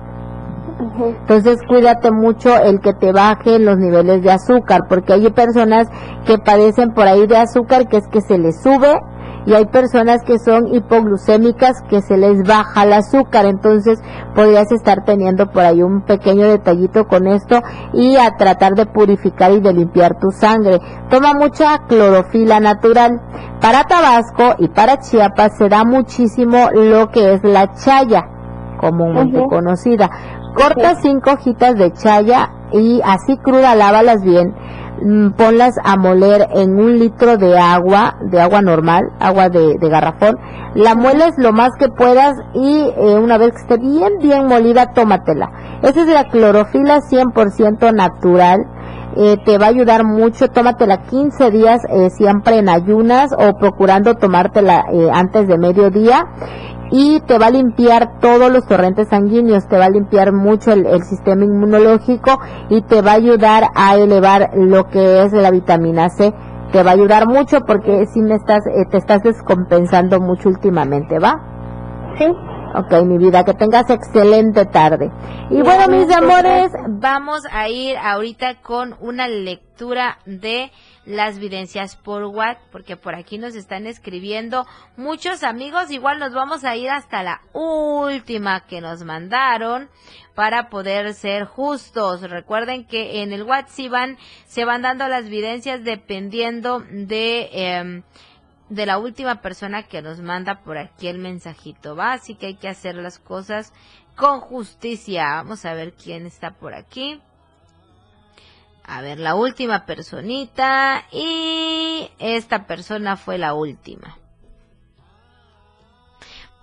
entonces 0.79 1.59
cuídate 1.67 2.11
mucho 2.11 2.55
el 2.57 2.79
que 2.79 2.93
te 2.93 3.11
bajen 3.11 3.65
los 3.65 3.77
niveles 3.77 4.21
de 4.23 4.31
azúcar, 4.31 4.81
porque 4.87 5.13
hay 5.13 5.29
personas 5.31 5.87
que 6.25 6.37
padecen 6.37 6.93
por 6.93 7.07
ahí 7.07 7.27
de 7.27 7.37
azúcar 7.37 7.87
que 7.87 7.97
es 7.97 8.07
que 8.07 8.21
se 8.21 8.37
les 8.37 8.61
sube 8.61 8.99
y 9.45 9.53
hay 9.53 9.65
personas 9.65 10.23
que 10.23 10.39
son 10.39 10.73
hipoglucémicas 10.73 11.81
que 11.89 12.01
se 12.01 12.17
les 12.17 12.43
baja 12.47 12.83
el 12.83 12.93
azúcar, 12.93 13.45
entonces 13.45 13.99
podrías 14.35 14.71
estar 14.71 15.03
teniendo 15.03 15.51
por 15.51 15.63
ahí 15.63 15.83
un 15.83 16.01
pequeño 16.01 16.47
detallito 16.47 17.07
con 17.07 17.27
esto 17.27 17.61
y 17.93 18.15
a 18.15 18.35
tratar 18.37 18.75
de 18.75 18.85
purificar 18.85 19.51
y 19.51 19.59
de 19.59 19.73
limpiar 19.73 20.17
tu 20.19 20.31
sangre. 20.31 20.79
Toma 21.09 21.33
mucha 21.33 21.79
clorofila 21.87 22.59
natural. 22.59 23.21
Para 23.59 23.83
Tabasco 23.83 24.55
y 24.59 24.67
para 24.69 24.99
Chiapas 24.99 25.57
se 25.57 25.69
da 25.69 25.83
muchísimo 25.83 26.69
lo 26.73 27.09
que 27.09 27.33
es 27.33 27.43
la 27.43 27.73
chaya 27.73 28.29
comúnmente 28.77 29.41
conocida. 29.49 30.09
Corta 30.53 30.95
cinco 31.01 31.31
hojitas 31.31 31.75
de 31.75 31.91
chaya 31.93 32.51
y 32.71 33.01
así 33.03 33.37
cruda 33.37 33.75
lávalas 33.75 34.21
bien. 34.23 34.53
Mm, 35.01 35.31
ponlas 35.31 35.75
a 35.83 35.97
moler 35.97 36.47
en 36.53 36.79
un 36.79 36.99
litro 36.99 37.37
de 37.37 37.57
agua, 37.57 38.17
de 38.21 38.39
agua 38.39 38.61
normal, 38.61 39.03
agua 39.19 39.49
de, 39.49 39.75
garrafón. 39.81 40.37
La 40.75 40.95
mueles 40.95 41.33
lo 41.37 41.51
más 41.51 41.71
que 41.79 41.89
puedas 41.89 42.35
y 42.53 42.87
eh, 42.95 43.19
una 43.19 43.37
vez 43.37 43.51
que 43.51 43.61
esté 43.61 43.77
bien, 43.77 44.19
bien 44.21 44.47
molida, 44.47 44.93
tómatela. 44.93 45.51
Esa 45.81 46.01
es 46.01 46.07
la 46.07 46.25
clorofila 46.25 46.99
100% 46.99 47.93
natural. 47.93 48.59
Eh, 49.15 49.37
te 49.45 49.57
va 49.57 49.67
a 49.67 49.69
ayudar 49.69 50.03
mucho, 50.03 50.47
tómatela 50.47 51.03
15 51.03 51.51
días 51.51 51.81
eh, 51.89 52.09
siempre 52.09 52.57
en 52.57 52.69
ayunas 52.69 53.31
o 53.37 53.53
procurando 53.57 54.15
tomártela 54.15 54.85
antes 55.13 55.47
de 55.47 55.57
mediodía 55.57 56.25
y 56.95 57.19
te 57.21 57.39
va 57.39 57.47
a 57.47 57.49
limpiar 57.49 58.19
todos 58.19 58.51
los 58.51 58.67
torrentes 58.67 59.07
sanguíneos, 59.09 59.67
te 59.67 59.77
va 59.77 59.85
a 59.85 59.89
limpiar 59.89 60.31
mucho 60.31 60.71
el, 60.73 61.03
sistema 61.03 61.43
inmunológico 61.43 62.39
y 62.69 62.83
te 62.83 63.01
va 63.01 63.13
a 63.13 63.15
ayudar 63.15 63.63
a 63.73 63.95
elevar 63.95 64.51
lo 64.55 64.87
que 64.89 65.23
es 65.23 65.33
la 65.33 65.49
vitamina 65.49 66.09
C. 66.09 66.31
Te 66.71 66.83
va 66.83 66.91
a 66.91 66.93
ayudar 66.93 67.27
mucho 67.27 67.61
porque 67.61 68.05
si 68.13 68.21
me 68.21 68.35
estás, 68.35 68.65
eh, 68.67 68.85
te 68.91 68.97
estás 68.97 69.23
descompensando 69.23 70.19
mucho 70.19 70.49
últimamente, 70.49 71.17
¿va? 71.17 71.41
Sí. 72.19 72.25
Ok, 72.75 72.91
mi 73.05 73.19
vida, 73.19 73.45
que 73.45 73.53
tengas 73.53 73.87
excelente 73.91 74.65
tarde. 74.65 75.11
Y 75.51 75.61
bueno, 75.61 75.87
mis 75.89 76.11
amores, 76.11 76.71
vamos 76.89 77.43
a 77.51 77.69
ir 77.69 77.95
ahorita 77.97 78.61
con 78.61 78.95
una 78.99 79.27
lectura 79.27 80.17
de 80.25 80.71
las 81.05 81.37
videncias 81.37 81.95
por 81.95 82.23
WhatsApp, 82.23 82.63
porque 82.71 82.97
por 82.97 83.13
aquí 83.13 83.37
nos 83.37 83.53
están 83.53 83.85
escribiendo 83.85 84.65
muchos 84.97 85.43
amigos. 85.43 85.91
Igual 85.91 86.17
nos 86.17 86.33
vamos 86.33 86.63
a 86.63 86.75
ir 86.75 86.89
hasta 86.89 87.21
la 87.21 87.41
última 87.53 88.65
que 88.65 88.81
nos 88.81 89.03
mandaron 89.03 89.87
para 90.33 90.69
poder 90.69 91.13
ser 91.13 91.45
justos. 91.45 92.21
Recuerden 92.27 92.87
que 92.87 93.21
en 93.21 93.33
el 93.33 93.43
WhatsApp 93.43 94.17
se 94.47 94.65
van 94.65 94.81
dando 94.81 95.07
las 95.07 95.29
videncias 95.29 95.83
dependiendo 95.83 96.79
de... 96.79 97.49
Eh, 97.53 98.03
de 98.73 98.85
la 98.85 98.97
última 98.97 99.41
persona 99.41 99.83
que 99.83 100.01
nos 100.01 100.19
manda 100.19 100.61
por 100.63 100.77
aquí 100.77 101.07
el 101.07 101.19
mensajito, 101.19 101.95
¿va? 101.95 102.13
Así 102.13 102.35
que 102.35 102.47
hay 102.47 102.55
que 102.55 102.67
hacer 102.67 102.95
las 102.95 103.19
cosas 103.19 103.71
con 104.15 104.39
justicia. 104.39 105.35
Vamos 105.35 105.65
a 105.65 105.73
ver 105.73 105.93
quién 105.93 106.25
está 106.25 106.51
por 106.51 106.73
aquí. 106.73 107.21
A 108.85 109.01
ver, 109.01 109.19
la 109.19 109.35
última 109.35 109.85
personita 109.85 111.05
y 111.11 112.09
esta 112.19 112.65
persona 112.65 113.15
fue 113.15 113.37
la 113.37 113.53
última. 113.53 114.17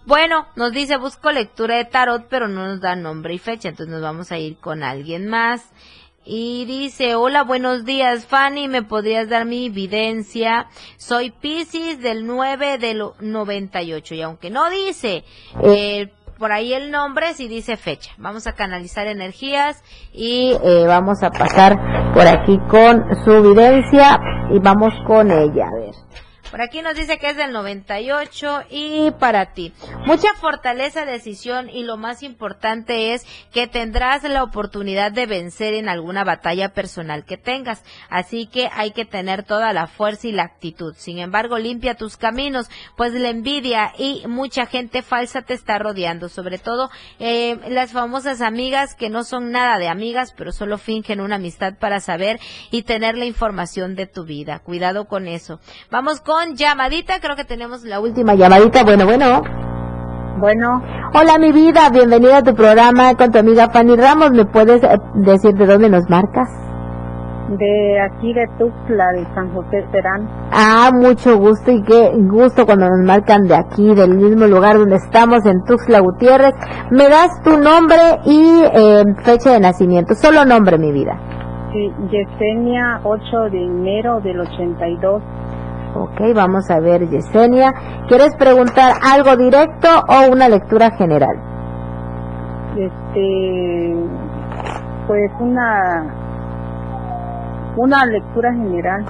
Bueno, 0.04 0.48
nos 0.56 0.72
dice 0.72 0.96
busco 0.96 1.30
lectura 1.30 1.76
de 1.76 1.84
tarot, 1.84 2.26
pero 2.28 2.48
no 2.48 2.66
nos 2.66 2.80
da 2.80 2.96
nombre 2.96 3.34
y 3.34 3.38
fecha, 3.38 3.68
entonces 3.68 3.92
nos 3.92 4.02
vamos 4.02 4.32
a 4.32 4.38
ir 4.38 4.56
con 4.56 4.82
alguien 4.82 5.28
más. 5.28 5.70
Y 6.33 6.64
dice, 6.64 7.16
hola, 7.16 7.43
buenos 7.43 7.85
días, 7.85 8.24
Fanny, 8.24 8.68
¿me 8.68 8.85
podrías 8.85 9.28
dar 9.28 9.47
mi 9.47 9.66
evidencia? 9.66 10.68
Soy 10.97 11.33
Pisces 11.33 12.01
del 12.01 12.24
9 12.24 12.78
del 12.78 13.03
98 13.18 14.14
y 14.14 14.22
aunque 14.22 14.49
no 14.49 14.70
dice 14.70 15.24
eh, 15.64 16.12
por 16.39 16.53
ahí 16.53 16.72
el 16.72 16.93
nombre, 16.93 17.35
sí 17.35 17.49
dice 17.49 17.76
fecha. 17.76 18.12
Vamos 18.16 18.47
a 18.47 18.53
canalizar 18.53 19.09
energías 19.09 19.83
y 20.12 20.53
eh, 20.62 20.85
vamos 20.87 21.20
a 21.24 21.31
pasar 21.31 22.12
por 22.14 22.24
aquí 22.28 22.61
con 22.68 23.05
su 23.24 23.33
evidencia 23.33 24.20
y 24.55 24.61
vamos 24.61 24.93
con 25.09 25.33
ella, 25.33 25.66
a 25.66 25.81
ver. 25.81 25.95
Por 26.51 26.62
aquí 26.62 26.82
nos 26.82 26.96
dice 26.96 27.18
que 27.18 27.30
es 27.30 27.36
del 27.36 27.53
98 27.53 28.62
y 28.70 29.11
para 29.12 29.53
ti. 29.53 29.72
Mucha 30.05 30.34
fortaleza, 30.34 31.05
decisión 31.05 31.70
y 31.70 31.84
lo 31.84 31.96
más 31.96 32.24
importante 32.24 33.14
es 33.14 33.24
que 33.53 33.68
tendrás 33.68 34.24
la 34.24 34.42
oportunidad 34.42 35.12
de 35.12 35.26
vencer 35.26 35.74
en 35.74 35.88
alguna 35.88 36.24
batalla 36.24 36.70
personal 36.70 37.24
que 37.24 37.36
tengas. 37.36 37.84
Así 38.09 38.46
que 38.46 38.68
hay 38.72 38.90
que 38.90 39.05
tener 39.05 39.44
toda 39.44 39.72
la 39.72 39.86
fuerza 39.86 40.26
y 40.26 40.32
la 40.32 40.42
actitud. 40.42 40.94
Sin 40.96 41.18
embargo, 41.18 41.57
limpia 41.57 41.94
tus 41.94 42.16
caminos, 42.16 42.68
pues 42.96 43.12
la 43.12 43.28
envidia 43.28 43.92
y 43.96 44.24
mucha 44.26 44.66
gente 44.66 45.03
falsa 45.03 45.42
te 45.42 45.55
está 45.55 45.78
rodeando. 45.78 46.28
Sobre 46.28 46.59
todo 46.59 46.90
eh, 47.20 47.61
las 47.68 47.92
famosas 47.92 48.40
amigas 48.40 48.96
que 48.96 49.09
no 49.09 49.22
son 49.22 49.53
nada 49.53 49.78
de 49.78 49.88
amigas, 49.88 50.34
pero 50.36 50.51
solo 50.51 50.78
fingen 50.78 51.20
una 51.20 51.36
amistad 51.36 51.74
para 51.78 52.01
saber 52.01 52.40
y 52.72 52.82
tener 52.82 53.16
la 53.16 53.24
información 53.24 53.94
de 53.94 54.07
tu 54.07 54.24
vida. 54.24 54.59
Cuidado 54.59 55.07
con 55.07 55.28
eso. 55.28 55.61
Vamos 55.90 56.20
con 56.20 56.39
llamadita. 56.55 57.20
Creo 57.20 57.36
que 57.36 57.45
tenemos 57.45 57.84
la 57.84 58.01
última 58.01 58.34
llamadita. 58.34 58.84
Bueno, 58.84 59.05
bueno. 59.05 59.43
Bueno. 60.38 60.82
Hola, 61.14 61.38
mi 61.38 61.53
vida. 61.53 61.91
Bienvenida 61.91 62.38
a 62.38 62.43
tu 62.43 62.55
programa 62.55 63.14
con 63.14 63.30
tu 63.30 63.38
amiga 63.38 63.68
Fanny 63.70 63.97
Ramos. 63.97 64.30
¿Me 64.32 64.47
puedes 64.47 64.82
eh, 64.82 64.97
decir 65.14 65.53
de 65.55 65.66
dónde 65.66 65.91
nos 65.91 66.09
marcas? 66.09 66.49
De 67.51 68.01
aquí 68.01 68.32
de 68.32 68.47
Tuxtla, 68.59 69.12
de 69.12 69.24
San 69.34 69.53
José 69.53 69.84
Serán. 69.91 70.28
Ah, 70.53 70.91
mucho 70.93 71.36
gusto 71.36 71.72
y 71.72 71.82
qué 71.82 72.12
gusto 72.16 72.64
cuando 72.64 72.88
nos 72.88 73.05
marcan 73.05 73.43
de 73.49 73.57
aquí, 73.57 73.93
del 73.93 74.14
mismo 74.14 74.47
lugar 74.47 74.78
donde 74.78 74.97
estamos, 74.97 75.45
en 75.47 75.64
Tuxtla 75.64 75.99
Gutiérrez. 75.99 76.55
¿Me 76.93 77.09
das 77.09 77.43
tu 77.43 77.59
nombre 77.59 77.99
y 78.24 78.62
eh, 78.72 79.05
fecha 79.24 79.53
de 79.53 79.61
nacimiento? 79.61 80.14
Solo 80.14 80.45
nombre, 80.45 80.78
mi 80.78 80.93
vida. 80.93 81.18
Sí, 81.72 81.93
Yesenia, 82.11 83.01
8 83.05 83.51
de 83.51 83.64
enero 83.64 84.20
del 84.20 84.41
82. 84.41 85.22
Ok, 85.95 86.20
vamos 86.34 86.70
a 86.70 86.78
ver, 86.80 87.09
Yesenia. 87.09 87.72
¿Quieres 88.09 88.34
preguntar 88.36 88.93
algo 89.03 89.36
directo 89.36 89.88
o 90.09 90.32
una 90.32 90.49
lectura 90.49 90.91
general? 90.93 91.36
Este, 92.76 93.97
pues 95.09 95.32
una, 95.41 96.14
una 97.76 98.07
lectura 98.07 98.53
general. 98.53 99.05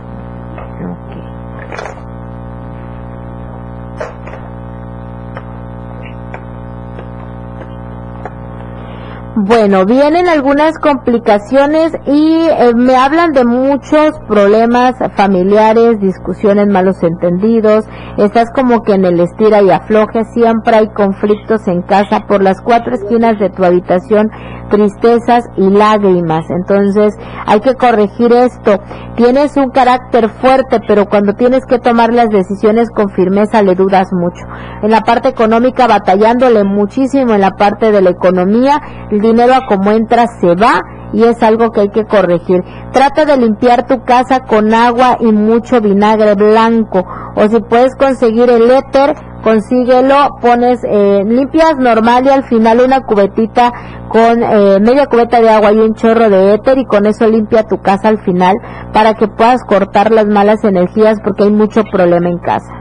Bueno, 9.36 9.84
vienen 9.86 10.26
algunas 10.26 10.76
complicaciones 10.78 11.92
y 12.04 12.48
eh, 12.48 12.74
me 12.74 12.96
hablan 12.96 13.30
de 13.30 13.44
muchos 13.44 14.18
problemas 14.26 14.96
familiares, 15.14 16.00
discusiones, 16.00 16.66
malos 16.66 17.00
entendidos. 17.04 17.84
Estás 18.18 18.50
como 18.52 18.82
que 18.82 18.94
en 18.94 19.04
el 19.04 19.20
estira 19.20 19.62
y 19.62 19.70
afloje, 19.70 20.24
siempre 20.34 20.74
hay 20.74 20.88
conflictos 20.88 21.68
en 21.68 21.82
casa 21.82 22.26
por 22.26 22.42
las 22.42 22.60
cuatro 22.60 22.92
esquinas 22.92 23.38
de 23.38 23.50
tu 23.50 23.64
habitación, 23.64 24.32
tristezas 24.70 25.44
y 25.56 25.68
lágrimas. 25.68 26.44
Entonces, 26.48 27.14
hay 27.46 27.60
que 27.60 27.74
corregir 27.74 28.32
esto. 28.32 28.78
Tienes 29.16 29.56
un 29.56 29.70
carácter 29.70 30.30
fuerte, 30.30 30.80
pero 30.86 31.06
cuando 31.06 31.34
tienes 31.34 31.66
que 31.66 31.78
tomar 31.78 32.14
las 32.14 32.30
decisiones 32.30 32.88
con 32.90 33.10
firmeza 33.10 33.62
le 33.62 33.74
dudas 33.74 34.08
mucho. 34.12 34.46
En 34.82 34.90
la 34.90 35.02
parte 35.02 35.28
económica 35.28 35.86
batallándole 35.86 36.64
muchísimo 36.64 37.34
en 37.34 37.40
la 37.40 37.50
parte 37.50 37.92
de 37.92 38.00
la 38.00 38.10
economía 38.10 38.80
dinero 39.10 39.54
a 39.54 39.66
como 39.66 39.90
entra 39.90 40.26
se 40.40 40.54
va 40.54 40.82
y 41.12 41.24
es 41.24 41.42
algo 41.42 41.70
que 41.70 41.80
hay 41.80 41.88
que 41.88 42.04
corregir. 42.04 42.62
Trata 42.92 43.24
de 43.24 43.36
limpiar 43.36 43.86
tu 43.86 44.04
casa 44.04 44.40
con 44.40 44.72
agua 44.72 45.16
y 45.20 45.32
mucho 45.32 45.80
vinagre 45.80 46.34
blanco 46.34 47.04
o 47.34 47.48
si 47.48 47.60
puedes 47.60 47.94
conseguir 47.96 48.48
el 48.50 48.70
éter, 48.70 49.14
consíguelo, 49.42 50.36
pones, 50.40 50.80
eh, 50.84 51.22
limpias 51.24 51.76
normal 51.78 52.24
y 52.26 52.28
al 52.28 52.44
final 52.44 52.80
una 52.80 53.00
cubetita 53.02 53.72
con 54.08 54.42
eh, 54.42 54.78
media 54.80 55.06
cubeta 55.06 55.40
de 55.40 55.50
agua 55.50 55.72
y 55.72 55.78
un 55.78 55.94
chorro 55.94 56.28
de 56.28 56.54
éter 56.54 56.78
y 56.78 56.84
con 56.84 57.06
eso 57.06 57.26
limpia 57.28 57.62
tu 57.64 57.80
casa 57.80 58.08
al 58.08 58.18
final 58.18 58.56
para 58.92 59.14
que 59.14 59.28
puedas 59.28 59.64
cortar 59.64 60.10
las 60.10 60.26
malas 60.26 60.64
energías 60.64 61.18
porque 61.22 61.44
hay 61.44 61.50
mucho 61.52 61.84
problema 61.84 62.28
en 62.28 62.38
casa. 62.38 62.74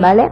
¿Vale? 0.00 0.30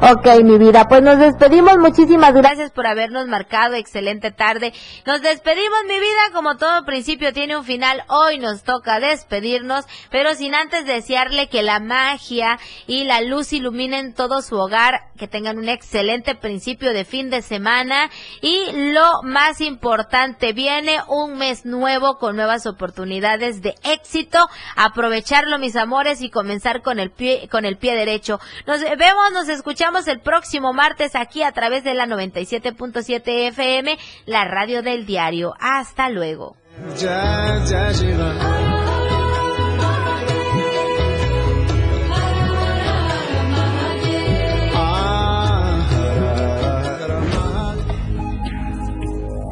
Ok, 0.00 0.28
mi 0.44 0.58
vida, 0.58 0.86
pues 0.86 1.02
nos 1.02 1.18
despedimos. 1.18 1.76
Muchísimas 1.76 2.32
gracias 2.32 2.70
por 2.70 2.86
habernos 2.86 3.26
marcado. 3.26 3.74
Excelente 3.74 4.30
tarde. 4.30 4.72
Nos 5.04 5.22
despedimos, 5.22 5.78
mi 5.88 5.98
vida. 5.98 6.20
Como 6.32 6.56
todo 6.56 6.84
principio 6.84 7.32
tiene 7.32 7.56
un 7.56 7.64
final, 7.64 8.04
hoy 8.06 8.38
nos 8.38 8.62
toca 8.62 9.00
despedirnos, 9.00 9.86
pero 10.08 10.34
sin 10.34 10.54
antes 10.54 10.86
desearle 10.86 11.48
que 11.48 11.64
la 11.64 11.80
magia 11.80 12.60
y 12.86 13.04
la 13.04 13.22
luz 13.22 13.52
iluminen 13.52 14.14
todo 14.14 14.40
su 14.40 14.54
hogar, 14.56 15.00
que 15.18 15.26
tengan 15.26 15.58
un 15.58 15.68
excelente 15.68 16.36
principio 16.36 16.92
de 16.92 17.04
fin 17.04 17.28
de 17.28 17.42
semana 17.42 18.08
y 18.40 18.92
lo 18.92 19.22
más 19.24 19.60
importante, 19.60 20.52
viene 20.52 21.00
un 21.08 21.38
mes 21.38 21.66
nuevo 21.66 22.18
con 22.18 22.36
nuevas 22.36 22.66
oportunidades 22.66 23.62
de 23.62 23.74
éxito. 23.82 24.38
Aprovecharlo, 24.76 25.58
mis 25.58 25.74
amores, 25.74 26.22
y 26.22 26.30
comenzar 26.30 26.82
con 26.82 27.00
el 27.00 27.10
pie, 27.10 27.48
con 27.50 27.64
el 27.64 27.78
pie 27.78 27.96
derecho. 27.96 28.38
Nos 28.64 28.80
vemos, 28.80 29.32
nos 29.32 29.48
escuchamos 29.48 29.87
el 30.06 30.20
próximo 30.20 30.72
martes 30.72 31.16
aquí 31.16 31.42
a 31.42 31.52
través 31.52 31.82
de 31.82 31.94
la 31.94 32.06
97.7 32.06 33.48
FM, 33.48 33.96
la 34.26 34.44
radio 34.44 34.82
del 34.82 35.06
diario. 35.06 35.54
Hasta 35.58 36.10
luego. 36.10 36.56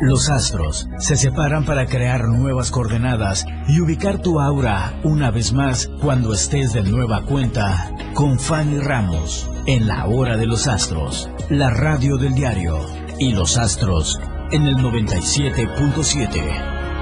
Los 0.01 0.29
astros 0.29 0.89
se 0.99 1.17
separan 1.17 1.65
para 1.65 1.87
crear 1.87 2.29
nuevas 2.29 2.71
coordenadas 2.71 3.47
y 3.67 3.81
ubicar 3.81 4.21
tu 4.21 4.41
aura 4.41 5.01
una 5.05 5.31
vez 5.31 5.55
más 5.55 5.91
cuando 6.03 6.35
estés 6.35 6.75
de 6.75 6.83
nueva 6.83 7.25
cuenta 7.25 7.91
con 8.13 8.39
Fanny 8.39 8.79
Ramos 8.79 9.51
en 9.67 9.87
la 9.87 10.05
hora 10.07 10.37
de 10.37 10.45
los 10.47 10.69
astros, 10.69 11.31
la 11.49 11.71
radio 11.71 12.19
del 12.19 12.35
diario 12.35 12.79
y 13.19 13.33
los 13.33 13.57
astros 13.57 14.21
en 14.51 14.65
el 14.65 14.77
97.7. 14.77 16.96